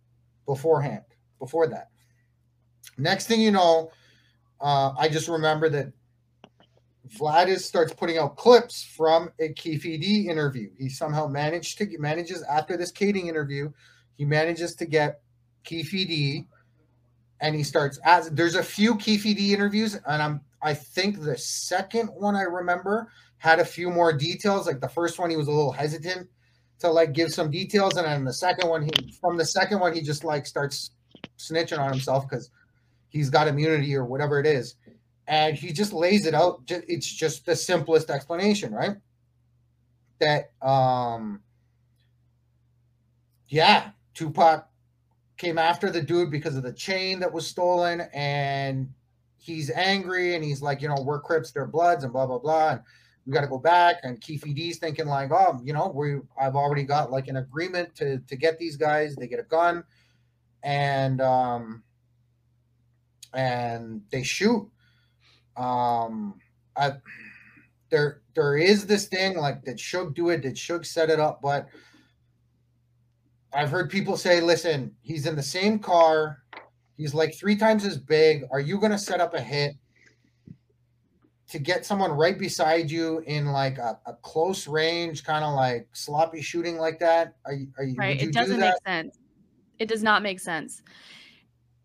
beforehand. 0.46 1.04
Before 1.38 1.68
that, 1.68 1.90
next 2.98 3.28
thing 3.28 3.40
you 3.40 3.52
know, 3.52 3.92
uh, 4.60 4.92
I 4.98 5.08
just 5.08 5.28
remember 5.28 5.68
that 5.68 5.92
Vladis 7.16 7.60
starts 7.60 7.92
putting 7.92 8.18
out 8.18 8.36
clips 8.36 8.82
from 8.82 9.30
a 9.38 9.50
Keefe 9.50 10.00
D 10.00 10.26
interview. 10.28 10.70
He 10.76 10.88
somehow 10.88 11.28
managed 11.28 11.78
to 11.78 11.98
manages 11.98 12.42
after 12.42 12.76
this 12.76 12.90
Kading 12.90 13.28
interview, 13.28 13.70
he 14.16 14.24
manages 14.24 14.74
to 14.76 14.86
get 14.86 15.20
Keefe 15.62 15.92
D, 15.92 16.46
and 17.42 17.54
he 17.54 17.62
starts 17.62 18.00
as 18.04 18.28
there's 18.30 18.56
a 18.56 18.62
few 18.62 18.96
Keefe 18.96 19.22
D 19.22 19.54
interviews, 19.54 19.94
and 20.08 20.20
I'm 20.20 20.40
I 20.62 20.74
think 20.74 21.22
the 21.22 21.38
second 21.38 22.08
one 22.08 22.34
I 22.34 22.42
remember 22.42 23.08
had 23.44 23.60
a 23.60 23.64
few 23.64 23.90
more 23.90 24.10
details. 24.10 24.66
Like 24.66 24.80
the 24.80 24.88
first 24.88 25.18
one, 25.18 25.28
he 25.28 25.36
was 25.36 25.48
a 25.48 25.50
little 25.50 25.70
hesitant 25.70 26.28
to 26.78 26.88
like 26.88 27.12
give 27.12 27.30
some 27.30 27.50
details, 27.50 27.94
and 27.94 28.06
then 28.06 28.24
the 28.24 28.32
second 28.32 28.70
one, 28.70 28.82
he 28.84 29.12
from 29.20 29.36
the 29.36 29.44
second 29.44 29.80
one, 29.80 29.92
he 29.92 30.00
just 30.00 30.24
like 30.24 30.46
starts 30.46 30.92
snitching 31.38 31.78
on 31.78 31.90
himself 31.90 32.26
because 32.26 32.48
he's 33.10 33.28
got 33.28 33.46
immunity 33.46 33.94
or 33.94 34.06
whatever 34.06 34.40
it 34.40 34.46
is. 34.46 34.76
And 35.26 35.56
he 35.56 35.72
just 35.72 35.92
lays 35.92 36.24
it 36.24 36.32
out. 36.32 36.62
It's 36.68 37.06
just 37.06 37.44
the 37.44 37.54
simplest 37.54 38.08
explanation 38.08 38.72
right? 38.72 38.96
That 40.20 40.50
um 40.66 41.42
yeah 43.48 43.90
tupac 44.14 44.70
came 45.36 45.58
after 45.58 45.90
the 45.90 46.00
dude 46.00 46.30
because 46.30 46.56
of 46.56 46.62
the 46.62 46.72
chain 46.72 47.20
that 47.20 47.32
was 47.32 47.46
stolen. 47.46 48.02
And 48.14 48.88
he's 49.36 49.70
angry 49.70 50.34
and 50.34 50.42
he's 50.42 50.62
like 50.62 50.80
you 50.80 50.88
know 50.88 51.02
we're 51.04 51.20
crips 51.20 51.52
they're 51.52 51.66
bloods 51.66 52.04
and 52.04 52.12
blah 52.12 52.26
blah 52.26 52.38
blah. 52.38 52.70
And 52.70 52.80
we 53.26 53.32
got 53.32 53.40
to 53.40 53.46
go 53.46 53.58
back 53.58 53.96
and 54.02 54.20
Keefe 54.20 54.42
D's 54.42 54.78
thinking 54.78 55.06
like 55.06 55.30
oh 55.32 55.60
you 55.62 55.72
know 55.72 55.92
we 55.94 56.18
I've 56.40 56.56
already 56.56 56.84
got 56.84 57.10
like 57.10 57.28
an 57.28 57.36
agreement 57.36 57.94
to 57.96 58.18
to 58.18 58.36
get 58.36 58.58
these 58.58 58.76
guys 58.76 59.16
they 59.16 59.26
get 59.26 59.40
a 59.40 59.44
gun 59.44 59.84
and 60.62 61.20
um 61.20 61.82
and 63.32 64.02
they 64.10 64.22
shoot 64.22 64.68
um, 65.56 66.40
I, 66.76 66.92
there 67.90 68.22
there 68.34 68.56
is 68.56 68.86
this 68.86 69.06
thing 69.06 69.36
like 69.36 69.64
did 69.64 69.78
Suge 69.78 70.14
do 70.14 70.30
it? 70.30 70.40
Did 70.40 70.54
Suge 70.54 70.86
set 70.86 71.10
it 71.10 71.20
up? 71.20 71.40
But 71.40 71.68
I've 73.52 73.70
heard 73.70 73.90
people 73.90 74.16
say, 74.16 74.40
listen, 74.40 74.94
he's 75.02 75.26
in 75.26 75.36
the 75.36 75.42
same 75.42 75.78
car. 75.78 76.38
He's 76.96 77.14
like 77.14 77.34
three 77.34 77.56
times 77.56 77.84
as 77.84 77.98
big. 77.98 78.44
Are 78.50 78.60
you 78.60 78.78
going 78.78 78.92
to 78.92 78.98
set 78.98 79.20
up 79.20 79.34
a 79.34 79.40
hit 79.40 79.74
to 81.50 81.58
get 81.58 81.84
someone 81.84 82.12
right 82.12 82.38
beside 82.38 82.90
you 82.90 83.22
in 83.26 83.46
like 83.46 83.78
a, 83.78 83.98
a 84.06 84.14
close 84.14 84.66
range, 84.66 85.24
kind 85.24 85.44
of 85.44 85.54
like 85.54 85.88
sloppy 85.92 86.40
shooting 86.40 86.78
like 86.78 86.98
that? 87.00 87.36
Are, 87.44 87.54
are 87.78 87.84
you 87.84 87.96
right? 87.96 88.20
You 88.20 88.28
it 88.28 88.34
doesn't 88.34 88.56
do 88.56 88.60
make 88.60 88.74
sense. 88.86 89.18
It 89.78 89.88
does 89.88 90.02
not 90.02 90.22
make 90.22 90.40
sense 90.40 90.82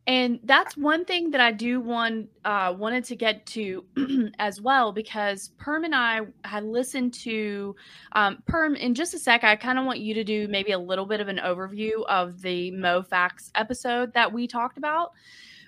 and 0.10 0.40
that's 0.44 0.76
one 0.76 1.06
thing 1.06 1.30
that 1.32 1.40
I 1.40 1.52
do 1.52 1.80
want 1.80 2.30
uh, 2.44 2.74
wanted 2.76 3.04
to 3.06 3.16
get 3.16 3.46
to 3.48 3.86
as 4.40 4.60
well 4.60 4.92
because 4.92 5.50
Perm 5.60 5.84
and 5.84 5.94
I 5.94 6.22
had 6.44 6.64
listened 6.64 7.14
to 7.26 7.76
um, 8.14 8.42
Perm 8.48 8.76
in 8.76 8.96
just 8.96 9.14
a 9.14 9.20
sec. 9.20 9.44
I 9.44 9.56
kind 9.56 9.78
of 9.78 9.86
want 9.86 10.00
you 10.00 10.16
to 10.16 10.24
do 10.24 10.48
maybe 10.48 10.72
a 10.72 10.80
little 10.80 11.06
bit 11.06 11.22
of 11.22 11.28
an 11.28 11.38
overview 11.38 12.04
of 12.08 12.42
the 12.42 12.72
Mo 12.72 13.04
Facts 13.04 13.52
episode 13.54 14.12
that 14.16 14.34
we 14.34 14.48
talked 14.48 14.80
about. 14.80 15.12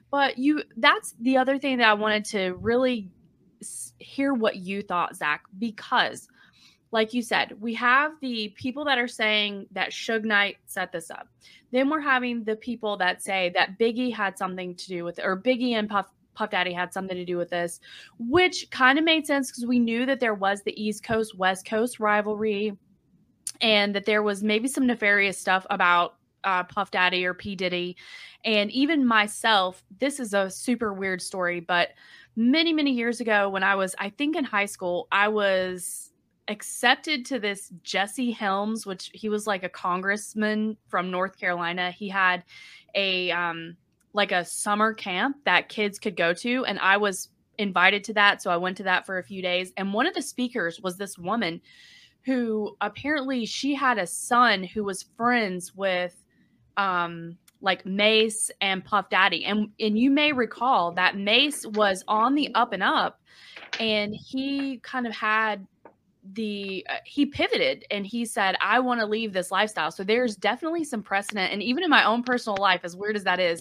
But 0.10 0.40
you, 0.40 0.64
that's 0.76 1.14
the 1.22 1.38
other 1.38 1.60
thing 1.60 1.78
that 1.78 1.88
I 1.88 1.94
wanted 1.94 2.26
to 2.26 2.56
really 2.56 3.12
hear 4.00 4.34
what 4.34 4.58
you 4.58 4.82
thought, 4.82 5.16
Zac, 5.16 5.44
because 5.60 6.28
like 6.92 7.14
you 7.14 7.22
said, 7.22 7.56
we 7.62 7.74
have 7.76 8.12
the 8.22 8.50
people 8.50 8.84
that 8.86 8.98
are 8.98 9.08
saying 9.08 9.66
that 9.72 9.92
Suge 9.92 10.26
Knight 10.26 10.58
set 10.66 10.92
this 10.92 11.10
up. 11.10 11.28
Then 11.72 11.90
we're 11.90 12.02
having 12.02 12.44
the 12.44 12.58
people 12.58 12.98
that 12.98 13.22
say 13.22 13.52
that 13.56 13.80
Biggie 13.80 14.14
had 14.14 14.38
something 14.38 14.76
to 14.76 14.88
do 14.88 15.06
with 15.06 15.20
it, 15.20 15.26
or 15.26 15.38
Biggie 15.38 15.72
and 15.72 15.90
Puff 15.90 16.08
Puff 16.34 16.50
Daddy 16.50 16.74
had 16.74 16.94
something 16.94 17.16
to 17.16 17.26
do 17.26 17.38
with 17.38 17.50
this, 17.50 17.80
which 18.20 18.70
kind 18.72 18.98
of 18.98 19.06
made 19.06 19.26
sense 19.26 19.50
because 19.50 19.66
we 19.66 19.80
knew 19.80 20.06
that 20.06 20.20
there 20.20 20.34
was 20.34 20.64
the 20.64 20.82
East 20.82 21.04
Coast 21.04 21.38
West 21.38 21.66
Coast 21.66 22.00
rivalry, 22.00 22.78
and 23.62 23.96
that 23.96 24.06
there 24.06 24.24
was 24.24 24.44
maybe 24.44 24.68
some 24.68 24.88
nefarious 24.88 25.38
stuff 25.38 25.66
about 25.70 26.16
uh, 26.44 26.64
Puff 26.64 26.92
Daddy 26.92 27.26
or 27.26 27.34
P 27.34 27.56
Diddy, 27.56 27.96
and 28.44 28.72
even 28.72 29.06
myself. 29.06 29.84
This 30.00 30.20
is 30.20 30.34
a 30.34 30.50
super 30.50 30.94
weird 30.94 31.22
story, 31.22 31.60
but 31.60 31.90
many 32.36 32.74
many 32.74 32.92
years 32.92 33.20
ago 33.20 33.50
when 33.50 33.64
I 33.64 33.76
was, 33.76 33.96
I 34.00 34.10
think, 34.10 34.36
in 34.36 34.44
high 34.44 34.66
school, 34.66 35.08
I 35.12 35.28
was 35.28 36.12
accepted 36.48 37.26
to 37.26 37.40
this 37.40 37.72
Jesse 37.84 38.32
Helms, 38.32 38.86
which 38.86 39.12
he 39.14 39.30
was 39.30 39.48
like 39.48 39.64
a 39.64 39.70
congressman 39.70 40.78
from 40.88 41.12
North 41.12 41.38
Carolina. 41.38 41.92
He 41.92 42.10
had 42.10 42.44
a 42.96 43.32
um 43.32 43.78
like 44.14 44.32
a 44.34 44.44
summer 44.44 44.94
camp 44.94 45.38
that 45.46 45.70
kids 45.70 45.98
could 45.98 46.18
go 46.18 46.34
to 46.34 46.66
and 46.66 46.78
I 46.80 46.98
was 46.98 47.30
invited 47.58 48.04
to 48.06 48.14
that, 48.16 48.42
so 48.42 48.52
I 48.52 48.58
went 48.58 48.76
to 48.78 48.84
that 48.84 49.06
for 49.06 49.18
a 49.18 49.24
few 49.24 49.42
days 49.42 49.72
and 49.78 49.94
one 49.94 50.08
of 50.08 50.14
the 50.14 50.22
speakers 50.22 50.82
was 50.82 50.98
this 50.98 51.18
woman 51.18 51.62
who 52.26 52.76
apparently 52.82 53.46
she 53.46 53.74
had 53.74 53.98
a 53.98 54.06
son 54.06 54.64
who 54.64 54.84
was 54.84 55.06
friends 55.16 55.74
with 55.76 56.21
um 56.78 57.38
like 57.64 57.86
Mase 57.86 58.50
and 58.60 58.84
Puff 58.84 59.10
Daddy. 59.10 59.46
And 59.46 59.70
and 59.80 59.98
you 59.98 60.10
may 60.10 60.32
recall 60.32 60.92
that 60.94 61.18
Mase 61.18 61.66
was 61.68 62.04
on 62.08 62.36
the 62.36 62.54
up 62.56 62.74
and 62.74 62.84
up 62.84 63.22
and 63.80 64.16
he 64.16 64.78
kind 64.80 65.08
of 65.08 65.14
had 65.14 65.66
the 66.34 66.86
uh, 66.88 66.98
he 67.04 67.26
pivoted 67.26 67.84
and 67.90 68.06
he 68.06 68.26
said 68.26 68.56
i 68.62 68.80
want 68.80 69.00
to 69.00 69.08
leave 69.08 69.34
this 69.34 69.50
lifestyle 69.50 69.90
so 69.90 70.04
there's 70.04 70.36
definitely 70.36 70.84
some 70.84 71.02
precedent 71.02 71.52
and 71.52 71.64
even 71.64 71.84
in 71.84 71.90
my 71.90 72.04
own 72.04 72.22
personal 72.22 72.56
life 72.60 72.82
as 72.84 72.96
weird 72.96 73.16
as 73.16 73.24
that 73.24 73.40
is 73.40 73.60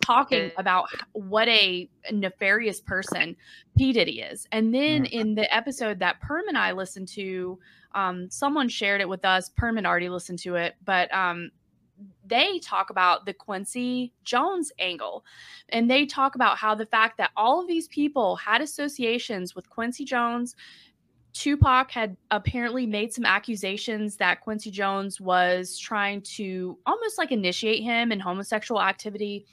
talking 0.00 0.50
about 0.56 0.86
what 1.12 1.46
a 1.46 1.88
nefarious 2.10 2.80
person 2.80 3.36
p 3.78 3.92
diddy 3.92 4.20
is 4.20 4.48
and 4.50 4.74
then 4.74 5.04
mm. 5.04 5.10
in 5.10 5.34
the 5.36 5.54
episode 5.54 6.00
that 6.00 6.18
perm 6.20 6.42
and 6.48 6.58
i 6.58 6.72
listened 6.72 7.06
to 7.06 7.56
um, 7.94 8.28
someone 8.30 8.68
shared 8.68 9.00
it 9.00 9.08
with 9.08 9.24
us 9.24 9.50
perm 9.50 9.76
had 9.76 9.86
already 9.86 10.08
listened 10.08 10.40
to 10.40 10.56
it 10.56 10.74
but 10.84 11.12
um, 11.14 11.52
they 12.26 12.58
talk 12.58 12.90
about 12.90 13.26
the 13.26 13.32
Quincy 13.34 14.12
Jones 14.24 14.72
angle. 14.78 15.24
And 15.68 15.90
they 15.90 16.06
talk 16.06 16.34
about 16.34 16.58
how 16.58 16.74
the 16.74 16.86
fact 16.86 17.18
that 17.18 17.30
all 17.36 17.60
of 17.60 17.68
these 17.68 17.88
people 17.88 18.36
had 18.36 18.60
associations 18.60 19.54
with 19.54 19.68
Quincy 19.70 20.04
Jones, 20.04 20.56
Tupac 21.32 21.90
had 21.90 22.16
apparently 22.30 22.86
made 22.86 23.12
some 23.12 23.24
accusations 23.24 24.16
that 24.16 24.40
Quincy 24.42 24.70
Jones 24.70 25.20
was 25.20 25.78
trying 25.78 26.20
to 26.22 26.78
almost 26.86 27.18
like 27.18 27.32
initiate 27.32 27.82
him 27.82 28.12
in 28.12 28.20
homosexual 28.20 28.82
activity. 28.82 29.46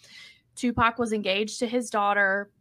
Tupac 0.56 1.00
was 1.00 1.14
engaged 1.14 1.60
to 1.60 1.68
his 1.68 1.90
daughter. 1.90 2.52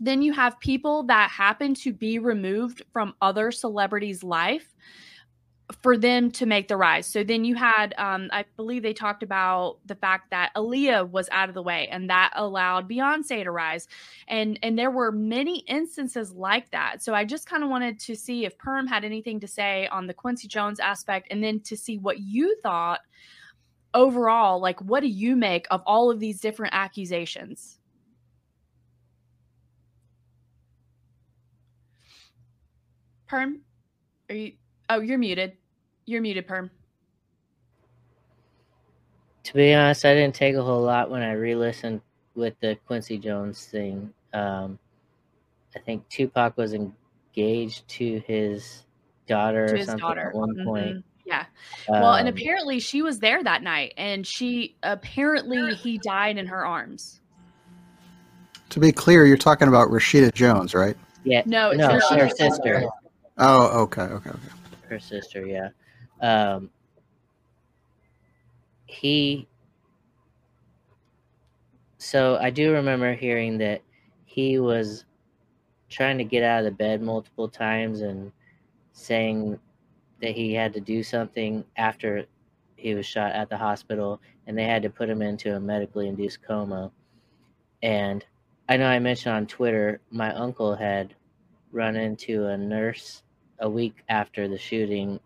Then 0.00 0.22
you 0.22 0.32
have 0.32 0.58
people 0.58 1.04
that 1.04 1.30
happen 1.30 1.74
to 1.74 1.92
be 1.92 2.18
removed 2.18 2.82
from 2.92 3.14
other 3.20 3.52
celebrities' 3.52 4.24
life 4.24 4.74
for 5.82 5.96
them 5.96 6.30
to 6.32 6.46
make 6.46 6.68
the 6.68 6.76
rise. 6.76 7.06
So 7.06 7.22
then 7.22 7.44
you 7.44 7.54
had, 7.54 7.94
um, 7.96 8.28
I 8.32 8.44
believe 8.56 8.82
they 8.82 8.92
talked 8.92 9.22
about 9.22 9.78
the 9.86 9.94
fact 9.94 10.30
that 10.30 10.52
Aaliyah 10.56 11.08
was 11.10 11.28
out 11.30 11.48
of 11.48 11.54
the 11.54 11.62
way, 11.62 11.88
and 11.88 12.10
that 12.10 12.32
allowed 12.34 12.88
Beyonce 12.88 13.44
to 13.44 13.50
rise, 13.50 13.86
and 14.28 14.58
and 14.62 14.78
there 14.78 14.90
were 14.90 15.12
many 15.12 15.60
instances 15.60 16.32
like 16.32 16.70
that. 16.70 17.02
So 17.02 17.14
I 17.14 17.24
just 17.24 17.46
kind 17.46 17.62
of 17.62 17.70
wanted 17.70 18.00
to 18.00 18.16
see 18.16 18.44
if 18.44 18.58
Perm 18.58 18.86
had 18.86 19.04
anything 19.04 19.40
to 19.40 19.46
say 19.46 19.86
on 19.88 20.06
the 20.06 20.14
Quincy 20.14 20.48
Jones 20.48 20.80
aspect, 20.80 21.28
and 21.30 21.42
then 21.42 21.60
to 21.60 21.76
see 21.76 21.98
what 21.98 22.18
you 22.20 22.56
thought 22.62 23.00
overall. 23.94 24.60
Like, 24.60 24.80
what 24.80 25.00
do 25.00 25.08
you 25.08 25.36
make 25.36 25.66
of 25.70 25.82
all 25.86 26.10
of 26.10 26.20
these 26.20 26.40
different 26.40 26.74
accusations? 26.74 27.78
Perm, 33.28 33.60
are 34.28 34.34
you? 34.34 34.52
Oh, 34.88 35.00
you're 35.00 35.18
muted. 35.18 35.56
You're 36.10 36.20
muted, 36.20 36.48
Perm. 36.48 36.72
To 39.44 39.54
be 39.54 39.72
honest, 39.72 40.04
I 40.04 40.12
didn't 40.14 40.34
take 40.34 40.56
a 40.56 40.62
whole 40.62 40.82
lot 40.82 41.08
when 41.08 41.22
I 41.22 41.34
re-listened 41.34 42.00
with 42.34 42.54
the 42.58 42.76
Quincy 42.88 43.16
Jones 43.16 43.64
thing. 43.66 44.12
Um, 44.32 44.76
I 45.76 45.78
think 45.78 46.08
Tupac 46.08 46.56
was 46.56 46.74
engaged 46.74 47.86
to 47.90 48.20
his 48.26 48.82
daughter 49.28 49.66
to 49.68 49.74
or 49.74 49.76
his 49.76 49.86
something 49.86 50.00
daughter. 50.00 50.30
at 50.30 50.34
one 50.34 50.56
Mhm. 50.56 50.64
point. 50.64 51.04
Yeah. 51.24 51.46
Well, 51.88 52.14
and 52.14 52.26
Um, 52.28 52.34
apparently 52.34 52.80
she 52.80 53.02
was 53.02 53.20
there 53.20 53.44
that 53.44 53.62
night, 53.62 53.94
and 53.96 54.26
she 54.26 54.74
apparently 54.82 55.74
he 55.74 55.96
died 55.98 56.38
in 56.38 56.48
her 56.48 56.66
arms. 56.66 57.20
To 58.70 58.80
be 58.80 58.90
clear, 58.90 59.24
you're 59.26 59.36
talking 59.36 59.68
about 59.68 59.90
Rashida 59.90 60.34
Jones, 60.34 60.74
right? 60.74 60.96
yeah, 61.22 61.42
No, 61.46 61.70
it's 61.70 61.78
no, 61.78 61.88
Rashida's 61.88 62.10
her 62.10 62.28
sister. 62.28 62.80
sister, 62.80 62.88
Oh, 63.38 63.82
okay, 63.82 64.02
okay, 64.02 64.30
okay. 64.30 64.48
her 64.88 64.98
sister, 64.98 65.46
yeah. 65.46 65.68
Um, 66.20 66.70
he. 68.86 69.48
So 71.98 72.38
I 72.40 72.50
do 72.50 72.72
remember 72.72 73.14
hearing 73.14 73.58
that 73.58 73.82
he 74.24 74.58
was 74.58 75.04
trying 75.88 76.18
to 76.18 76.24
get 76.24 76.42
out 76.42 76.60
of 76.60 76.64
the 76.64 76.70
bed 76.70 77.02
multiple 77.02 77.48
times 77.48 78.00
and 78.00 78.32
saying 78.92 79.58
that 80.22 80.32
he 80.32 80.54
had 80.54 80.72
to 80.74 80.80
do 80.80 81.02
something 81.02 81.64
after 81.76 82.26
he 82.76 82.94
was 82.94 83.06
shot 83.06 83.32
at 83.32 83.50
the 83.50 83.56
hospital 83.56 84.20
and 84.46 84.56
they 84.56 84.64
had 84.64 84.82
to 84.82 84.90
put 84.90 85.10
him 85.10 85.20
into 85.20 85.54
a 85.54 85.60
medically 85.60 86.08
induced 86.08 86.42
coma. 86.42 86.90
And 87.82 88.24
I 88.68 88.76
know 88.76 88.86
I 88.86 88.98
mentioned 88.98 89.34
on 89.34 89.46
Twitter, 89.46 90.00
my 90.10 90.32
uncle 90.34 90.74
had 90.74 91.14
run 91.72 91.96
into 91.96 92.46
a 92.46 92.56
nurse 92.56 93.22
a 93.58 93.68
week 93.68 94.02
after 94.08 94.48
the 94.48 94.58
shooting 94.58 95.20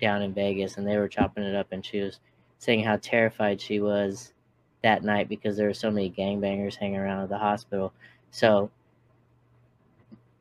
down 0.00 0.22
in 0.22 0.32
Vegas, 0.34 0.76
and 0.76 0.86
they 0.86 0.96
were 0.96 1.08
chopping 1.08 1.44
it 1.44 1.54
up, 1.54 1.68
and 1.72 1.84
she 1.84 2.00
was 2.00 2.20
saying 2.58 2.84
how 2.84 2.96
terrified 2.96 3.60
she 3.60 3.80
was 3.80 4.32
that 4.82 5.02
night 5.04 5.28
because 5.28 5.56
there 5.56 5.66
were 5.66 5.74
so 5.74 5.90
many 5.90 6.10
gangbangers 6.10 6.74
hanging 6.74 6.98
around 6.98 7.22
at 7.22 7.28
the 7.28 7.38
hospital. 7.38 7.92
So, 8.30 8.70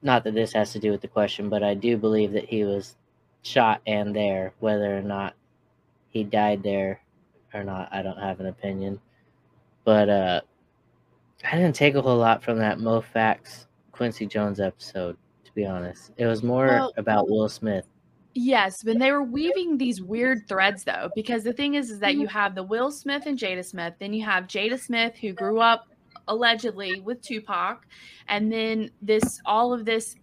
not 0.02 0.24
that 0.24 0.34
this 0.34 0.54
has 0.54 0.72
to 0.74 0.80
do 0.80 0.92
with 0.92 1.02
the 1.02 1.08
question, 1.08 1.50
but 1.50 1.64
I 1.64 1.74
do 1.74 1.98
believe 1.98 2.32
that 2.34 2.46
he 2.46 2.64
was 2.64 2.96
shot 3.42 3.82
and 3.86 4.16
there, 4.16 4.54
whether 4.60 4.98
or 4.98 5.02
not 5.02 5.34
he 6.10 6.24
died 6.24 6.64
there 6.64 7.02
or 7.54 7.64
not, 7.64 7.90
I 7.92 8.02
don't 8.02 8.20
have 8.20 8.40
an 8.40 8.48
opinion. 8.48 9.00
But 9.84 10.10
uh, 10.10 10.42
I 11.50 11.56
didn't 11.56 11.76
take 11.76 11.96
a 11.96 12.02
whole 12.02 12.18
lot 12.18 12.44
from 12.44 12.58
that 12.60 12.78
MoFax 12.78 13.66
Quincy 13.92 14.26
Jones 14.26 14.60
episode, 14.60 15.18
to 15.46 15.52
be 15.54 15.66
honest. 15.66 16.12
It 16.18 16.26
was 16.26 16.44
more 16.44 16.68
Well- 16.68 16.94
about 16.98 17.30
Will 17.30 17.50
Smith. 17.50 17.88
Yes, 18.36 18.84
but 18.84 19.00
they 19.00 19.12
were 19.12 19.24
weaving 19.24 19.78
these 19.78 20.02
weird 20.02 20.48
threads 20.48 20.84
though, 20.84 21.10
because 21.16 21.44
the 21.44 21.54
thing 21.54 21.74
is, 21.74 21.90
is 21.90 22.00
that 22.00 22.16
you 22.16 22.28
have 22.28 22.56
the 22.56 22.64
Will 22.64 22.92
Smith 22.92 23.26
and 23.26 23.38
Jada 23.38 23.66
Smith, 23.66 23.96
then 24.00 24.14
you 24.14 24.24
have 24.24 24.46
Jada 24.46 24.80
Smith 24.80 25.16
who 25.18 25.34
grew 25.34 25.60
up 25.60 25.88
allegedly 26.28 27.02
with 27.02 27.22
Tupac, 27.22 27.88
and 28.28 28.52
then 28.52 28.92
this 29.02 29.42
all 29.46 29.74
of 29.74 29.84
this 29.84 30.16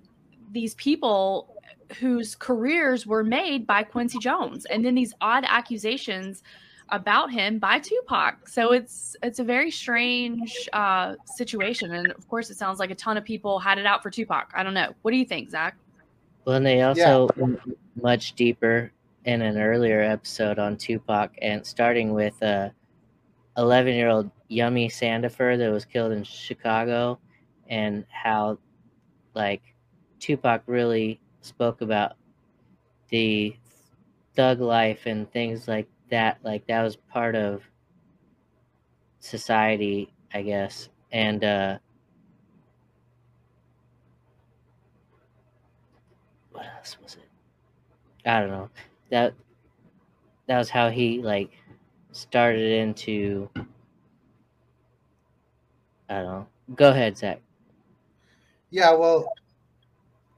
these 0.53 0.75
people 0.77 1.57
whose 1.99 2.35
careers 2.35 3.07
were 3.07 3.25
made 3.25 3.67
by 3.67 3.83
Quincy 3.83 4.19
Jones, 4.19 4.67
and 4.67 4.85
then 4.85 4.95
these 4.95 5.13
odd 5.21 5.45
accusations 5.47 6.43
about 6.91 7.33
him 7.33 7.59
by 7.59 7.81
Tupac. 7.81 8.49
So 8.49 8.73
it's 8.73 9.17
it's 9.23 9.41
a 9.41 9.45
very 9.45 9.73
strange 9.73 10.69
uh, 10.73 11.17
situation, 11.35 11.93
and 11.93 12.13
of 12.13 12.29
course, 12.29 12.51
it 12.51 12.57
sounds 12.57 12.79
like 12.79 12.93
a 12.93 12.95
ton 12.95 13.17
of 13.17 13.25
people 13.25 13.59
had 13.59 13.79
it 13.79 13.87
out 13.87 14.03
for 14.03 14.11
Tupac. 14.11 14.53
I 14.55 14.63
don't 14.63 14.75
know. 14.75 14.95
What 15.03 15.11
do 15.11 15.17
you 15.17 15.25
think, 15.25 15.51
Zac? 15.51 15.77
Well, 16.45 16.57
and 16.57 16.65
they 16.65 16.83
also 16.83 17.29
went 17.37 17.59
much 18.03 18.35
deeper 18.35 18.93
in 19.25 19.43
an 19.43 19.59
earlier 19.59 20.01
episode 20.03 20.59
on 20.59 20.77
Tupac, 20.77 21.33
and 21.43 21.67
starting 21.67 22.13
with 22.15 22.41
a 22.43 22.73
11 23.57 23.95
year 23.95 24.09
old 24.09 24.31
Yummy 24.49 24.89
Sandifer 24.89 25.59
that 25.59 25.71
was 25.73 25.85
killed 25.85 26.13
in 26.13 26.25
Chicago, 26.25 27.19
and 27.69 28.05
how, 28.11 28.59
like, 29.35 29.63
Tupac 30.21 30.63
really 30.67 31.21
spoke 31.43 31.81
about 31.83 32.17
the 33.11 33.57
thug 34.37 34.61
life 34.61 35.07
and 35.07 35.31
things 35.33 35.69
like 35.69 35.89
that. 36.11 36.39
Like, 36.45 36.67
that 36.69 36.83
was 36.83 36.97
part 36.97 37.37
of 37.37 37.63
society, 39.21 40.13
I 40.33 40.43
guess. 40.43 40.89
And, 41.13 41.43
uh, 41.45 41.79
what 46.51 46.67
else 46.79 46.97
was 47.03 47.15
it? 47.15 47.26
I 48.27 48.41
don't 48.41 48.51
know. 48.51 48.69
That 49.11 49.35
that 50.47 50.59
was 50.59 50.69
how 50.69 50.91
he 50.91 51.21
like 51.23 51.51
started 52.13 52.73
into 52.73 53.49
I 56.09 56.15
don't 56.15 56.25
know. 56.27 56.47
Go 56.75 56.91
ahead, 56.91 57.17
Zac. 57.17 57.41
Yeah, 58.71 58.93
well, 58.93 59.33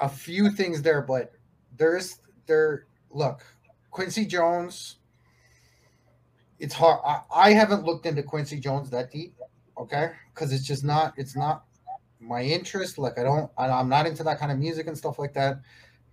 a 0.01 0.09
few 0.09 0.51
things 0.51 0.82
there, 0.82 1.03
but 1.03 1.32
there's 1.76 2.20
there. 2.47 2.86
Look, 3.11 3.45
Quincy 3.91 4.26
Jones. 4.26 4.97
It's 6.59 6.74
hard. 6.74 7.01
I, 7.07 7.20
I 7.32 7.53
haven't 7.53 7.84
looked 7.84 8.05
into 8.05 8.22
Quincy 8.22 8.59
Jones 8.59 8.91
that 8.91 9.12
deep, 9.12 9.34
okay? 9.78 10.11
Because 10.34 10.53
it's 10.53 10.66
just 10.66 10.84
not. 10.84 11.14
It's 11.16 11.36
not 11.36 11.64
my 12.20 12.43
interest. 12.43 12.99
Like 12.99 13.18
I 13.18 13.22
don't. 13.22 13.51
I, 13.57 13.68
I'm 13.68 13.89
not 13.89 14.07
into 14.07 14.22
that 14.24 14.39
kind 14.39 14.53
of 14.53 14.59
music 14.59 14.86
and 14.86 14.97
stuff 14.97 15.18
like 15.18 15.34
that. 15.34 15.61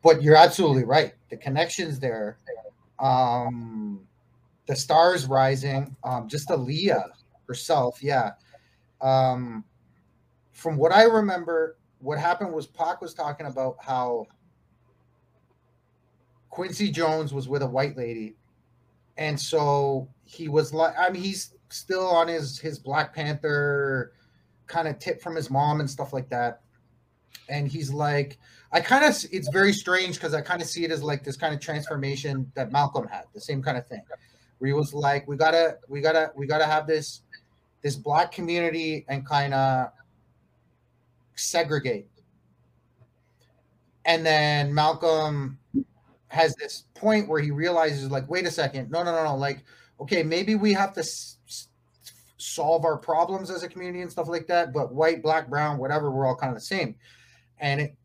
But 0.05 0.21
you're 0.21 0.35
absolutely 0.35 0.83
right. 0.83 1.15
The 1.31 1.37
connections 1.37 1.99
there. 1.99 2.37
Um, 2.99 4.01
the 4.67 4.75
stars 4.75 5.25
rising. 5.25 5.95
Um, 6.03 6.29
just 6.29 6.49
Aaliyah 6.49 7.05
herself. 7.47 8.03
Yeah. 8.03 8.33
Um, 9.01 9.65
from 10.53 10.77
what 10.77 10.91
I 10.91 11.05
remember, 11.05 11.77
what 11.97 12.19
happened 12.19 12.53
was 12.53 12.67
Pac 12.67 13.01
was 13.01 13.15
talking 13.15 13.47
about 13.47 13.77
how 13.79 14.27
Quincy 16.51 16.91
Jones 16.91 17.33
was 17.33 17.49
with 17.49 17.63
a 17.63 17.67
white 17.67 17.97
lady, 17.97 18.35
and 19.17 19.39
so 19.39 20.07
he 20.23 20.47
was 20.47 20.71
like, 20.71 20.93
I 20.99 21.09
mean, 21.09 21.23
he's 21.23 21.55
still 21.69 22.07
on 22.07 22.27
his 22.27 22.59
his 22.59 22.77
Black 22.77 23.13
Panther 23.13 24.13
kind 24.67 24.87
of 24.87 24.99
tip 24.99 25.19
from 25.19 25.35
his 25.35 25.49
mom 25.49 25.79
and 25.79 25.89
stuff 25.89 26.13
like 26.13 26.29
that, 26.29 26.61
and 27.49 27.67
he's 27.67 27.91
like, 27.91 28.37
I 28.71 28.81
kind 28.81 29.05
of, 29.05 29.15
it's 29.31 29.49
very 29.49 29.71
strange 29.73 30.15
because 30.15 30.33
I 30.33 30.41
kind 30.41 30.61
of 30.61 30.67
see 30.67 30.83
it 30.83 30.91
as 30.91 31.03
like 31.03 31.23
this 31.23 31.37
kind 31.37 31.53
of 31.53 31.59
transformation 31.61 32.51
that 32.55 32.71
Malcolm 32.71 33.07
had, 33.07 33.23
the 33.33 33.41
same 33.41 33.61
kind 33.61 33.77
of 33.77 33.87
thing, 33.87 34.01
where 34.57 34.67
he 34.67 34.73
was 34.73 34.93
like, 34.93 35.27
we 35.27 35.37
gotta, 35.37 35.77
we 35.87 36.01
gotta, 36.01 36.31
we 36.35 36.47
gotta 36.47 36.65
have 36.65 36.87
this 36.87 37.21
this 37.81 37.95
black 37.95 38.31
community 38.31 39.05
and 39.09 39.25
kind 39.27 39.53
of 39.53 39.89
segregate. 41.35 42.07
And 44.05 44.25
then 44.25 44.73
Malcolm 44.73 45.59
has 46.27 46.55
this 46.55 46.85
point 46.95 47.29
where 47.29 47.39
he 47.39 47.51
realizes, 47.51 48.09
like, 48.09 48.27
wait 48.29 48.45
a 48.47 48.51
second, 48.51 48.89
no, 48.89 49.03
no, 49.03 49.11
no, 49.11 49.23
no, 49.23 49.35
like, 49.35 49.63
okay, 49.99 50.23
maybe 50.23 50.55
we 50.55 50.73
have 50.73 50.93
to 50.93 51.01
s- 51.01 51.37
s- 51.47 51.67
solve 52.37 52.85
our 52.85 52.97
problems 52.97 53.49
as 53.51 53.63
a 53.63 53.67
community 53.69 54.01
and 54.01 54.11
stuff 54.11 54.27
like 54.27 54.47
that, 54.47 54.73
but 54.73 54.93
white, 54.93 55.21
black, 55.21 55.47
brown, 55.47 55.77
whatever, 55.77 56.11
we're 56.11 56.25
all 56.25 56.35
kind 56.35 56.49
of 56.51 56.55
the 56.55 56.65
same. 56.65 56.95
And 57.59 57.81
it 57.81 57.95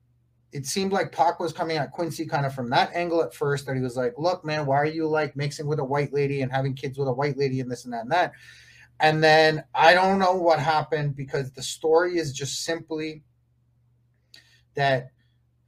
it 0.53 0.67
seemed 0.67 0.93
like 0.93 1.13
Pac 1.13 1.39
was 1.39 1.53
coming 1.53 1.77
at 1.77 1.93
Quincy 1.93 2.27
kind 2.27 2.45
of 2.45 2.53
from 2.53 2.69
that 2.71 2.93
angle 2.93 3.23
at 3.23 3.33
first, 3.33 3.67
that 3.67 3.77
he 3.77 3.83
was 3.83 3.97
like, 3.97 4.15
look, 4.19 4.45
man, 4.45 4.67
why 4.67 4.77
are 4.77 4.85
you 4.85 5.07
like 5.07 5.37
mixing 5.37 5.67
with 5.67 5.79
a 5.79 5.85
white 5.85 6.13
lady 6.13 6.43
and 6.43 6.51
having 6.51 6.75
kids 6.75 6.99
with 6.99 7.07
a 7.07 7.13
white 7.13 7.39
lady 7.39 7.61
and 7.61 7.71
this 7.71 7.85
and 7.85 7.95
that 7.95 8.03
and 8.03 8.11
that? 8.11 8.33
And 8.99 9.23
then 9.23 9.65
I 9.75 9.95
don't 9.95 10.19
know 10.19 10.35
what 10.35 10.59
happened 10.59 11.17
because 11.17 11.53
the 11.53 11.63
story 11.63 12.19
is 12.19 12.33
just 12.33 12.65
simply 12.65 13.23
that 14.75 15.13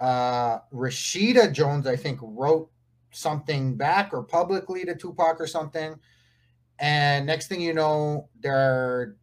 uh, 0.01 0.59
Rashida 0.72 1.53
Jones, 1.53 1.87
I 1.87 1.97
think, 1.97 2.18
wrote 2.20 2.68
something 3.12 3.76
back 3.76 4.12
or 4.12 4.22
publicly 4.22 4.85
to 4.85 4.95
Tupac 4.95 5.41
or 5.41 5.47
something. 5.47 5.95
And 6.78 7.24
next 7.24 7.47
thing 7.47 7.61
you 7.61 7.72
know, 7.72 8.28
their 8.41 9.16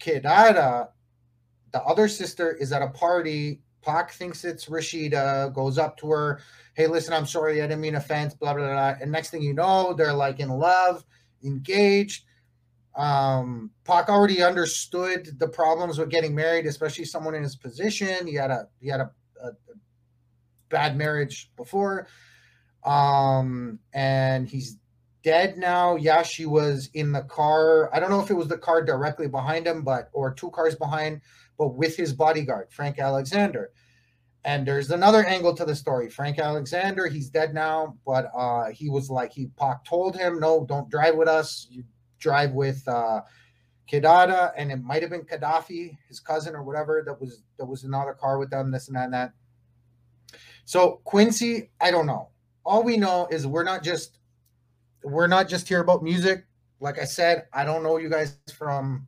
Kidada, 0.00 0.88
the 1.72 1.82
other 1.82 2.08
sister, 2.08 2.52
is 2.52 2.72
at 2.72 2.82
a 2.82 2.88
party. 2.88 3.61
Pac 3.82 4.12
thinks 4.12 4.44
it's 4.44 4.66
Rashida, 4.66 5.52
goes 5.54 5.78
up 5.78 5.96
to 5.98 6.10
her, 6.10 6.40
hey, 6.74 6.86
listen, 6.86 7.12
I'm 7.12 7.26
sorry, 7.26 7.60
I 7.60 7.66
didn't 7.66 7.80
mean 7.80 7.96
offense, 7.96 8.34
blah, 8.34 8.54
blah, 8.54 8.68
blah. 8.68 8.94
And 9.00 9.12
next 9.12 9.30
thing 9.30 9.42
you 9.42 9.54
know, 9.54 9.94
they're 9.94 10.12
like 10.12 10.40
in 10.40 10.48
love, 10.48 11.04
engaged 11.44 12.24
um 12.94 13.70
Pac 13.84 14.08
already 14.08 14.42
understood 14.42 15.38
the 15.38 15.48
problems 15.48 15.98
with 15.98 16.10
getting 16.10 16.34
married, 16.34 16.66
especially 16.66 17.04
someone 17.04 17.34
in 17.34 17.42
his 17.42 17.56
position. 17.56 18.26
He 18.26 18.34
had 18.34 18.50
a 18.50 18.68
he 18.80 18.88
had 18.88 19.00
a, 19.00 19.10
a, 19.42 19.48
a 19.48 19.52
bad 20.68 20.96
marriage 20.96 21.50
before. 21.56 22.06
Um 22.84 23.78
and 23.94 24.46
he's 24.46 24.76
dead 25.22 25.56
now. 25.56 25.96
Yeah, 25.96 26.22
she 26.22 26.44
was 26.44 26.90
in 26.92 27.12
the 27.12 27.22
car. 27.22 27.94
I 27.94 28.00
don't 28.00 28.10
know 28.10 28.20
if 28.20 28.30
it 28.30 28.36
was 28.36 28.48
the 28.48 28.58
car 28.58 28.84
directly 28.84 29.28
behind 29.28 29.66
him, 29.66 29.82
but 29.82 30.10
or 30.12 30.34
two 30.34 30.50
cars 30.50 30.74
behind, 30.74 31.22
but 31.62 31.76
with 31.76 31.96
his 31.96 32.12
bodyguard, 32.12 32.66
Frank 32.72 32.98
Alexander. 32.98 33.70
And 34.44 34.66
there's 34.66 34.90
another 34.90 35.24
angle 35.24 35.54
to 35.54 35.64
the 35.64 35.76
story. 35.76 36.10
Frank 36.10 36.40
Alexander, 36.40 37.06
he's 37.06 37.30
dead 37.30 37.54
now, 37.54 37.96
but 38.04 38.32
uh 38.36 38.70
he 38.70 38.90
was 38.90 39.08
like 39.08 39.32
he 39.32 39.46
Pac 39.56 39.84
told 39.84 40.16
him, 40.16 40.40
no, 40.40 40.66
don't 40.68 40.90
drive 40.90 41.14
with 41.14 41.28
us. 41.28 41.68
You 41.70 41.84
drive 42.18 42.50
with 42.50 42.82
uh 42.88 43.20
Kidada, 43.88 44.52
and 44.56 44.72
it 44.72 44.82
might 44.82 45.02
have 45.02 45.12
been 45.12 45.22
Kadafi, 45.22 45.96
his 46.08 46.18
cousin 46.18 46.56
or 46.56 46.64
whatever, 46.64 47.04
that 47.06 47.20
was 47.20 47.44
that 47.58 47.66
was 47.66 47.84
another 47.84 48.14
car 48.14 48.38
with 48.40 48.50
them, 48.50 48.72
this 48.72 48.88
and 48.88 48.96
that 48.96 49.04
and 49.04 49.14
that. 49.14 49.32
So 50.64 51.00
Quincy, 51.04 51.70
I 51.80 51.92
don't 51.92 52.06
know. 52.06 52.30
All 52.64 52.82
we 52.82 52.96
know 52.96 53.28
is 53.30 53.46
we're 53.46 53.62
not 53.62 53.84
just 53.84 54.18
we're 55.04 55.28
not 55.28 55.48
just 55.48 55.68
here 55.68 55.80
about 55.80 56.02
music. 56.02 56.44
Like 56.80 56.98
I 56.98 57.04
said, 57.04 57.46
I 57.52 57.64
don't 57.64 57.84
know 57.84 57.98
you 57.98 58.10
guys 58.10 58.36
from 58.52 59.06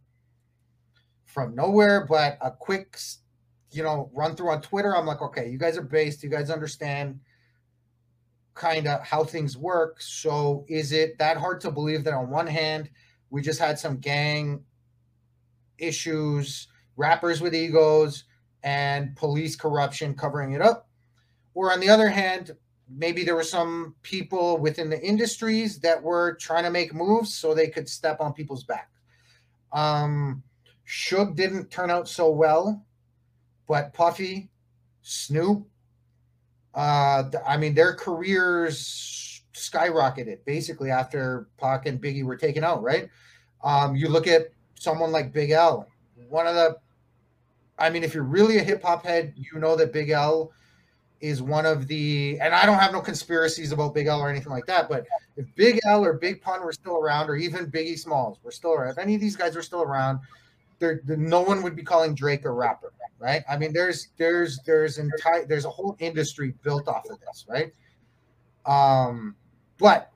from 1.34 1.54
nowhere, 1.54 2.06
but 2.06 2.38
a 2.40 2.50
quick 2.52 2.96
you 3.72 3.82
know 3.82 4.08
run 4.14 4.36
through 4.36 4.50
on 4.50 4.62
Twitter. 4.62 4.96
I'm 4.96 5.04
like, 5.04 5.20
okay, 5.20 5.50
you 5.50 5.58
guys 5.58 5.76
are 5.76 5.82
based, 5.82 6.22
you 6.22 6.30
guys 6.30 6.48
understand 6.48 7.18
kind 8.54 8.86
of 8.86 9.00
how 9.00 9.24
things 9.24 9.56
work. 9.56 10.00
So 10.00 10.64
is 10.68 10.92
it 10.92 11.18
that 11.18 11.36
hard 11.36 11.60
to 11.62 11.72
believe 11.72 12.04
that 12.04 12.14
on 12.14 12.30
one 12.30 12.46
hand 12.46 12.88
we 13.30 13.42
just 13.42 13.58
had 13.58 13.80
some 13.80 13.96
gang 13.96 14.62
issues, 15.76 16.68
rappers 16.96 17.40
with 17.40 17.52
egos, 17.52 18.24
and 18.62 19.16
police 19.16 19.56
corruption 19.56 20.14
covering 20.14 20.52
it 20.52 20.62
up? 20.62 20.88
Or 21.54 21.72
on 21.72 21.80
the 21.80 21.88
other 21.88 22.08
hand, 22.08 22.52
maybe 22.88 23.24
there 23.24 23.34
were 23.34 23.42
some 23.42 23.96
people 24.02 24.58
within 24.58 24.88
the 24.88 25.00
industries 25.00 25.80
that 25.80 26.00
were 26.00 26.34
trying 26.34 26.64
to 26.64 26.70
make 26.70 26.94
moves 26.94 27.34
so 27.34 27.54
they 27.54 27.68
could 27.68 27.88
step 27.88 28.20
on 28.20 28.32
people's 28.32 28.62
back. 28.62 28.90
Um, 29.72 30.44
Suge 30.86 31.34
didn't 31.34 31.70
turn 31.70 31.90
out 31.90 32.08
so 32.08 32.30
well, 32.30 32.84
but 33.66 33.92
Puffy, 33.92 34.50
Snoop, 35.02 35.66
uh, 36.74 37.24
I 37.46 37.56
mean, 37.56 37.74
their 37.74 37.94
careers 37.94 39.42
skyrocketed 39.54 40.38
basically 40.44 40.90
after 40.90 41.48
Pac 41.58 41.86
and 41.86 42.02
Biggie 42.02 42.24
were 42.24 42.36
taken 42.36 42.64
out, 42.64 42.82
right? 42.82 43.08
Um, 43.62 43.96
you 43.96 44.08
look 44.08 44.26
at 44.26 44.48
someone 44.74 45.12
like 45.12 45.32
Big 45.32 45.50
L, 45.50 45.88
one 46.28 46.46
of 46.46 46.54
the, 46.54 46.76
I 47.78 47.90
mean, 47.90 48.04
if 48.04 48.14
you're 48.14 48.24
really 48.24 48.58
a 48.58 48.62
hip 48.62 48.82
hop 48.82 49.04
head, 49.04 49.32
you 49.36 49.58
know 49.58 49.76
that 49.76 49.92
Big 49.92 50.10
L 50.10 50.52
is 51.20 51.40
one 51.40 51.64
of 51.64 51.86
the, 51.86 52.38
and 52.40 52.54
I 52.54 52.66
don't 52.66 52.78
have 52.78 52.92
no 52.92 53.00
conspiracies 53.00 53.72
about 53.72 53.94
Big 53.94 54.06
L 54.06 54.20
or 54.20 54.28
anything 54.28 54.52
like 54.52 54.66
that, 54.66 54.88
but 54.88 55.06
if 55.36 55.46
Big 55.54 55.80
L 55.86 56.04
or 56.04 56.14
Big 56.14 56.42
Pun 56.42 56.62
were 56.62 56.72
still 56.72 56.96
around, 56.96 57.30
or 57.30 57.36
even 57.36 57.70
Biggie 57.70 57.98
Smalls 57.98 58.38
were 58.42 58.50
still 58.50 58.72
around, 58.72 58.90
if 58.90 58.98
any 58.98 59.14
of 59.14 59.20
these 59.20 59.36
guys 59.36 59.56
were 59.56 59.62
still 59.62 59.82
around, 59.82 60.20
there, 60.78 61.00
no 61.06 61.42
one 61.42 61.62
would 61.62 61.76
be 61.76 61.82
calling 61.82 62.14
Drake 62.14 62.44
a 62.44 62.50
rapper, 62.50 62.92
right? 63.18 63.42
I 63.48 63.56
mean, 63.56 63.72
there's 63.72 64.08
there's 64.16 64.60
there's 64.66 64.98
entire 64.98 65.46
there's 65.46 65.64
a 65.64 65.70
whole 65.70 65.96
industry 65.98 66.54
built 66.62 66.88
off 66.88 67.08
of 67.10 67.18
this, 67.20 67.46
right? 67.48 67.72
Um, 68.66 69.36
but 69.78 70.10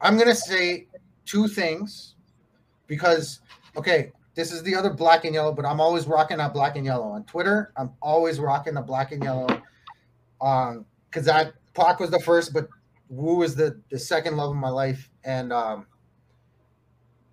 I'm 0.00 0.18
gonna 0.18 0.34
say 0.34 0.88
two 1.24 1.48
things 1.48 2.14
because 2.86 3.40
okay, 3.76 4.12
this 4.34 4.52
is 4.52 4.62
the 4.62 4.74
other 4.74 4.90
black 4.90 5.24
and 5.24 5.34
yellow, 5.34 5.52
but 5.52 5.64
I'm 5.64 5.80
always 5.80 6.06
rocking 6.06 6.38
that 6.38 6.52
black 6.52 6.76
and 6.76 6.86
yellow 6.86 7.08
on 7.08 7.24
Twitter. 7.24 7.72
I'm 7.76 7.92
always 8.00 8.38
rocking 8.40 8.74
the 8.74 8.82
black 8.82 9.12
and 9.12 9.22
yellow 9.22 9.62
um, 10.40 10.86
because 11.10 11.26
that 11.26 11.54
Pac 11.74 12.00
was 12.00 12.10
the 12.10 12.20
first, 12.20 12.52
but 12.52 12.68
Wu 13.08 13.36
was 13.36 13.54
the 13.54 13.80
the 13.90 13.98
second 13.98 14.36
love 14.36 14.50
of 14.50 14.56
my 14.56 14.70
life, 14.70 15.10
and 15.24 15.52
um, 15.52 15.86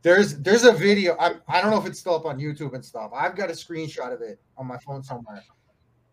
there's 0.01 0.37
there's 0.37 0.63
a 0.63 0.71
video. 0.71 1.15
I 1.19 1.35
I 1.47 1.61
don't 1.61 1.71
know 1.71 1.79
if 1.79 1.85
it's 1.85 1.99
still 1.99 2.15
up 2.15 2.25
on 2.25 2.39
YouTube 2.39 2.73
and 2.73 2.83
stuff. 2.83 3.11
I've 3.13 3.35
got 3.35 3.49
a 3.49 3.53
screenshot 3.53 4.13
of 4.13 4.21
it 4.21 4.39
on 4.57 4.65
my 4.65 4.77
phone 4.77 5.03
somewhere, 5.03 5.43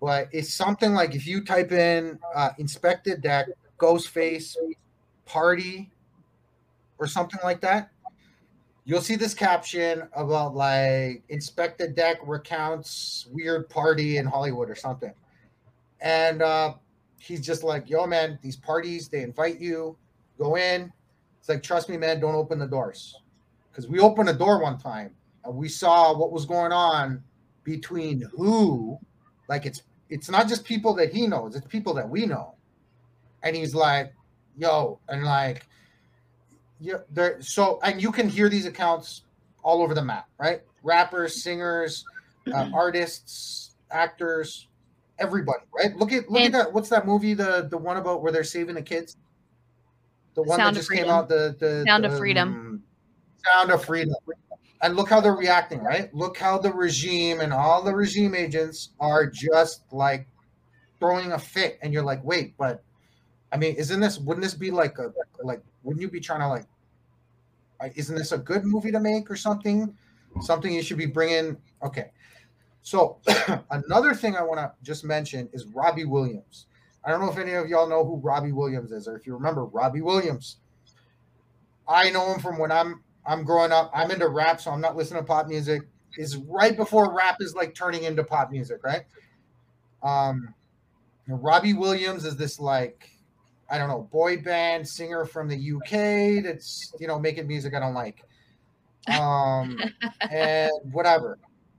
but 0.01 0.28
it's 0.32 0.53
something 0.53 0.93
like 0.93 1.14
if 1.14 1.26
you 1.26 1.45
type 1.45 1.72
in 1.72 2.18
uh, 2.34 2.51
Inspectah 2.59 3.20
Deck 3.20 3.47
ghost 3.78 4.09
face, 4.09 4.57
party 5.24 5.91
or 6.99 7.07
something 7.07 7.41
like 7.45 7.61
that, 7.61 7.91
you'll 8.84 9.03
see 9.03 9.16
this 9.16 9.34
caption 9.34 10.09
about 10.14 10.55
like 10.55 11.22
Inspectah 11.30 11.95
Deck 11.95 12.18
recounts 12.24 13.28
weird 13.30 13.68
party 13.68 14.16
in 14.16 14.26
Hollywood 14.26 14.68
or 14.68 14.74
something, 14.74 15.12
and 16.01 16.43
uh, 16.43 16.74
he's 17.18 17.41
just 17.41 17.62
like, 17.62 17.89
yo, 17.89 18.07
man, 18.07 18.39
these 18.43 18.57
parties, 18.57 19.09
they 19.09 19.22
invite 19.22 19.61
you, 19.61 19.97
go 20.39 20.57
in. 20.57 20.93
It's 21.39 21.49
like, 21.49 21.62
trust 21.62 21.89
me, 21.89 21.97
man, 21.97 22.18
don't 22.18 22.34
open 22.34 22.59
the 22.59 22.66
doors. 22.66 23.14
Because 23.77 23.91
we 23.91 24.01
opened 24.01 24.31
a 24.31 24.33
door 24.33 24.62
one 24.62 24.79
time 24.79 25.11
and 25.45 25.55
we 25.55 25.68
saw 25.68 26.16
what 26.16 26.33
was 26.33 26.47
going 26.47 26.72
on 26.72 27.22
between 27.62 28.22
who, 28.35 28.99
like 29.51 29.66
it's 29.66 29.83
it's 30.09 30.31
not 30.31 30.49
just 30.49 30.64
people 30.64 30.95
that 30.95 31.12
he 31.12 31.27
knows, 31.27 31.55
it's 31.57 31.66
people 31.66 31.93
that 31.93 32.09
we 32.09 32.24
know. 32.24 32.55
And 33.43 33.55
he's 33.55 33.74
like, 33.74 34.14
yo, 34.57 34.99
and 35.11 35.24
like 35.24 35.66
yeah, 36.81 36.99
there 37.11 37.37
so 37.43 37.79
and 37.83 38.01
you 38.01 38.11
can 38.12 38.31
hear 38.31 38.49
these 38.49 38.64
accounts 38.64 39.24
all 39.62 39.83
over 39.83 39.93
the 39.93 40.03
map, 40.03 40.27
right? 40.39 40.62
Rappers, 40.83 41.43
singers, 41.43 42.03
uh, 42.55 42.70
artists, 42.72 43.74
actors, 43.91 44.68
everybody, 45.18 45.64
right? 45.77 45.95
Look 45.97 46.12
at 46.12 46.31
look 46.31 46.41
And- 46.41 46.55
at 46.55 46.64
that. 46.64 46.72
What's 46.72 46.89
that 46.89 47.05
movie? 47.05 47.35
The 47.35 47.68
the 47.70 47.77
one 47.77 47.99
about 47.99 48.22
where 48.22 48.33
they're 48.33 48.43
saving 48.43 48.77
the 48.77 48.83
kids. 48.83 49.18
The 50.35 50.43
one 50.45 50.59
Sound 50.59 50.77
that 50.77 50.81
just 50.81 50.91
came 50.91 51.11
out. 51.11 51.29
The 51.29 51.55
the 51.61 51.85
Sound 51.87 52.07
of 52.07 52.16
Freedom. 52.16 52.49
um, 52.49 52.83
Sound 53.53 53.70
of 53.70 53.84
freedom. 53.84 54.14
And 54.82 54.97
look 54.97 55.09
how 55.09 55.20
they're 55.20 55.34
reacting, 55.36 55.82
right? 55.82 56.12
Look 56.14 56.36
how 56.38 56.59
the 56.59 56.72
regime 56.72 57.40
and 57.40 57.53
all 57.53 57.82
the 57.82 57.94
regime 57.94 58.34
agents 58.34 58.90
are 59.01 59.26
just 59.26 59.84
like 59.92 60.28
throwing 61.01 61.32
a 61.32 61.38
fit, 61.38 61.78
and 61.82 61.92
you're 61.92 62.05
like, 62.05 62.24
wait, 62.24 62.57
but 62.59 62.84
I 63.53 63.59
mean, 63.59 63.76
isn't 63.76 64.01
this? 64.01 64.18
Wouldn't 64.18 64.44
this 64.44 64.55
be 64.55 64.70
like 64.70 64.99
a 64.99 65.12
like? 65.42 65.62
Wouldn't 65.84 66.03
you 66.03 66.11
be 66.11 66.20
trying 66.20 66.40
to 66.40 66.49
like? 66.49 66.66
uh, 67.80 67.88
Isn't 67.94 68.16
this 68.16 68.32
a 68.32 68.38
good 68.38 68.64
movie 68.64 68.92
to 68.92 69.01
make 69.01 69.30
or 69.30 69.36
something? 69.36 69.97
Something 70.40 70.72
you 70.74 70.82
should 70.82 70.99
be 70.99 71.07
bringing. 71.07 71.57
Okay, 71.82 72.11
so 72.82 73.18
another 73.70 74.14
thing 74.14 74.36
I 74.36 74.42
want 74.42 74.61
to 74.61 74.72
just 74.82 75.05
mention 75.05 75.49
is 75.53 75.66
Robbie 75.66 76.05
Williams. 76.07 76.66
I 77.05 77.11
don't 77.11 77.20
know 77.20 77.30
if 77.30 77.38
any 77.38 77.53
of 77.55 77.68
y'all 77.68 77.88
know 77.88 78.05
who 78.05 78.16
Robbie 78.18 78.53
Williams 78.53 78.92
is, 78.92 79.09
or 79.09 79.16
if 79.16 79.26
you 79.26 79.34
remember 79.34 79.64
Robbie 79.66 80.03
Williams. 80.03 80.59
I 81.88 82.11
know 82.11 82.32
him 82.32 82.40
from 82.40 82.59
when 82.59 82.72
I'm 82.72 83.03
I'm 83.27 83.45
growing 83.45 83.72
up. 83.72 83.91
I'm 83.95 84.11
into 84.11 84.29
rap, 84.29 84.61
so 84.61 84.70
I'm 84.70 84.81
not 84.81 84.97
listening 84.97 85.22
to 85.22 85.27
pop 85.27 85.49
music. 85.49 85.83
Is 86.18 86.37
right 86.37 86.77
before 86.77 87.14
rap 87.14 87.37
is 87.41 87.55
like 87.55 87.74
turning 87.74 88.05
into 88.05 88.24
pop 88.24 88.51
music, 88.51 88.83
right? 88.83 89.03
Um, 90.03 90.55
Robbie 91.29 91.74
Williams 91.74 92.24
is 92.24 92.37
this 92.37 92.59
like 92.59 93.11
I 93.68 93.79
don't 93.79 93.89
know 93.89 94.09
boy 94.12 94.39
band 94.39 94.89
singer 94.89 95.24
from 95.24 95.49
the 95.49 95.57
UK 95.57 96.45
that's 96.45 96.93
you 97.01 97.07
know 97.07 97.18
making 97.18 97.47
music 97.47 97.74
I 97.74 97.81
don't 97.81 97.95
like, 97.95 98.22
um, 99.18 99.79
and 100.31 100.70
whatever. 100.93 101.39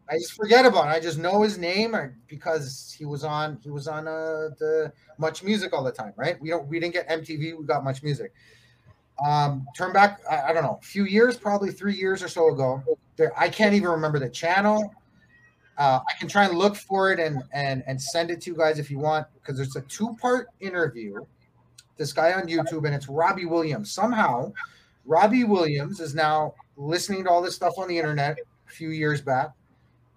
I 0.09 0.17
just 0.17 0.33
forget 0.33 0.65
about 0.65 0.87
it. 0.87 0.91
I 0.91 0.99
just 1.01 1.17
know 1.17 1.41
his 1.41 1.57
name 1.57 1.93
or 1.93 2.15
because 2.27 2.95
he 2.97 3.05
was 3.05 3.23
on 3.23 3.59
he 3.63 3.69
was 3.69 3.87
on 3.87 4.07
uh, 4.07 4.49
the 4.59 4.91
Much 5.17 5.43
Music 5.43 5.73
all 5.73 5.83
the 5.83 5.91
time, 5.91 6.13
right? 6.15 6.39
We 6.41 6.49
don't 6.49 6.67
we 6.67 6.79
didn't 6.79 6.93
get 6.93 7.09
MTV, 7.09 7.57
we 7.57 7.65
got 7.65 7.83
Much 7.83 8.03
Music. 8.03 8.33
Um, 9.25 9.67
turn 9.75 9.93
back, 9.93 10.21
I, 10.29 10.49
I 10.49 10.53
don't 10.53 10.63
know, 10.63 10.79
a 10.81 10.85
few 10.85 11.05
years, 11.05 11.37
probably 11.37 11.71
three 11.71 11.95
years 11.95 12.21
or 12.21 12.27
so 12.27 12.53
ago. 12.53 12.83
There, 13.15 13.31
I 13.37 13.49
can't 13.49 13.73
even 13.73 13.89
remember 13.89 14.19
the 14.19 14.29
channel. 14.29 14.93
Uh, 15.77 15.99
I 16.07 16.19
can 16.19 16.27
try 16.27 16.45
and 16.45 16.57
look 16.57 16.75
for 16.75 17.11
it 17.11 17.19
and 17.19 17.43
and 17.53 17.83
and 17.85 18.01
send 18.01 18.31
it 18.31 18.41
to 18.41 18.51
you 18.51 18.57
guys 18.57 18.79
if 18.79 18.89
you 18.89 18.97
want 18.97 19.27
because 19.35 19.59
it's 19.59 19.75
a 19.75 19.81
two 19.81 20.15
part 20.19 20.49
interview. 20.59 21.23
This 21.97 22.13
guy 22.13 22.33
on 22.33 22.47
YouTube 22.47 22.85
and 22.85 22.93
it's 22.93 23.07
Robbie 23.07 23.45
Williams. 23.45 23.91
Somehow, 23.91 24.53
Robbie 25.05 25.45
Williams 25.45 25.99
is 25.99 26.13
now 26.13 26.53
listening 26.77 27.23
to 27.23 27.29
all 27.29 27.41
this 27.41 27.55
stuff 27.55 27.73
on 27.77 27.87
the 27.87 27.97
internet 27.97 28.37
a 28.67 28.71
few 28.71 28.89
years 28.89 29.21
back 29.21 29.51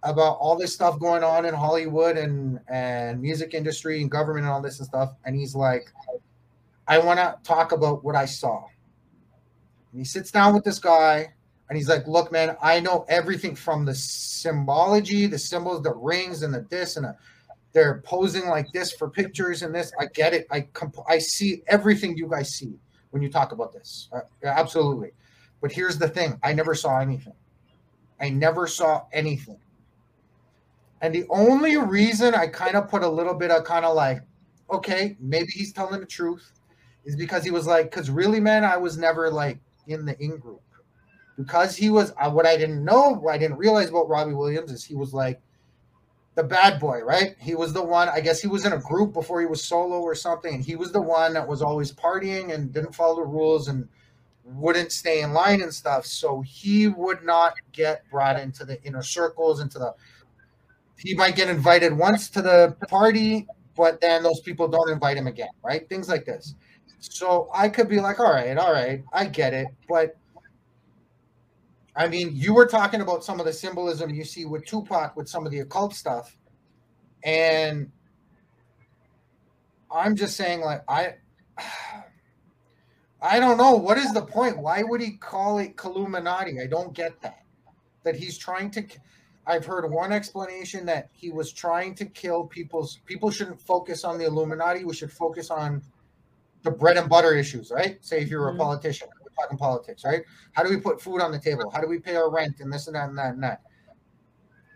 about 0.02 0.38
all 0.40 0.56
this 0.56 0.72
stuff 0.72 0.98
going 0.98 1.22
on 1.22 1.44
in 1.44 1.54
Hollywood 1.54 2.16
and 2.16 2.58
and 2.68 3.20
music 3.20 3.54
industry 3.54 4.00
and 4.00 4.10
government 4.10 4.44
and 4.44 4.52
all 4.52 4.62
this 4.62 4.78
and 4.78 4.86
stuff. 4.86 5.14
And 5.24 5.36
he's 5.36 5.54
like, 5.54 5.90
I 6.88 6.98
want 6.98 7.18
to 7.18 7.36
talk 7.44 7.72
about 7.72 8.02
what 8.02 8.16
I 8.16 8.24
saw. 8.24 8.64
And 9.92 10.00
he 10.00 10.04
sits 10.04 10.30
down 10.30 10.54
with 10.54 10.64
this 10.64 10.78
guy 10.78 11.32
and 11.68 11.76
he's 11.76 11.88
like, 11.88 12.06
Look, 12.06 12.32
man, 12.32 12.56
I 12.62 12.80
know 12.80 13.04
everything 13.08 13.54
from 13.54 13.84
the 13.84 13.94
symbology, 13.94 15.26
the 15.26 15.38
symbols, 15.38 15.82
the 15.82 15.94
rings, 15.94 16.42
and 16.42 16.52
the 16.52 16.66
this 16.68 16.96
and 16.96 17.06
the, 17.06 17.16
they're 17.72 18.02
posing 18.04 18.48
like 18.48 18.66
this 18.72 18.92
for 18.92 19.08
pictures 19.08 19.62
and 19.62 19.74
this. 19.74 19.92
I 19.98 20.06
get 20.06 20.34
it. 20.34 20.46
I 20.50 20.62
comp- 20.62 21.08
I 21.08 21.18
see 21.18 21.62
everything 21.68 22.16
you 22.16 22.28
guys 22.28 22.50
see 22.54 22.74
when 23.10 23.22
you 23.22 23.30
talk 23.30 23.52
about 23.52 23.72
this. 23.72 24.08
Uh, 24.12 24.20
absolutely. 24.44 25.12
But 25.60 25.70
here's 25.70 25.98
the 25.98 26.08
thing: 26.08 26.38
I 26.42 26.52
never 26.52 26.74
saw 26.74 26.98
anything. 26.98 27.34
I 28.20 28.30
never 28.30 28.66
saw 28.66 29.04
anything. 29.12 29.58
And 31.02 31.14
the 31.14 31.26
only 31.30 31.76
reason 31.78 32.34
I 32.34 32.46
kind 32.46 32.74
of 32.74 32.88
put 32.88 33.02
a 33.02 33.08
little 33.08 33.34
bit 33.34 33.50
of 33.50 33.64
kind 33.64 33.84
of 33.84 33.94
like, 33.94 34.22
okay, 34.70 35.16
maybe 35.18 35.50
he's 35.50 35.72
telling 35.72 36.00
the 36.00 36.06
truth, 36.06 36.52
is 37.04 37.16
because 37.16 37.42
he 37.44 37.50
was 37.50 37.66
like, 37.66 37.90
because 37.90 38.10
really, 38.10 38.40
man, 38.40 38.64
I 38.64 38.76
was 38.76 38.98
never 38.98 39.30
like 39.30 39.58
in 39.86 40.04
the 40.04 40.18
in 40.22 40.38
group. 40.38 40.62
Because 41.36 41.76
he 41.76 41.90
was, 41.90 42.12
uh, 42.20 42.30
what 42.30 42.46
I 42.46 42.56
didn't 42.56 42.84
know, 42.84 43.14
what 43.14 43.34
I 43.34 43.38
didn't 43.38 43.56
realize 43.56 43.88
about 43.88 44.08
Robbie 44.08 44.34
Williams 44.34 44.70
is 44.70 44.84
he 44.84 44.94
was 44.94 45.14
like 45.14 45.40
the 46.34 46.42
bad 46.42 46.78
boy, 46.78 47.00
right? 47.00 47.34
He 47.38 47.54
was 47.54 47.72
the 47.72 47.82
one, 47.82 48.08
I 48.08 48.20
guess 48.20 48.40
he 48.40 48.48
was 48.48 48.66
in 48.66 48.72
a 48.72 48.78
group 48.78 49.12
before 49.12 49.40
he 49.40 49.46
was 49.46 49.64
solo 49.64 50.00
or 50.00 50.14
something, 50.14 50.54
and 50.54 50.64
he 50.64 50.76
was 50.76 50.92
the 50.92 51.00
one 51.00 51.32
that 51.34 51.46
was 51.46 51.62
always 51.62 51.92
partying 51.92 52.54
and 52.54 52.72
didn't 52.72 52.94
follow 52.94 53.16
the 53.16 53.24
rules 53.24 53.68
and 53.68 53.88
wouldn't 54.44 54.92
stay 54.92 55.22
in 55.22 55.32
line 55.32 55.62
and 55.62 55.72
stuff. 55.72 56.04
So 56.06 56.40
he 56.42 56.88
would 56.88 57.24
not 57.24 57.54
get 57.72 58.08
brought 58.10 58.38
into 58.38 58.64
the 58.64 58.82
inner 58.82 59.02
circles, 59.02 59.60
into 59.60 59.78
the 59.78 59.94
he 60.96 61.14
might 61.14 61.34
get 61.34 61.48
invited 61.48 61.96
once 61.96 62.28
to 62.30 62.42
the 62.42 62.76
party, 62.88 63.46
but 63.74 64.00
then 64.00 64.22
those 64.22 64.40
people 64.40 64.68
don't 64.68 64.90
invite 64.90 65.16
him 65.16 65.26
again, 65.26 65.48
right? 65.64 65.88
Things 65.88 66.08
like 66.08 66.26
this. 66.26 66.54
So 67.00 67.48
I 67.52 67.68
could 67.68 67.88
be 67.88 67.98
like, 68.00 68.20
all 68.20 68.32
right, 68.32 68.56
all 68.56 68.72
right, 68.72 69.02
I 69.12 69.26
get 69.26 69.54
it. 69.54 69.68
But 69.88 70.16
I 71.96 72.08
mean, 72.08 72.30
you 72.34 72.54
were 72.54 72.66
talking 72.66 73.00
about 73.00 73.24
some 73.24 73.40
of 73.40 73.46
the 73.46 73.52
symbolism 73.52 74.10
you 74.10 74.24
see 74.24 74.44
with 74.44 74.64
Tupac 74.66 75.16
with 75.16 75.28
some 75.28 75.44
of 75.46 75.52
the 75.52 75.60
occult 75.60 75.94
stuff. 75.94 76.36
And 77.24 77.90
I'm 79.90 80.14
just 80.14 80.36
saying, 80.36 80.60
like, 80.60 80.82
I 80.88 81.14
I 83.22 83.38
don't 83.38 83.58
know. 83.58 83.72
What 83.72 83.98
is 83.98 84.12
the 84.12 84.22
point? 84.22 84.58
Why 84.58 84.82
would 84.82 85.00
he 85.00 85.12
call 85.12 85.58
it 85.58 85.74
Illuminati? 85.82 86.60
I 86.60 86.66
don't 86.66 86.94
get 86.94 87.20
that. 87.22 87.44
That 88.02 88.16
he's 88.16 88.38
trying 88.38 88.70
to 88.72 88.84
I've 89.46 89.66
heard 89.66 89.90
one 89.90 90.12
explanation 90.12 90.86
that 90.86 91.10
he 91.12 91.30
was 91.30 91.52
trying 91.52 91.94
to 91.96 92.06
kill 92.06 92.46
people's 92.46 93.00
people 93.04 93.30
shouldn't 93.30 93.60
focus 93.60 94.04
on 94.04 94.18
the 94.18 94.26
Illuminati. 94.26 94.84
We 94.84 94.94
should 94.94 95.12
focus 95.12 95.50
on 95.50 95.82
the 96.62 96.70
bread 96.70 96.96
and 96.96 97.08
butter 97.08 97.34
issues, 97.34 97.70
right? 97.70 97.98
Say 98.04 98.20
if 98.22 98.28
you're 98.28 98.48
a 98.48 98.56
politician, 98.56 99.08
we're 99.22 99.42
talking 99.42 99.58
politics, 99.58 100.04
right? 100.04 100.22
How 100.52 100.62
do 100.62 100.70
we 100.70 100.76
put 100.78 101.00
food 101.00 101.20
on 101.20 101.32
the 101.32 101.38
table? 101.38 101.70
How 101.70 101.80
do 101.80 101.88
we 101.88 101.98
pay 101.98 102.16
our 102.16 102.30
rent 102.30 102.60
and 102.60 102.72
this 102.72 102.86
and 102.86 102.96
that 102.96 103.08
and 103.08 103.18
that 103.18 103.34
and 103.34 103.42
that? 103.42 103.62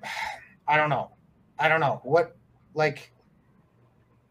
I 0.69 0.77
don't 0.77 0.89
know. 0.89 1.11
I 1.59 1.69
don't 1.69 1.81
know 1.81 2.01
what 2.05 2.37
like. 2.75 3.11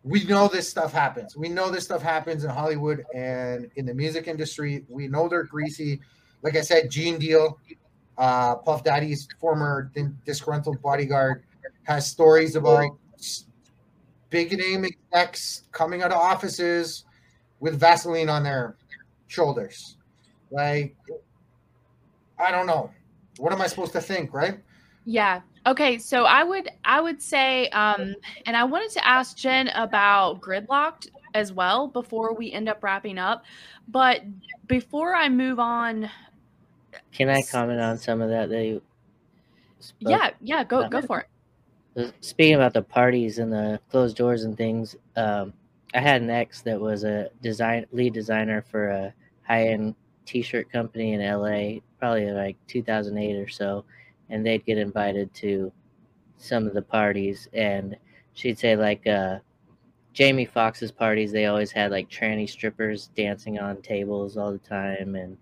We 0.04 0.26
know 0.26 0.50
this 0.50 0.68
stuff 0.68 0.92
happens. 0.92 1.38
We 1.38 1.48
know 1.48 1.70
this 1.70 1.86
stuff 1.86 2.02
happens 2.02 2.44
in 2.44 2.50
Hollywood 2.50 3.06
and 3.16 3.72
in 3.78 3.86
the 3.86 3.94
music 3.94 4.28
industry. 4.28 4.84
We 4.90 5.08
know 5.08 5.30
they're 5.30 5.44
greasy. 5.46 6.02
Like 6.42 6.58
I 6.58 6.62
said, 6.62 6.90
Gene 6.90 7.18
Deal, 7.18 7.58
uh, 8.18 8.56
Puff 8.56 8.84
Daddy's 8.84 9.30
former 9.40 9.92
disgruntled 10.26 10.82
bodyguard, 10.82 11.44
has 11.84 12.10
stories 12.10 12.58
about 12.58 12.98
big 14.30 14.58
name 14.58 14.84
execs 14.84 15.64
coming 15.72 16.02
out 16.02 16.12
of 16.12 16.18
offices 16.18 17.06
with 17.64 17.80
Vaseline 17.80 18.28
on 18.28 18.44
their 18.44 18.76
shoulders. 19.28 19.96
Like, 20.52 20.98
I 22.38 22.52
don't 22.52 22.68
know. 22.68 22.92
What 23.38 23.54
am 23.54 23.62
I 23.62 23.68
supposed 23.68 23.94
to 23.94 24.02
think, 24.02 24.34
right? 24.34 24.60
Yeah. 25.06 25.40
Okay, 25.66 25.98
so 25.98 26.26
I 26.26 26.44
would 26.44 26.70
I 26.84 27.00
would 27.00 27.22
say 27.22 27.70
um 27.70 28.16
and 28.46 28.58
I 28.58 28.66
wanted 28.66 28.92
to 28.92 29.08
ask 29.08 29.38
Jin 29.38 29.70
about 29.70 30.42
Gridlock'd 30.42 31.10
as 31.34 31.54
well 31.54 31.88
before 31.88 32.36
we 32.36 32.52
end 32.52 32.68
up 32.68 32.84
wrapping 32.84 33.18
up. 33.18 33.46
But 33.88 34.24
before 34.68 35.16
I 35.16 35.30
move 35.30 35.58
on 35.58 36.10
Can 37.14 37.30
I 37.30 37.42
comment 37.44 37.80
on 37.80 37.98
some 37.98 38.22
of 38.22 38.30
that 38.30 38.50
They. 38.50 38.82
Yeah, 40.00 40.32
yeah, 40.42 40.66
go 40.66 40.88
go 40.90 41.02
for 41.02 41.22
it. 41.22 41.28
Uh, 41.96 42.12
speaking 42.20 42.56
about 42.56 42.74
the 42.74 42.82
parties 42.82 43.40
and 43.40 43.54
the 43.54 43.80
closed 43.90 44.18
doors 44.18 44.44
and 44.44 44.58
things, 44.58 44.96
um, 45.16 45.54
I 45.94 46.00
had 46.00 46.22
an 46.22 46.30
ex 46.30 46.62
that 46.62 46.80
was 46.80 47.04
a 47.04 47.30
design 47.42 47.86
lead 47.92 48.14
designer 48.14 48.64
for 48.70 48.90
a 48.90 49.14
high 49.44 49.68
end 49.68 49.96
t-shirt 50.26 50.72
company 50.72 51.14
in 51.14 51.22
LA, 51.22 51.80
probably 52.00 52.32
like 52.32 52.58
2008 52.68 53.36
or 53.38 53.50
so, 53.50 53.86
and 54.30 54.46
they'd 54.46 54.66
get 54.66 54.78
invited 54.78 55.34
to 55.36 55.72
some 56.38 56.68
of 56.68 56.74
the 56.74 56.82
parties, 56.82 57.48
and 57.54 57.96
she'd 58.34 58.58
say 58.58 58.76
like 58.76 59.06
uh, 59.08 59.40
Jamie 60.14 60.46
Foxx's 60.46 60.92
parties, 60.92 61.32
they 61.32 61.46
always 61.46 61.72
had 61.72 61.92
like 61.92 62.10
tranny 62.10 62.50
strippers 62.50 63.10
dancing 63.16 63.60
on 63.60 63.82
tables 63.82 64.38
all 64.38 64.52
the 64.52 64.58
time, 64.60 65.16
and 65.16 65.38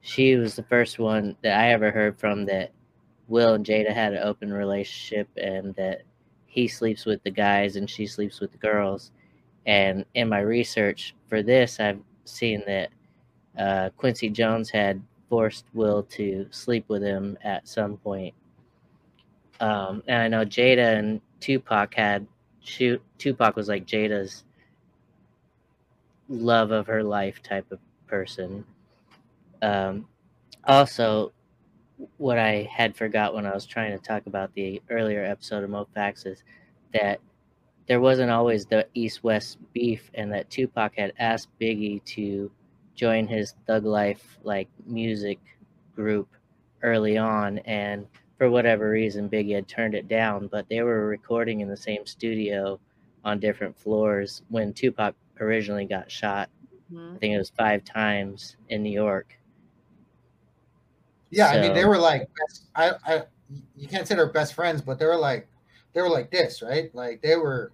she 0.00 0.36
was 0.36 0.56
the 0.56 0.62
first 0.64 0.98
one 0.98 1.36
that 1.42 1.58
I 1.58 1.72
ever 1.72 1.90
heard 1.90 2.18
from 2.18 2.44
that 2.46 2.72
Will 3.28 3.54
and 3.54 3.64
Jada 3.64 3.92
had 3.92 4.12
an 4.12 4.22
open 4.22 4.52
relationship 4.52 5.28
and 5.36 5.74
that 5.76 6.02
he 6.46 6.68
sleeps 6.68 7.06
with 7.06 7.22
the 7.22 7.30
guys 7.30 7.76
and 7.76 7.88
she 7.88 8.06
sleeps 8.06 8.40
with 8.40 8.52
the 8.52 8.58
girls. 8.58 9.12
And 9.66 10.04
in 10.14 10.28
my 10.28 10.40
research 10.40 11.14
for 11.28 11.42
this, 11.42 11.78
I've 11.80 12.00
seen 12.24 12.62
that 12.66 12.90
uh, 13.58 13.90
Quincy 13.96 14.28
Jones 14.28 14.70
had 14.70 15.02
forced 15.28 15.66
Will 15.72 16.02
to 16.04 16.46
sleep 16.50 16.84
with 16.88 17.02
him 17.02 17.38
at 17.42 17.68
some 17.68 17.96
point. 17.96 18.34
Um, 19.60 20.02
and 20.08 20.22
I 20.22 20.28
know 20.28 20.44
Jada 20.44 20.98
and 20.98 21.20
Tupac 21.40 21.94
had 21.94 22.26
Tupac 23.18 23.56
was 23.56 23.68
like 23.68 23.86
Jada's 23.86 24.44
love 26.28 26.70
of 26.70 26.86
her 26.86 27.02
life 27.02 27.42
type 27.42 27.70
of 27.70 27.78
person. 28.06 28.64
Um, 29.60 30.06
also, 30.64 31.32
what 32.18 32.38
I 32.38 32.68
had 32.70 32.96
forgot 32.96 33.34
when 33.34 33.46
I 33.46 33.54
was 33.54 33.66
trying 33.66 33.96
to 33.96 34.04
talk 34.04 34.26
about 34.26 34.54
the 34.54 34.82
earlier 34.90 35.24
episode 35.24 35.64
of 35.64 35.70
MoFax 35.70 36.26
is 36.26 36.42
that 36.92 37.20
there 37.86 38.00
wasn't 38.00 38.30
always 38.30 38.66
the 38.66 38.86
East 38.94 39.24
West 39.24 39.58
beef, 39.72 40.10
and 40.14 40.32
that 40.32 40.50
Tupac 40.50 40.94
had 40.96 41.12
asked 41.18 41.48
Biggie 41.60 42.04
to 42.04 42.50
join 42.94 43.26
his 43.26 43.54
Thug 43.66 43.84
Life 43.84 44.38
like 44.42 44.68
music 44.86 45.38
group 45.94 46.28
early 46.82 47.18
on, 47.18 47.58
and 47.58 48.06
for 48.38 48.50
whatever 48.50 48.90
reason, 48.90 49.28
Biggie 49.28 49.54
had 49.54 49.68
turned 49.68 49.94
it 49.94 50.08
down. 50.08 50.46
But 50.46 50.68
they 50.68 50.82
were 50.82 51.06
recording 51.06 51.60
in 51.60 51.68
the 51.68 51.76
same 51.76 52.06
studio 52.06 52.78
on 53.24 53.40
different 53.40 53.78
floors 53.78 54.42
when 54.48 54.72
Tupac 54.72 55.14
originally 55.40 55.84
got 55.84 56.10
shot. 56.10 56.48
Mm-hmm. 56.92 57.16
I 57.16 57.18
think 57.18 57.34
it 57.34 57.38
was 57.38 57.50
five 57.50 57.84
times 57.84 58.56
in 58.68 58.82
New 58.82 58.92
York 58.92 59.36
yeah, 61.32 61.50
so, 61.50 61.58
I 61.58 61.62
mean 61.62 61.74
they 61.74 61.86
were 61.86 61.98
like 61.98 62.28
I, 62.76 62.92
I 63.04 63.22
you 63.76 63.88
can't 63.88 64.06
say 64.06 64.14
they're 64.14 64.30
best 64.30 64.54
friends, 64.54 64.80
but 64.82 64.98
they 64.98 65.06
were 65.06 65.16
like 65.16 65.48
they 65.92 66.02
were 66.02 66.08
like 66.08 66.30
this, 66.30 66.62
right? 66.62 66.94
Like 66.94 67.22
they 67.22 67.36
were 67.36 67.72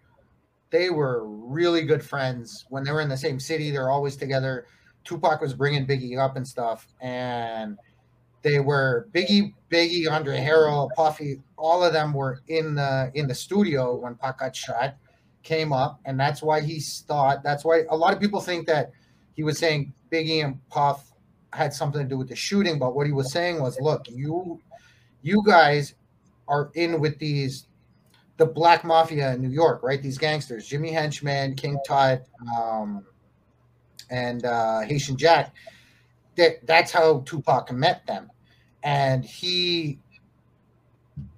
they 0.71 0.91
were 0.91 1.27
really 1.27 1.83
good 1.83 2.03
friends 2.03 2.67
when 2.69 2.85
they 2.85 2.93
were 2.93 3.01
in 3.01 3.09
the 3.09 3.17
same 3.17 3.41
city. 3.41 3.71
They're 3.71 3.91
always 3.91 4.17
together. 4.17 4.67
Tupac 5.05 5.41
was 5.41 5.55
bringing 5.55 5.87
Biggie 5.87 6.19
up 6.23 6.37
and 6.37 6.47
stuff, 6.47 6.87
and 7.01 7.79
they 8.43 8.61
were 8.61 9.09
Biggie, 9.13 9.55
Biggie, 9.71 10.11
Andre 10.11 10.39
Harrell, 10.39 10.91
Puffy. 10.95 11.41
All 11.57 11.83
of 11.83 11.93
them 11.93 12.13
were 12.13 12.43
in 12.49 12.75
the 12.75 13.11
in 13.15 13.27
the 13.27 13.35
studio 13.35 13.97
when 13.97 14.15
Pac 14.15 14.41
got 14.41 14.55
shot. 14.55 14.97
Came 15.45 15.73
up, 15.73 16.01
and 16.05 16.21
that's 16.21 16.43
why 16.43 16.61
he 16.61 16.81
thought. 16.81 17.43
That's 17.43 17.65
why 17.65 17.85
a 17.89 17.97
lot 17.97 18.13
of 18.13 18.21
people 18.21 18.41
think 18.41 18.67
that 18.67 18.91
he 19.35 19.45
was 19.45 19.59
saying 19.59 19.95
Biggie 20.11 20.45
and 20.45 20.59
Puff 20.69 21.13
had 21.53 21.73
something 21.73 22.03
to 22.03 22.09
do 22.09 22.19
with 22.19 22.29
the 22.29 22.37
shooting, 22.37 22.79
but 22.79 22.95
what 22.95 23.07
he 23.07 23.13
was 23.13 23.33
saying 23.33 23.61
was, 23.61 23.79
look, 23.81 24.05
you 24.11 24.61
you 25.23 25.43
guys 25.47 25.95
are 26.49 26.71
in 26.75 27.01
with 27.01 27.19
these 27.19 27.68
the 28.39 28.47
black 28.47 28.85
mafia 28.85 29.35
in 29.35 29.43
New 29.43 29.51
York, 29.51 29.83
right? 29.83 30.01
These 30.01 30.17
gangsters, 30.17 30.67
Jimmy 30.67 30.93
Henchman, 30.93 31.55
King 31.57 31.79
Tut, 31.87 32.25
um, 32.59 33.05
and 34.11 34.47
uh, 34.47 34.81
Haitian 34.81 35.17
Jack. 35.17 35.55
That 36.37 36.65
that's 36.67 36.93
how 36.93 37.21
Tupac 37.27 37.71
met 37.73 38.07
them, 38.07 38.31
and 38.85 39.25
he 39.25 39.99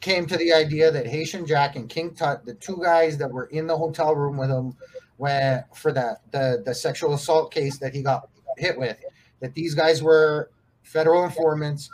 came 0.00 0.26
to 0.26 0.36
the 0.36 0.52
idea 0.52 0.90
that 0.90 1.06
Haitian 1.06 1.46
Jack 1.46 1.74
and 1.76 1.88
King 1.88 2.14
Tut, 2.14 2.44
the 2.44 2.54
two 2.54 2.78
guys 2.82 3.16
that 3.16 3.30
were 3.32 3.46
in 3.46 3.66
the 3.66 3.76
hotel 3.76 4.14
room 4.14 4.36
with 4.36 4.50
him, 4.50 4.76
when 5.16 5.64
for 5.74 5.90
that 5.92 6.20
the 6.32 6.62
the 6.64 6.74
sexual 6.74 7.14
assault 7.14 7.52
case 7.52 7.78
that 7.78 7.94
he 7.94 8.02
got 8.02 8.28
hit 8.58 8.78
with, 8.78 8.98
that 9.40 9.54
these 9.54 9.74
guys 9.74 10.02
were 10.02 10.50
federal 10.82 11.24
informants. 11.24 11.88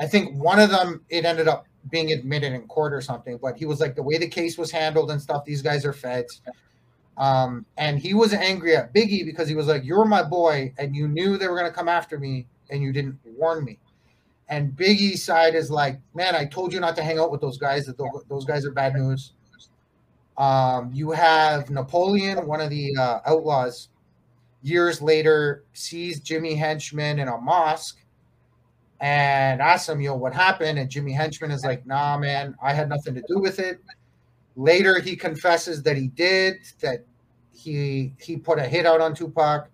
I 0.00 0.06
think 0.06 0.42
one 0.42 0.58
of 0.58 0.70
them 0.70 1.02
it 1.08 1.24
ended 1.24 1.46
up 1.46 1.66
being 1.88 2.12
admitted 2.12 2.52
in 2.52 2.66
court 2.66 2.92
or 2.92 3.00
something, 3.00 3.38
but 3.38 3.56
he 3.56 3.64
was 3.64 3.80
like 3.80 3.94
the 3.94 4.02
way 4.02 4.18
the 4.18 4.28
case 4.28 4.58
was 4.58 4.70
handled 4.70 5.10
and 5.10 5.20
stuff. 5.20 5.44
These 5.44 5.62
guys 5.62 5.84
are 5.84 5.92
feds. 5.92 6.42
Um, 7.16 7.64
and 7.76 7.98
he 7.98 8.14
was 8.14 8.32
angry 8.32 8.76
at 8.76 8.94
Biggie 8.94 9.24
because 9.24 9.48
he 9.48 9.54
was 9.54 9.66
like, 9.66 9.84
"You're 9.84 10.04
my 10.04 10.22
boy, 10.22 10.72
and 10.78 10.94
you 10.94 11.08
knew 11.08 11.36
they 11.36 11.48
were 11.48 11.56
gonna 11.56 11.70
come 11.70 11.88
after 11.88 12.18
me, 12.18 12.46
and 12.70 12.82
you 12.82 12.92
didn't 12.92 13.18
warn 13.24 13.64
me." 13.64 13.78
And 14.48 14.72
Biggie's 14.72 15.24
side 15.24 15.54
is 15.54 15.70
like, 15.70 16.00
"Man, 16.14 16.34
I 16.34 16.44
told 16.46 16.72
you 16.72 16.80
not 16.80 16.96
to 16.96 17.02
hang 17.02 17.18
out 17.18 17.30
with 17.30 17.40
those 17.40 17.58
guys. 17.58 17.86
That 17.86 17.98
those 18.28 18.44
guys 18.44 18.64
are 18.66 18.72
bad 18.72 18.94
news." 18.94 19.32
Um, 20.38 20.90
you 20.92 21.10
have 21.10 21.68
Napoleon, 21.68 22.46
one 22.46 22.60
of 22.60 22.70
the 22.70 22.96
uh, 22.98 23.20
Outlawz, 23.30 23.88
years 24.62 25.02
later 25.02 25.64
sees 25.74 26.20
Jimmy 26.20 26.54
Henchman 26.54 27.18
in 27.18 27.28
a 27.28 27.36
mosque 27.36 27.99
and 29.00 29.62
asks 29.62 29.88
him, 29.88 30.00
you 30.00 30.08
know, 30.08 30.16
what 30.16 30.34
happened? 30.34 30.78
And 30.78 30.90
Jimmy 30.90 31.12
Henchman 31.12 31.50
is 31.50 31.64
like, 31.64 31.86
nah, 31.86 32.18
man, 32.18 32.54
I 32.62 32.74
had 32.74 32.88
nothing 32.88 33.14
to 33.14 33.22
do 33.22 33.38
with 33.38 33.58
it. 33.58 33.80
Later, 34.56 35.00
he 35.00 35.16
confesses 35.16 35.82
that 35.84 35.96
he 35.96 36.08
did, 36.08 36.58
that 36.80 37.04
he 37.52 38.12
he 38.20 38.36
put 38.36 38.58
a 38.58 38.64
hit 38.64 38.84
out 38.84 39.00
on 39.00 39.14
Tupac. 39.14 39.70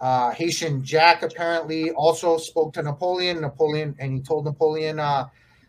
Uh, 0.00 0.30
Haitian 0.30 0.82
Jack 0.82 1.22
apparently 1.22 1.90
also 1.92 2.36
spoke 2.36 2.72
to 2.74 2.82
Napoleon. 2.82 3.40
Napoleon, 3.40 3.94
and 3.98 4.12
he 4.12 4.20
told 4.20 4.44
Napoleon, 4.44 4.98
uh, 4.98 5.26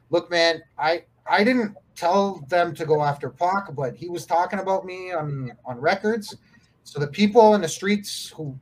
"Look, 0.09 0.31
man, 0.31 0.61
I 0.77 1.03
I 1.29 1.43
didn't 1.43 1.75
tell 1.95 2.43
them 2.47 2.73
to 2.75 2.85
go 2.85 3.03
after 3.03 3.29
Pac, 3.29 3.75
but 3.75 3.95
he 3.95 4.09
was 4.09 4.25
talking 4.25 4.59
about 4.59 4.85
me 4.85 5.11
on 5.11 5.51
on 5.65 5.79
records, 5.79 6.35
so 6.83 6.99
the 6.99 7.07
people 7.07 7.55
in 7.55 7.61
the 7.61 7.67
streets 7.67 8.29
who 8.29 8.57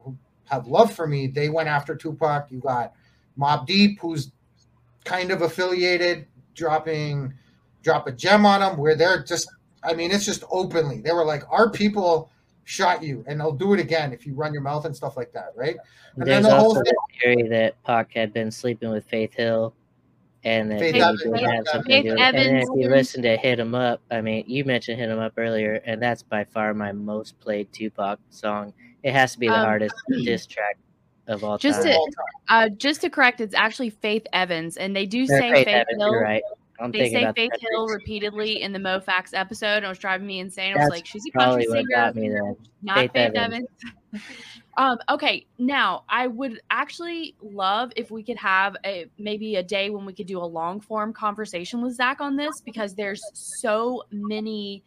who 0.00 0.16
have 0.44 0.66
love 0.66 0.92
for 0.92 1.06
me, 1.06 1.26
they 1.28 1.48
went 1.48 1.68
after 1.68 1.96
Tupac. 1.96 2.50
You 2.50 2.60
got 2.60 2.92
Mobb 3.38 3.66
Deep, 3.66 4.00
who's 4.00 4.32
kind 5.04 5.30
of 5.30 5.42
affiliated, 5.42 6.26
dropping 6.54 7.34
drop 7.82 8.06
a 8.06 8.12
gem 8.12 8.46
on 8.46 8.60
them 8.60 8.78
where 8.78 8.96
they're 8.96 9.22
just 9.22 9.48
I 9.84 9.92
mean, 9.92 10.10
it's 10.10 10.24
just 10.24 10.44
openly. 10.50 11.02
They 11.02 11.12
were 11.12 11.24
like, 11.24 11.42
our 11.50 11.70
people 11.70 12.30
shot 12.64 13.02
you, 13.02 13.22
and 13.28 13.38
they'll 13.38 13.52
do 13.52 13.74
it 13.74 13.80
again 13.80 14.14
if 14.14 14.26
you 14.26 14.34
run 14.34 14.54
your 14.54 14.62
mouth 14.62 14.86
and 14.86 14.96
stuff 14.96 15.16
like 15.16 15.30
that, 15.32 15.52
right? 15.54 15.76
And 16.16 16.26
There's 16.26 16.42
then 16.42 16.50
the 16.50 16.56
also 16.56 16.74
whole 16.76 16.84
thing, 16.84 16.94
theory 17.22 17.48
that 17.48 17.82
Pac 17.82 18.14
had 18.14 18.32
been 18.32 18.50
sleeping 18.50 18.88
with 18.90 19.04
Faith 19.04 19.34
Hill 19.34 19.74
and 20.44 20.70
then 20.70 20.78
Faith, 20.78 20.96
Evans, 20.96 21.22
have 21.22 21.66
something 21.66 22.02
to 22.02 22.10
do. 22.10 22.16
And 22.16 22.36
then 22.36 22.56
if 22.56 22.68
you 22.74 22.88
listen 22.88 23.22
to 23.22 23.36
"Hit 23.36 23.60
'Em 23.60 23.74
Up," 23.74 24.00
I 24.10 24.20
mean, 24.20 24.44
you 24.46 24.64
mentioned 24.64 24.98
"Hit 24.98 25.10
'Em 25.10 25.18
Up" 25.18 25.32
earlier, 25.36 25.82
and 25.84 26.00
that's 26.00 26.22
by 26.22 26.44
far 26.44 26.74
my 26.74 26.92
most 26.92 27.38
played 27.40 27.72
Tupac 27.72 28.18
song. 28.30 28.72
It 29.02 29.12
has 29.12 29.32
to 29.32 29.38
be 29.38 29.48
the 29.48 29.54
um, 29.54 29.60
hardest 29.60 29.94
diss 30.24 30.46
track 30.46 30.78
of 31.26 31.44
all 31.44 31.58
just 31.58 31.82
time. 31.82 31.92
To, 31.92 32.16
uh, 32.48 32.68
just 32.70 33.00
to 33.02 33.10
correct, 33.10 33.40
it's 33.40 33.54
actually 33.54 33.90
Faith 33.90 34.26
Evans, 34.32 34.76
and 34.76 34.94
they 34.94 35.06
do 35.06 35.26
say 35.26 35.50
Faith, 35.50 35.64
Faith 35.64 35.86
Hill. 35.98 36.14
right. 36.14 36.42
They 36.90 37.10
say 37.10 37.32
Faith 37.34 37.52
Hill 37.60 37.86
repeatedly 37.86 38.60
in 38.60 38.72
the 38.72 38.80
MoFax 38.80 39.30
episode. 39.32 39.76
And 39.76 39.84
it 39.84 39.88
was 39.88 39.98
driving 39.98 40.26
me 40.26 40.40
insane. 40.40 40.74
I 40.76 40.80
was 40.80 40.90
like, 40.90 41.06
she's 41.06 41.22
a 41.26 41.38
country 41.38 41.66
singer, 41.66 42.12
not 42.82 42.96
Faith, 42.96 43.12
Faith 43.12 43.32
Evans. 43.36 43.68
Evans. 44.12 44.22
Um, 44.76 44.98
okay, 45.08 45.46
now 45.58 46.04
I 46.08 46.26
would 46.26 46.60
actually 46.70 47.36
love 47.40 47.92
if 47.96 48.10
we 48.10 48.24
could 48.24 48.36
have 48.38 48.76
a 48.84 49.06
maybe 49.18 49.56
a 49.56 49.62
day 49.62 49.90
when 49.90 50.04
we 50.04 50.12
could 50.12 50.26
do 50.26 50.38
a 50.40 50.44
long 50.44 50.80
form 50.80 51.12
conversation 51.12 51.80
with 51.80 51.94
Zac 51.94 52.20
on 52.20 52.36
this 52.36 52.60
because 52.64 52.94
there's 52.94 53.22
so 53.34 54.02
many 54.10 54.82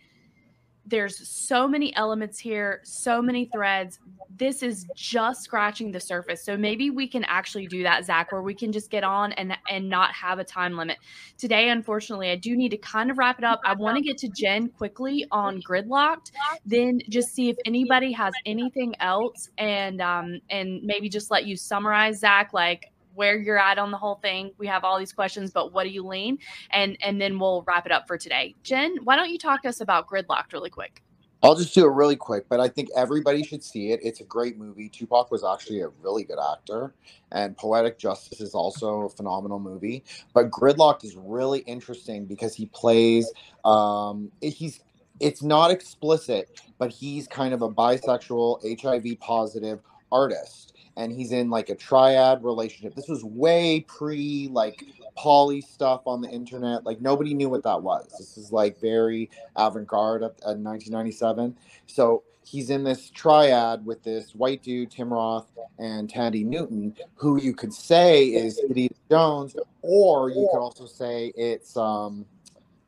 there's 0.88 1.28
so 1.28 1.68
many 1.68 1.96
elements 1.96 2.40
here, 2.40 2.82
so 2.84 3.22
many 3.22 3.46
threads. 3.46 4.00
This 4.38 4.64
is 4.64 4.86
just 4.96 5.44
scratching 5.44 5.92
the 5.92 6.00
surface. 6.00 6.44
So 6.44 6.56
maybe 6.56 6.90
we 6.90 7.08
can 7.08 7.24
actually 7.26 7.68
do 7.68 7.84
that, 7.84 8.06
Zac, 8.06 8.32
where 8.32 8.42
we 8.42 8.54
can 8.54 8.72
just 8.72 8.90
get 8.90 9.04
on 9.04 9.34
and 9.34 9.58
and 9.70 9.90
not 9.90 10.14
have 10.14 10.40
a 10.40 10.44
time 10.44 10.78
limit. 10.78 10.98
Today, 11.38 11.70
unfortunately, 11.70 12.30
I 12.30 12.36
do 12.36 12.56
need 12.56 12.70
to 12.70 12.78
kind 12.78 13.12
of 13.12 13.18
wrap 13.18 13.40
it 13.40 13.46
up. 13.46 13.60
I 13.66 13.74
want 13.74 13.98
to 13.98 14.04
get 14.04 14.18
to 14.20 14.30
Jin 14.30 14.70
quickly 14.70 15.26
on 15.32 15.62
Gridlock'd, 15.62 16.32
then 16.66 17.02
just 17.10 17.34
see 17.34 17.50
if 17.50 17.58
anybody 17.66 18.12
has 18.14 18.34
anything 18.46 18.96
else, 19.00 19.50
and 19.58 20.02
um 20.02 20.40
and 20.50 20.82
maybe 20.84 21.10
just 21.10 21.32
let 21.32 21.46
you 21.46 21.56
summarize, 21.56 22.20
Zac, 22.20 22.54
like 22.54 22.92
where 23.18 23.38
you're 23.38 23.58
at 23.58 23.80
on 23.80 23.90
the 23.90 23.98
whole 23.98 24.16
thing. 24.16 24.52
We 24.60 24.68
have 24.68 24.84
all 24.84 25.00
these 25.00 25.12
questions, 25.12 25.52
but 25.52 25.74
what 25.74 25.84
do 25.84 25.90
you 25.90 26.06
lean? 26.06 26.38
And 26.70 26.98
and 27.02 27.20
then 27.20 27.40
we'll 27.40 27.64
wrap 27.68 27.86
it 27.86 27.92
up 27.92 28.08
for 28.08 28.18
today. 28.18 28.56
Jin, 28.64 28.98
why 29.04 29.16
don't 29.16 29.30
you 29.30 29.40
talk 29.40 29.64
to 29.64 29.70
us 29.70 29.82
about 29.82 30.08
Gridlock'd 30.08 30.54
really 30.54 30.70
quick? 30.70 31.02
I'll 31.44 31.56
just 31.56 31.74
do 31.74 31.86
it 31.86 31.92
really 31.92 32.16
quick, 32.16 32.46
but 32.50 32.60
I 32.60 32.68
think 32.68 32.90
everybody 32.96 33.44
should 33.44 33.64
see 33.64 33.92
it. 33.92 34.00
It's 34.04 34.22
a 34.22 34.24
great 34.24 34.58
movie. 34.58 34.90
Tupac 34.90 35.30
was 35.30 35.44
actually 35.44 35.82
a 35.82 35.90
really 36.02 36.24
good 36.24 36.40
actor, 36.40 36.96
and 37.32 37.56
Poetic 37.58 38.00
Justice 38.00 38.42
is 38.42 38.54
also 38.54 39.02
a 39.02 39.10
phenomenal 39.10 39.60
movie. 39.60 40.04
But 40.34 40.50
Gridlock'd 40.50 41.04
is 41.04 41.16
really 41.16 41.60
interesting 41.60 42.26
because 42.26 42.56
he 42.56 42.68
plays. 42.68 43.32
Um, 43.66 44.32
he's 44.42 44.82
it's 45.20 45.42
not 45.42 45.72
explicit, 45.72 46.62
but 46.78 46.92
he's 46.92 47.28
kind 47.28 47.54
of 47.54 47.64
a 47.64 47.70
bisexual, 47.70 48.80
HIV 48.80 49.20
positive 49.20 49.80
artist 50.12 50.77
and 50.98 51.14
he's 51.14 51.32
in 51.32 51.50
like 51.50 51.70
a 51.70 51.76
triad 51.76 52.44
relationship. 52.44 52.96
This 52.96 53.08
was 53.08 53.24
way 53.24 53.86
pre 53.88 54.50
like 54.52 54.84
poly 55.16 55.62
stuff 55.62 56.02
on 56.06 56.22
the 56.22 56.30
internet. 56.30 56.86
Like 56.86 57.00
nobody 57.00 57.34
knew 57.34 57.50
what 57.50 57.64
that 57.64 57.82
was. 57.82 58.08
This 58.18 58.38
is 58.38 58.52
like 58.52 58.82
very 58.82 59.30
avant-garde 59.56 60.24
at, 60.24 60.32
at 60.42 60.58
1997. 60.58 61.56
So 61.86 62.24
he's 62.44 62.72
in 62.72 62.84
this 62.84 63.12
triad 63.12 63.86
with 63.86 64.04
this 64.04 64.34
white 64.34 64.64
dude, 64.64 64.92
Tim 64.92 65.14
Roth, 65.14 65.48
and 65.78 66.12
Thandie 66.12 66.46
Newton, 66.46 66.96
who 67.16 67.40
you 67.40 67.54
could 67.54 67.74
say 67.74 68.26
is 68.26 68.60
Eddie 68.70 68.90
Jones, 69.10 69.56
or 69.84 70.30
you 70.30 70.50
could 70.52 70.60
also 70.60 70.88
say 70.88 71.32
it's 71.38 71.78
um 71.78 72.26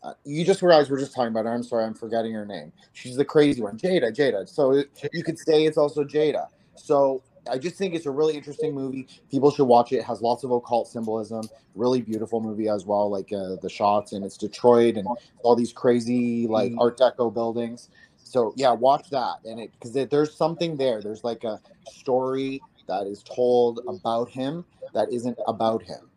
uh, 0.01 0.13
you 0.23 0.45
just 0.45 0.61
realized 0.61 0.89
we're 0.89 0.97
just 0.99 1.13
talking 1.13 1.27
about 1.27 1.45
her. 1.45 1.53
I'm 1.53 1.61
sorry, 1.61 1.83
I'm 1.83 1.93
forgetting 1.93 2.33
her 2.33 2.45
name. 2.45 2.71
She's 2.93 3.17
the 3.17 3.25
crazy 3.25 3.61
one, 3.61 3.77
Jada. 3.77 4.15
Jada. 4.15 4.47
So 4.47 4.81
you 5.13 5.23
could 5.23 5.37
say 5.37 5.65
it's 5.65 5.77
also 5.77 6.03
Jada. 6.05 6.47
So 6.75 7.21
I 7.49 7.57
just 7.57 7.75
think 7.75 7.93
it's 7.93 8.05
a 8.05 8.11
really 8.11 8.35
interesting 8.35 8.73
movie. 8.73 9.07
People 9.29 9.51
should 9.51 9.65
watch 9.65 9.91
it. 9.91 9.97
It 9.97 10.05
has 10.05 10.21
lots 10.21 10.43
of 10.43 10.51
occult 10.51 10.87
symbolism. 10.87 11.43
Really 11.75 12.01
beautiful 12.01 12.41
movie 12.41 12.67
as 12.67 12.85
well, 12.85 13.09
like 13.09 13.31
uh, 13.31 13.55
the 13.61 13.69
shots, 13.69 14.13
and 14.13 14.25
it's 14.25 14.37
Detroit 14.37 14.95
and 14.97 15.07
all 15.43 15.55
these 15.55 15.71
crazy 15.73 16.47
like 16.47 16.73
Art 16.77 16.97
Deco 16.97 17.33
buildings. 17.33 17.89
So 18.23 18.53
yeah, 18.55 18.71
watch 18.71 19.09
that, 19.09 19.37
and 19.45 19.59
it 19.59 19.71
because 19.73 19.93
there's 20.09 20.35
something 20.35 20.77
there. 20.77 21.01
There's 21.01 21.23
like 21.23 21.43
a 21.43 21.59
story 21.91 22.61
that 22.87 23.07
is 23.07 23.23
told 23.23 23.79
about 23.87 24.29
him 24.29 24.65
that 24.93 25.11
isn't 25.11 25.37
about 25.47 25.81
him. 25.83 26.09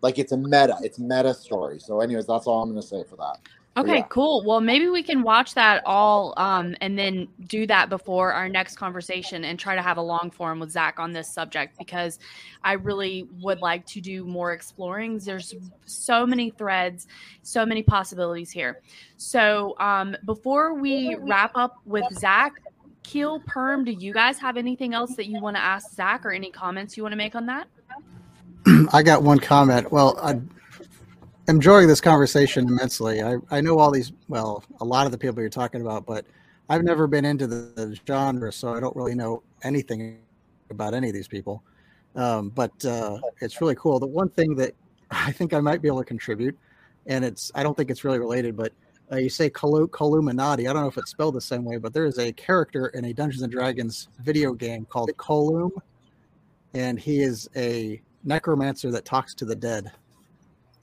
Like 0.00 0.18
it's 0.18 0.32
a 0.32 0.36
meta, 0.36 0.76
it's 0.82 0.98
meta 0.98 1.34
story. 1.34 1.80
So, 1.80 2.00
anyways, 2.00 2.26
that's 2.26 2.46
all 2.46 2.62
I'm 2.62 2.70
gonna 2.70 2.82
say 2.82 3.02
for 3.08 3.16
that. 3.16 3.38
Okay, 3.76 3.98
yeah. 3.98 4.06
cool. 4.08 4.42
Well, 4.44 4.60
maybe 4.60 4.88
we 4.88 5.04
can 5.04 5.22
watch 5.22 5.54
that 5.54 5.82
all 5.86 6.34
um, 6.36 6.74
and 6.80 6.98
then 6.98 7.28
do 7.46 7.64
that 7.68 7.88
before 7.88 8.32
our 8.32 8.48
next 8.48 8.76
conversation 8.76 9.44
and 9.44 9.56
try 9.56 9.76
to 9.76 9.82
have 9.82 9.98
a 9.98 10.02
long 10.02 10.32
form 10.32 10.58
with 10.58 10.72
Zac 10.72 10.98
on 10.98 11.12
this 11.12 11.32
subject 11.32 11.78
because 11.78 12.18
I 12.64 12.72
really 12.72 13.28
would 13.40 13.60
like 13.60 13.86
to 13.86 14.00
do 14.00 14.24
more 14.24 14.52
exploring. 14.52 15.18
There's 15.18 15.54
so 15.84 16.26
many 16.26 16.50
threads, 16.50 17.06
so 17.42 17.64
many 17.64 17.84
possibilities 17.84 18.50
here. 18.50 18.80
So 19.16 19.76
um, 19.78 20.16
before 20.24 20.74
we 20.74 21.16
wrap 21.20 21.52
up 21.54 21.76
with 21.84 22.04
Zac, 22.14 22.54
Keel, 23.04 23.40
Perm, 23.46 23.84
do 23.84 23.92
you 23.92 24.12
guys 24.12 24.38
have 24.38 24.56
anything 24.56 24.92
else 24.92 25.14
that 25.14 25.26
you 25.26 25.40
want 25.40 25.56
to 25.56 25.62
ask 25.62 25.92
Zac 25.92 26.26
or 26.26 26.32
any 26.32 26.50
comments 26.50 26.96
you 26.96 27.04
want 27.04 27.12
to 27.12 27.16
make 27.16 27.36
on 27.36 27.46
that? 27.46 27.68
I 28.92 29.02
got 29.02 29.22
one 29.22 29.38
comment. 29.38 29.92
Well, 29.92 30.18
I 30.20 30.40
enjoying 31.48 31.88
this 31.88 32.00
conversation 32.00 32.68
immensely. 32.68 33.22
I, 33.22 33.36
I 33.50 33.60
know 33.60 33.78
all 33.78 33.90
these, 33.90 34.12
well, 34.28 34.62
a 34.80 34.84
lot 34.84 35.06
of 35.06 35.12
the 35.12 35.18
people 35.18 35.40
you're 35.40 35.50
talking 35.50 35.80
about, 35.80 36.06
but 36.06 36.26
I've 36.68 36.84
never 36.84 37.06
been 37.06 37.24
into 37.24 37.46
the, 37.46 37.72
the 37.74 37.98
genre, 38.06 38.52
so 38.52 38.74
I 38.74 38.80
don't 38.80 38.94
really 38.94 39.14
know 39.14 39.42
anything 39.62 40.18
about 40.70 40.92
any 40.92 41.08
of 41.08 41.14
these 41.14 41.28
people. 41.28 41.62
Um, 42.14 42.50
but 42.50 42.84
uh, 42.84 43.18
it's 43.40 43.60
really 43.60 43.74
cool. 43.76 43.98
The 43.98 44.06
one 44.06 44.28
thing 44.28 44.54
that 44.56 44.74
I 45.10 45.32
think 45.32 45.54
I 45.54 45.60
might 45.60 45.80
be 45.80 45.88
able 45.88 45.98
to 45.98 46.04
contribute, 46.04 46.56
and 47.06 47.24
it's 47.24 47.50
I 47.54 47.62
don't 47.62 47.76
think 47.76 47.90
it's 47.90 48.04
really 48.04 48.18
related, 48.18 48.56
but 48.56 48.72
uh, 49.10 49.16
you 49.16 49.30
say 49.30 49.48
Col- 49.48 49.88
Columinati. 49.88 50.68
I 50.68 50.72
don't 50.74 50.82
know 50.82 50.88
if 50.88 50.98
it's 50.98 51.10
spelled 51.10 51.34
the 51.34 51.40
same 51.40 51.64
way, 51.64 51.78
but 51.78 51.94
there 51.94 52.04
is 52.04 52.18
a 52.18 52.30
character 52.32 52.88
in 52.88 53.06
a 53.06 53.14
Dungeons 53.14 53.42
and 53.42 53.50
Dragons 53.50 54.08
video 54.20 54.52
game 54.52 54.84
called 54.84 55.10
Colum, 55.16 55.72
and 56.74 57.00
he 57.00 57.22
is 57.22 57.48
a 57.56 58.02
necromancer 58.24 58.90
that 58.90 59.06
talks 59.06 59.34
to 59.36 59.46
the 59.46 59.56
dead 59.56 59.90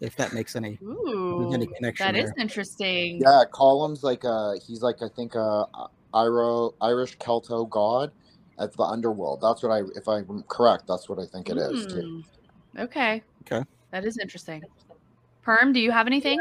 if 0.01 0.15
that 0.17 0.33
makes 0.33 0.55
any, 0.55 0.79
Ooh, 0.83 1.49
any 1.53 1.67
connection. 1.67 2.05
That 2.05 2.15
is 2.15 2.31
there. 2.35 2.41
interesting. 2.41 3.21
Yeah, 3.21 3.43
Colum's 3.51 4.03
like 4.03 4.23
a 4.23 4.55
he's 4.65 4.81
like 4.81 5.01
I 5.01 5.07
think 5.15 5.35
a 5.35 5.65
Iro, 6.13 6.73
Irish 6.81 7.17
Celto 7.17 7.69
god 7.69 8.11
at 8.59 8.73
the 8.73 8.83
underworld. 8.83 9.41
That's 9.41 9.63
what 9.63 9.71
I 9.71 9.81
if 9.95 10.07
I'm 10.07 10.43
correct, 10.47 10.85
that's 10.87 11.09
what 11.09 11.19
I 11.19 11.25
think 11.25 11.49
it 11.49 11.57
is 11.57 11.85
too. 11.87 12.23
Hmm, 12.75 12.81
okay. 12.81 13.23
Okay. 13.41 13.65
That 13.91 14.05
is 14.05 14.17
interesting. 14.17 14.63
Perm, 15.43 15.73
do 15.73 15.79
you 15.79 15.91
have 15.91 16.07
anything? 16.07 16.39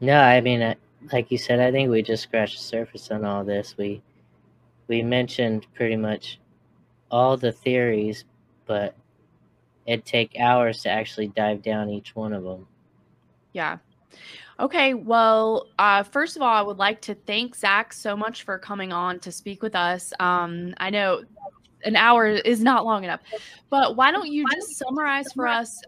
No, 0.00 0.18
I 0.18 0.40
mean, 0.40 0.74
like 1.12 1.30
you 1.30 1.38
said, 1.38 1.60
I 1.60 1.70
think 1.70 1.90
we 1.90 2.02
just 2.02 2.22
scratched 2.22 2.58
the 2.58 2.64
surface 2.64 3.10
on 3.10 3.24
all 3.24 3.44
this. 3.44 3.76
We 3.76 4.02
we 4.88 5.02
mentioned 5.02 5.66
pretty 5.74 5.96
much 5.96 6.38
all 7.10 7.36
the 7.36 7.52
theories, 7.52 8.24
but 8.66 8.94
it'd 9.86 10.04
take 10.04 10.38
hours 10.38 10.82
to 10.82 10.90
actually 10.90 11.28
dive 11.28 11.62
down 11.62 11.90
each 11.90 12.14
one 12.14 12.32
of 12.32 12.42
them. 12.42 12.66
Yeah. 13.52 13.78
Okay, 14.58 14.94
well, 14.94 15.66
uh, 15.78 16.02
first 16.02 16.36
of 16.36 16.42
all, 16.42 16.52
I 16.52 16.62
would 16.62 16.78
like 16.78 17.02
to 17.02 17.14
thank 17.14 17.54
Zac 17.54 17.92
so 17.92 18.16
much 18.16 18.42
for 18.42 18.58
coming 18.58 18.92
on 18.92 19.20
to 19.20 19.30
speak 19.30 19.62
with 19.62 19.74
us. 19.74 20.14
Um, 20.18 20.74
I 20.78 20.88
know 20.88 21.24
an 21.84 21.94
hour 21.94 22.26
is 22.26 22.60
not 22.62 22.86
long 22.86 23.04
enough, 23.04 23.20
but 23.68 23.96
why 23.96 24.10
don't 24.10 24.32
you 24.32 24.46
just 24.54 24.78
summarize 24.78 25.30
for 25.34 25.46
us, 25.46 25.78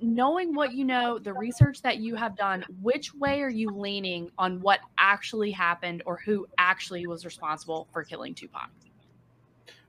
knowing 0.00 0.54
what 0.54 0.72
you 0.72 0.84
know, 0.84 1.20
the 1.20 1.32
research 1.32 1.82
that 1.82 1.98
you 1.98 2.16
have 2.16 2.36
done, 2.36 2.64
which 2.82 3.14
way 3.14 3.40
are 3.42 3.48
you 3.48 3.70
leaning 3.70 4.28
on 4.38 4.60
what 4.60 4.80
actually 4.98 5.52
happened 5.52 6.02
or 6.04 6.20
who 6.24 6.46
actually 6.58 7.06
was 7.06 7.24
responsible 7.24 7.86
for 7.92 8.02
killing 8.02 8.34
Tupac? 8.34 8.70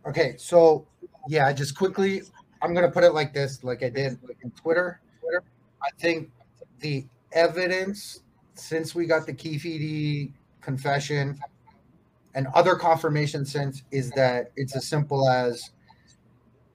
Okay, 0.07 0.36
so 0.38 0.86
yeah, 1.27 1.51
just 1.51 1.75
quickly, 1.75 2.21
I'm 2.61 2.73
gonna 2.73 2.91
put 2.91 3.03
it 3.03 3.11
like 3.11 3.33
this, 3.33 3.63
like 3.63 3.83
I 3.83 3.89
did 3.89 4.17
in 4.43 4.51
Twitter. 4.51 5.01
Twitter. 5.21 5.43
I 5.83 5.89
think 5.99 6.31
the 6.79 7.05
evidence 7.31 8.21
since 8.53 8.95
we 8.95 9.05
got 9.05 9.25
the 9.25 9.33
Keefe 9.33 10.31
confession 10.61 11.39
and 12.33 12.47
other 12.53 12.75
confirmation 12.75 13.45
since 13.45 13.83
is 13.91 14.11
that 14.11 14.51
it's 14.55 14.75
as 14.75 14.87
simple 14.87 15.29
as 15.29 15.71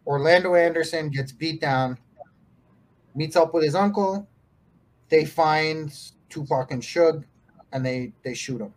Orlando 0.06 0.54
Anderson 0.54 1.10
gets 1.10 1.32
beat 1.32 1.60
down, 1.60 1.98
meets 3.14 3.36
up 3.36 3.52
with 3.52 3.64
his 3.64 3.74
uncle, 3.74 4.26
they 5.08 5.24
find 5.24 5.92
Tupac 6.28 6.70
and 6.70 6.82
Suge, 6.82 7.24
and 7.72 7.84
they 7.84 8.12
they 8.22 8.34
shoot 8.34 8.60
him. 8.60 8.72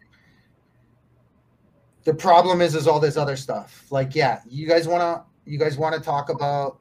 The 2.03 2.13
problem 2.13 2.61
is 2.61 2.75
is 2.75 2.87
all 2.87 2.99
this 2.99 3.15
other 3.15 3.37
stuff. 3.37 3.85
Like, 3.89 4.15
yeah, 4.15 4.41
you 4.49 4.67
guys 4.67 4.87
wanna 4.87 5.23
you 5.45 5.57
guys 5.57 5.77
wanna 5.77 5.99
talk 5.99 6.29
about 6.29 6.79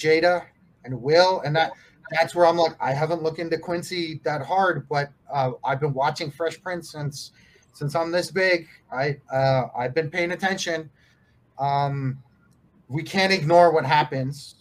Jada 0.00 0.46
and 0.84 1.00
Will, 1.00 1.40
and 1.40 1.54
that 1.56 1.72
that's 2.10 2.34
where 2.34 2.46
I'm 2.46 2.56
like, 2.56 2.74
I 2.80 2.92
haven't 2.92 3.22
looked 3.22 3.38
into 3.38 3.56
Quincy 3.58 4.20
that 4.24 4.42
hard, 4.42 4.88
but 4.88 5.10
uh, 5.32 5.52
I've 5.62 5.80
been 5.80 5.94
watching 5.94 6.30
Fresh 6.30 6.60
Prince 6.62 6.90
since 6.90 7.32
since 7.72 7.94
I'm 7.94 8.10
this 8.10 8.30
big. 8.30 8.66
I 8.92 9.18
uh, 9.32 9.66
I've 9.76 9.94
been 9.94 10.10
paying 10.10 10.32
attention. 10.32 10.90
Um, 11.58 12.22
we 12.88 13.02
can't 13.02 13.32
ignore 13.32 13.72
what 13.72 13.84
happens 13.84 14.56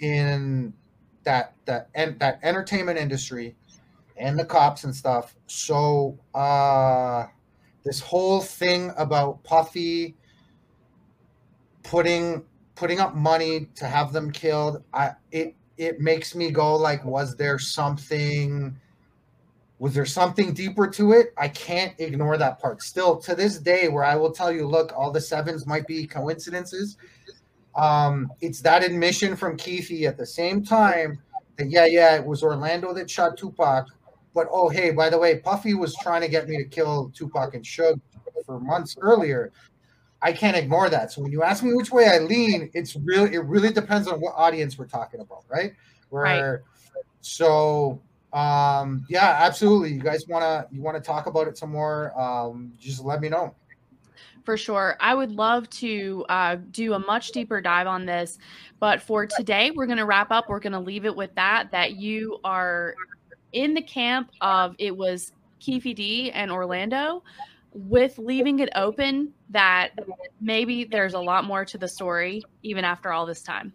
in 0.00 0.72
that 1.24 1.54
that 1.66 1.88
and 1.94 2.18
that 2.18 2.40
entertainment 2.42 2.98
industry 2.98 3.54
and 4.16 4.38
the 4.38 4.44
cops 4.44 4.84
and 4.84 4.94
stuff. 4.94 5.34
So 5.46 6.18
uh, 6.34 7.26
this 7.84 8.00
whole 8.00 8.40
thing 8.40 8.92
about 8.96 9.42
Puffy 9.44 10.16
putting 11.82 12.44
putting 12.74 13.00
up 13.00 13.14
money 13.14 13.68
to 13.76 13.86
have 13.86 14.12
them 14.12 14.30
killed, 14.30 14.82
I 14.92 15.12
it 15.30 15.54
it 15.76 16.00
makes 16.00 16.34
me 16.34 16.50
go 16.50 16.76
like, 16.76 17.04
was 17.04 17.36
there 17.36 17.58
something? 17.58 18.76
Was 19.78 19.94
there 19.94 20.06
something 20.06 20.52
deeper 20.52 20.86
to 20.86 21.12
it? 21.12 21.34
I 21.36 21.48
can't 21.48 21.92
ignore 21.98 22.36
that 22.38 22.60
part. 22.60 22.82
Still 22.82 23.16
to 23.16 23.34
this 23.34 23.58
day, 23.58 23.88
where 23.88 24.04
I 24.04 24.14
will 24.14 24.30
tell 24.30 24.52
you, 24.52 24.66
look, 24.66 24.92
all 24.96 25.10
the 25.10 25.20
sevens 25.20 25.66
might 25.66 25.88
be 25.88 26.06
coincidences. 26.06 26.96
Um, 27.74 28.30
it's 28.40 28.60
that 28.60 28.84
admission 28.84 29.34
from 29.34 29.56
Keefe 29.56 30.06
at 30.06 30.16
the 30.16 30.26
same 30.26 30.62
time 30.64 31.18
that 31.56 31.70
yeah, 31.70 31.86
yeah, 31.86 32.14
it 32.16 32.24
was 32.24 32.42
Orlando 32.42 32.92
that 32.92 33.10
shot 33.10 33.36
Tupac, 33.36 33.86
but 34.34 34.46
oh 34.50 34.68
hey, 34.68 34.90
by 34.92 35.10
the 35.10 35.18
way, 35.18 35.38
Puffy 35.38 35.74
was 35.74 35.96
trying 35.96 36.20
to 36.20 36.28
get 36.28 36.48
me 36.48 36.58
to 36.58 36.64
kill 36.64 37.10
Tupac 37.14 37.54
and 37.54 37.64
Suge 37.64 38.00
for 38.46 38.60
months 38.60 38.96
earlier. 39.00 39.52
I 40.22 40.32
can't 40.32 40.56
ignore 40.56 40.88
that. 40.88 41.12
So 41.12 41.22
when 41.22 41.32
you 41.32 41.42
ask 41.42 41.64
me 41.64 41.74
which 41.74 41.90
way 41.90 42.06
I 42.08 42.18
lean, 42.18 42.70
it's 42.74 42.96
really 42.96 43.34
it 43.34 43.44
really 43.44 43.72
depends 43.72 44.08
on 44.08 44.20
what 44.20 44.34
audience 44.36 44.78
we're 44.78 44.86
talking 44.86 45.20
about, 45.20 45.44
right? 45.48 45.74
Where 46.10 46.22
right. 46.22 46.60
so 47.20 48.00
um 48.32 49.04
yeah, 49.08 49.38
absolutely. 49.40 49.92
You 49.92 50.00
guys 50.00 50.26
wanna 50.28 50.66
you 50.70 50.80
wanna 50.80 51.00
talk 51.00 51.26
about 51.26 51.48
it 51.48 51.58
some 51.58 51.70
more? 51.70 52.18
Um, 52.18 52.72
just 52.78 53.04
let 53.04 53.20
me 53.20 53.28
know 53.28 53.54
for 54.44 54.56
sure. 54.56 54.96
I 55.00 55.14
would 55.14 55.30
love 55.30 55.68
to 55.70 56.24
uh, 56.28 56.56
do 56.70 56.94
a 56.94 56.98
much 56.98 57.32
deeper 57.32 57.60
dive 57.60 57.86
on 57.86 58.06
this, 58.06 58.38
but 58.80 59.00
for 59.00 59.26
today, 59.26 59.70
we're 59.70 59.86
going 59.86 59.98
to 59.98 60.04
wrap 60.04 60.30
up. 60.30 60.48
We're 60.48 60.60
going 60.60 60.72
to 60.72 60.80
leave 60.80 61.04
it 61.04 61.14
with 61.14 61.34
that. 61.34 61.70
That 61.70 61.96
you 61.96 62.38
are 62.44 62.94
in 63.52 63.74
the 63.74 63.82
camp 63.82 64.30
of 64.40 64.74
it 64.78 64.96
was 64.96 65.32
Keefe 65.60 65.94
D 65.94 66.30
and 66.32 66.50
Orlando, 66.50 67.22
with 67.74 68.18
leaving 68.18 68.58
it 68.58 68.68
open 68.74 69.32
that 69.50 69.90
maybe 70.40 70.84
there's 70.84 71.14
a 71.14 71.18
lot 71.18 71.44
more 71.44 71.64
to 71.64 71.78
the 71.78 71.88
story 71.88 72.42
even 72.62 72.84
after 72.84 73.12
all 73.12 73.26
this 73.26 73.42
time. 73.42 73.72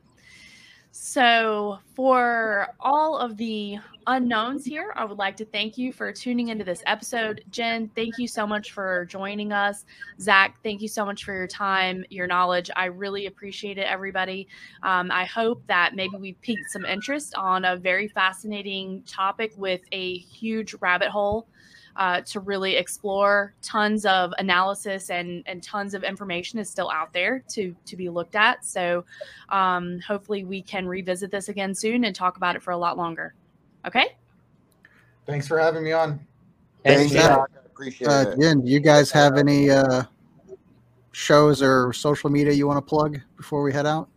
So, 0.99 1.77
for 1.93 2.69
all 2.79 3.17
of 3.19 3.37
the 3.37 3.77
unknowns 4.07 4.65
here, 4.65 4.93
I 4.95 5.05
would 5.05 5.19
like 5.19 5.35
to 5.37 5.45
thank 5.45 5.77
you 5.77 5.93
for 5.93 6.11
tuning 6.11 6.47
into 6.47 6.63
this 6.63 6.81
episode. 6.87 7.43
Jin, 7.51 7.91
thank 7.93 8.17
you 8.17 8.27
so 8.27 8.47
much 8.47 8.71
for 8.71 9.05
joining 9.05 9.51
us. 9.51 9.85
Zac, 10.19 10.57
thank 10.63 10.81
you 10.81 10.87
so 10.87 11.05
much 11.05 11.23
for 11.23 11.33
your 11.35 11.45
time, 11.45 12.03
your 12.09 12.25
knowledge. 12.25 12.71
I 12.75 12.85
really 12.85 13.27
appreciate 13.27 13.77
it, 13.77 13.85
everybody. 13.85 14.47
Um, 14.81 15.11
I 15.11 15.25
hope 15.25 15.61
that 15.67 15.93
maybe 15.93 16.17
we 16.17 16.33
piqued 16.33 16.71
some 16.71 16.83
interest 16.83 17.35
on 17.35 17.65
a 17.65 17.75
very 17.75 18.07
fascinating 18.07 19.03
topic 19.03 19.53
with 19.55 19.81
a 19.91 20.17
huge 20.17 20.73
rabbit 20.81 21.09
hole 21.09 21.47
uh, 21.97 22.21
to 22.21 22.39
really 22.39 22.75
explore. 22.75 23.53
Tons 23.61 24.05
of 24.05 24.33
analysis 24.37 25.09
and 25.09 25.43
and 25.47 25.61
tons 25.61 25.93
of 25.93 26.03
information 26.03 26.59
is 26.59 26.69
still 26.69 26.89
out 26.89 27.11
there 27.11 27.43
to 27.49 27.75
to 27.85 27.97
be 27.97 28.07
looked 28.07 28.35
at. 28.35 28.63
So 28.63 29.03
um, 29.49 29.99
hopefully 30.07 30.45
we 30.45 30.61
can 30.61 30.87
revisit 30.87 31.31
this 31.31 31.49
again 31.49 31.73
soon 31.73 32.05
and 32.05 32.15
talk 32.15 32.37
about 32.37 32.55
it 32.55 32.63
for 32.63 32.71
a 32.71 32.77
lot 32.77 32.97
longer. 32.97 33.33
Okay. 33.85 34.15
Thanks 35.25 35.47
for 35.47 35.59
having 35.59 35.83
me 35.83 35.91
on. 35.91 36.19
Thanks, 36.85 37.11
Zac. 37.11 37.49
Appreciate 37.65 38.07
uh, 38.07 38.25
it. 38.29 38.39
Jin, 38.39 38.63
do 38.63 38.71
you 38.71 38.79
guys 38.79 39.11
have 39.11 39.37
any 39.37 39.69
uh, 39.69 40.03
shows 41.11 41.61
or 41.61 41.91
social 41.93 42.29
media 42.29 42.53
you 42.53 42.65
want 42.65 42.77
to 42.77 42.87
plug 42.87 43.19
before 43.35 43.61
we 43.61 43.73
head 43.73 43.85
out? 43.85 44.07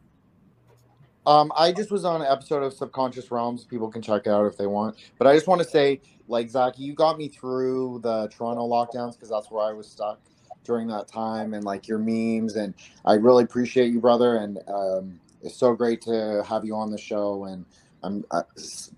Um, 1.30 1.52
I 1.56 1.70
just 1.70 1.92
was 1.92 2.04
on 2.04 2.22
an 2.22 2.26
episode 2.26 2.64
of 2.64 2.72
Subconscious 2.72 3.30
Realms. 3.30 3.64
People 3.64 3.88
can 3.88 4.02
check 4.02 4.22
it 4.26 4.30
out 4.30 4.46
if 4.46 4.58
they 4.58 4.66
want. 4.66 4.96
But 5.16 5.28
I 5.28 5.34
just 5.34 5.46
want 5.46 5.62
to 5.62 5.68
say 5.68 6.00
like 6.26 6.50
Zac, 6.50 6.76
you 6.76 6.92
got 6.92 7.18
me 7.18 7.28
through 7.28 8.00
the 8.02 8.26
Toronto 8.36 8.68
lockdowns 8.68 9.12
because 9.12 9.28
that's 9.28 9.48
where 9.48 9.64
I 9.64 9.72
was 9.72 9.88
stuck 9.88 10.20
during 10.64 10.88
that 10.88 11.06
time, 11.06 11.54
and 11.54 11.62
like 11.62 11.86
your 11.86 11.98
memes, 11.98 12.56
and 12.56 12.74
I 13.04 13.14
really 13.14 13.44
appreciate 13.44 13.92
you, 13.92 14.00
brother, 14.00 14.38
and 14.38 14.58
um, 14.66 15.20
it's 15.40 15.56
so 15.56 15.72
great 15.72 16.02
to 16.02 16.44
have 16.48 16.64
you 16.64 16.74
on 16.74 16.90
the 16.90 16.98
show, 16.98 17.44
and 17.44 17.64
I'm 18.02 18.24
uh, 18.32 18.42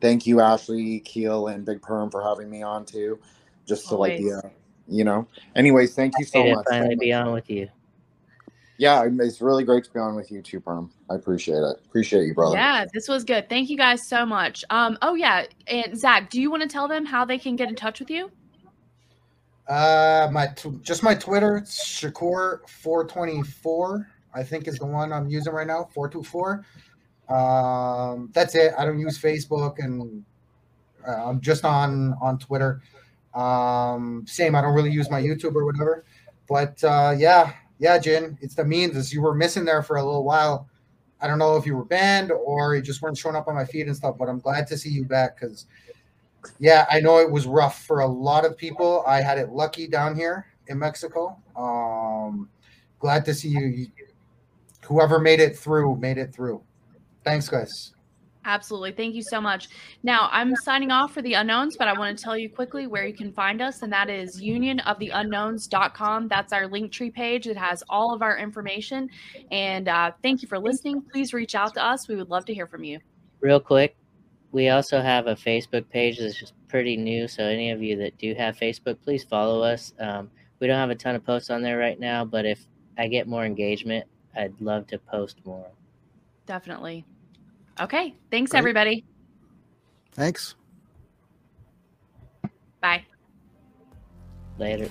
thank 0.00 0.26
you, 0.26 0.40
Ashley 0.40 1.00
Keel 1.00 1.48
and 1.48 1.66
Big 1.66 1.82
Perm 1.82 2.10
for 2.10 2.22
having 2.22 2.48
me 2.48 2.62
on 2.62 2.86
too, 2.86 3.18
just 3.66 3.88
to 3.88 3.96
Always. 3.96 4.32
like, 4.32 4.52
you 4.88 5.04
know. 5.04 5.28
Anyways, 5.54 5.94
thank 5.94 6.14
you 6.18 6.24
so 6.24 6.46
much. 6.46 6.64
Finally, 6.66 6.96
be 6.96 7.12
on 7.12 7.30
with 7.32 7.50
you 7.50 7.68
yeah, 8.82 9.06
it's 9.20 9.40
really 9.40 9.62
great 9.62 9.84
to 9.84 9.92
be 9.92 10.00
on 10.00 10.16
with 10.16 10.32
you 10.32 10.42
too, 10.42 10.58
Perm. 10.58 10.90
I 11.08 11.14
appreciate 11.14 11.58
it. 11.58 11.76
Appreciate 11.86 12.24
you, 12.24 12.34
brother. 12.34 12.56
Yeah, 12.56 12.84
this 12.92 13.06
was 13.06 13.22
good. 13.22 13.48
Thank 13.48 13.70
you 13.70 13.76
guys 13.76 14.08
so 14.08 14.26
much. 14.26 14.64
Um, 14.70 14.98
oh 15.02 15.14
yeah, 15.14 15.46
and 15.68 15.96
Zac, 15.96 16.30
do 16.30 16.40
you 16.40 16.50
want 16.50 16.64
to 16.64 16.68
tell 16.68 16.88
them 16.88 17.06
how 17.06 17.24
they 17.24 17.38
can 17.38 17.54
get 17.54 17.68
in 17.68 17.76
touch 17.76 18.00
with 18.00 18.10
you? 18.10 18.32
Uh, 19.68 20.28
my 20.32 20.48
t- 20.48 20.80
just 20.82 21.04
my 21.04 21.14
Twitter, 21.14 21.60
Shakur 21.64 22.68
four 22.68 23.06
twenty 23.06 23.40
four. 23.44 24.08
I 24.34 24.42
think 24.42 24.66
is 24.66 24.78
the 24.78 24.86
one 24.86 25.12
I'm 25.12 25.28
using 25.28 25.52
right 25.52 25.68
now, 25.68 25.88
four 25.94 26.08
two 26.08 26.24
four. 26.24 26.66
Um, 27.28 28.30
that's 28.34 28.56
it. 28.56 28.74
I 28.76 28.84
don't 28.84 28.98
use 28.98 29.16
Facebook, 29.16 29.76
and 29.78 30.24
uh, 31.06 31.28
I'm 31.28 31.40
just 31.40 31.64
on 31.64 32.14
on 32.20 32.36
Twitter. 32.36 32.82
Um, 33.32 34.24
same. 34.26 34.56
I 34.56 34.60
don't 34.60 34.74
really 34.74 34.90
use 34.90 35.08
my 35.08 35.22
YouTube 35.22 35.54
or 35.54 35.64
whatever. 35.64 36.04
But 36.48 36.82
uh, 36.82 37.14
yeah, 37.16 37.52
yeah, 37.78 37.98
Jin, 37.98 38.38
it's 38.40 38.54
the 38.54 38.64
means 38.64 38.96
as 38.96 39.12
you 39.12 39.22
were 39.22 39.34
missing 39.34 39.64
there 39.64 39.82
for 39.82 39.96
a 39.96 40.04
little 40.04 40.24
while. 40.24 40.68
I 41.20 41.26
don't 41.26 41.38
know 41.38 41.56
if 41.56 41.66
you 41.66 41.76
were 41.76 41.84
banned 41.84 42.32
or 42.32 42.74
you 42.74 42.82
just 42.82 43.00
weren't 43.00 43.16
showing 43.16 43.36
up 43.36 43.46
on 43.48 43.54
my 43.54 43.64
feed 43.64 43.86
and 43.86 43.96
stuff, 43.96 44.16
but 44.18 44.28
I'm 44.28 44.40
glad 44.40 44.66
to 44.68 44.78
see 44.78 44.88
you 44.90 45.04
back 45.04 45.38
because, 45.38 45.66
yeah, 46.58 46.86
I 46.90 47.00
know 47.00 47.18
it 47.18 47.30
was 47.30 47.46
rough 47.46 47.84
for 47.84 48.00
a 48.00 48.06
lot 48.06 48.44
of 48.44 48.56
people. 48.56 49.04
I 49.06 49.20
had 49.20 49.38
it 49.38 49.50
lucky 49.50 49.86
down 49.86 50.16
here 50.16 50.46
in 50.66 50.78
Mexico. 50.78 51.36
Um, 51.56 52.48
glad 52.98 53.24
to 53.26 53.34
see 53.34 53.48
you. 53.48 53.86
Whoever 54.86 55.20
made 55.20 55.38
it 55.38 55.56
through, 55.56 55.96
made 55.96 56.18
it 56.18 56.34
through. 56.34 56.60
Thanks, 57.24 57.48
guys. 57.48 57.92
Absolutely. 58.44 58.92
Thank 58.92 59.14
you 59.14 59.22
so 59.22 59.40
much. 59.40 59.68
Now, 60.02 60.28
I'm 60.32 60.54
signing 60.56 60.90
off 60.90 61.14
for 61.14 61.22
the 61.22 61.34
unknowns, 61.34 61.76
but 61.76 61.86
I 61.86 61.96
want 61.96 62.16
to 62.16 62.22
tell 62.22 62.36
you 62.36 62.50
quickly 62.50 62.86
where 62.86 63.06
you 63.06 63.14
can 63.14 63.32
find 63.32 63.62
us, 63.62 63.82
and 63.82 63.92
that 63.92 64.10
is 64.10 64.42
unionoftheunknowns.com. 64.42 66.28
That's 66.28 66.52
our 66.52 66.64
Linktree 66.64 67.14
page. 67.14 67.46
It 67.46 67.56
has 67.56 67.84
all 67.88 68.12
of 68.12 68.22
our 68.22 68.36
information. 68.36 69.08
And 69.50 69.88
uh, 69.88 70.12
thank 70.22 70.42
you 70.42 70.48
for 70.48 70.58
listening. 70.58 71.02
Please 71.02 71.32
reach 71.32 71.54
out 71.54 71.74
to 71.74 71.84
us. 71.84 72.08
We 72.08 72.16
would 72.16 72.30
love 72.30 72.44
to 72.46 72.54
hear 72.54 72.66
from 72.66 72.82
you. 72.82 72.98
Real 73.40 73.60
quick, 73.60 73.96
we 74.50 74.68
also 74.68 75.00
have 75.00 75.28
a 75.28 75.34
Facebook 75.34 75.88
page 75.88 76.18
that's 76.18 76.38
just 76.38 76.54
pretty 76.68 76.96
new. 76.96 77.28
So, 77.28 77.44
any 77.44 77.70
of 77.70 77.82
you 77.82 77.96
that 77.98 78.18
do 78.18 78.34
have 78.34 78.56
Facebook, 78.56 78.98
please 79.04 79.24
follow 79.24 79.62
us. 79.62 79.92
Um, 80.00 80.30
we 80.58 80.66
don't 80.66 80.76
have 80.76 80.90
a 80.90 80.94
ton 80.94 81.14
of 81.14 81.24
posts 81.24 81.50
on 81.50 81.62
there 81.62 81.78
right 81.78 81.98
now, 81.98 82.24
but 82.24 82.44
if 82.44 82.66
I 82.98 83.08
get 83.08 83.26
more 83.26 83.44
engagement, 83.44 84.06
I'd 84.36 84.60
love 84.60 84.86
to 84.88 84.98
post 84.98 85.38
more. 85.44 85.70
Definitely. 86.46 87.04
Okay. 87.80 88.14
Thanks, 88.30 88.50
Great. 88.50 88.58
everybody. 88.58 89.04
Thanks. 90.12 90.54
Bye. 92.80 93.04
Later. 94.58 94.88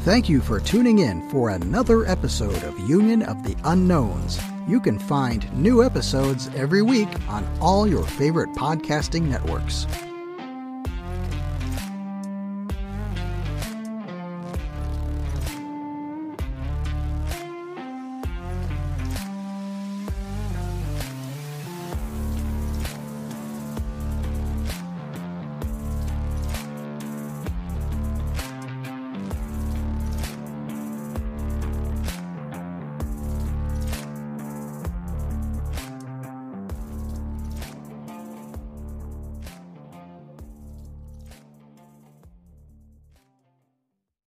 Thank 0.00 0.28
you 0.28 0.40
for 0.40 0.60
tuning 0.60 1.00
in 1.00 1.28
for 1.30 1.50
another 1.50 2.06
episode 2.06 2.62
of 2.64 2.78
Union 2.88 3.22
of 3.22 3.42
the 3.42 3.56
Unknowns. 3.64 4.38
You 4.66 4.80
can 4.80 4.98
find 4.98 5.50
new 5.52 5.82
episodes 5.82 6.48
every 6.54 6.82
week 6.82 7.08
on 7.28 7.46
all 7.60 7.86
your 7.86 8.04
favorite 8.04 8.50
podcasting 8.50 9.22
networks. 9.22 9.86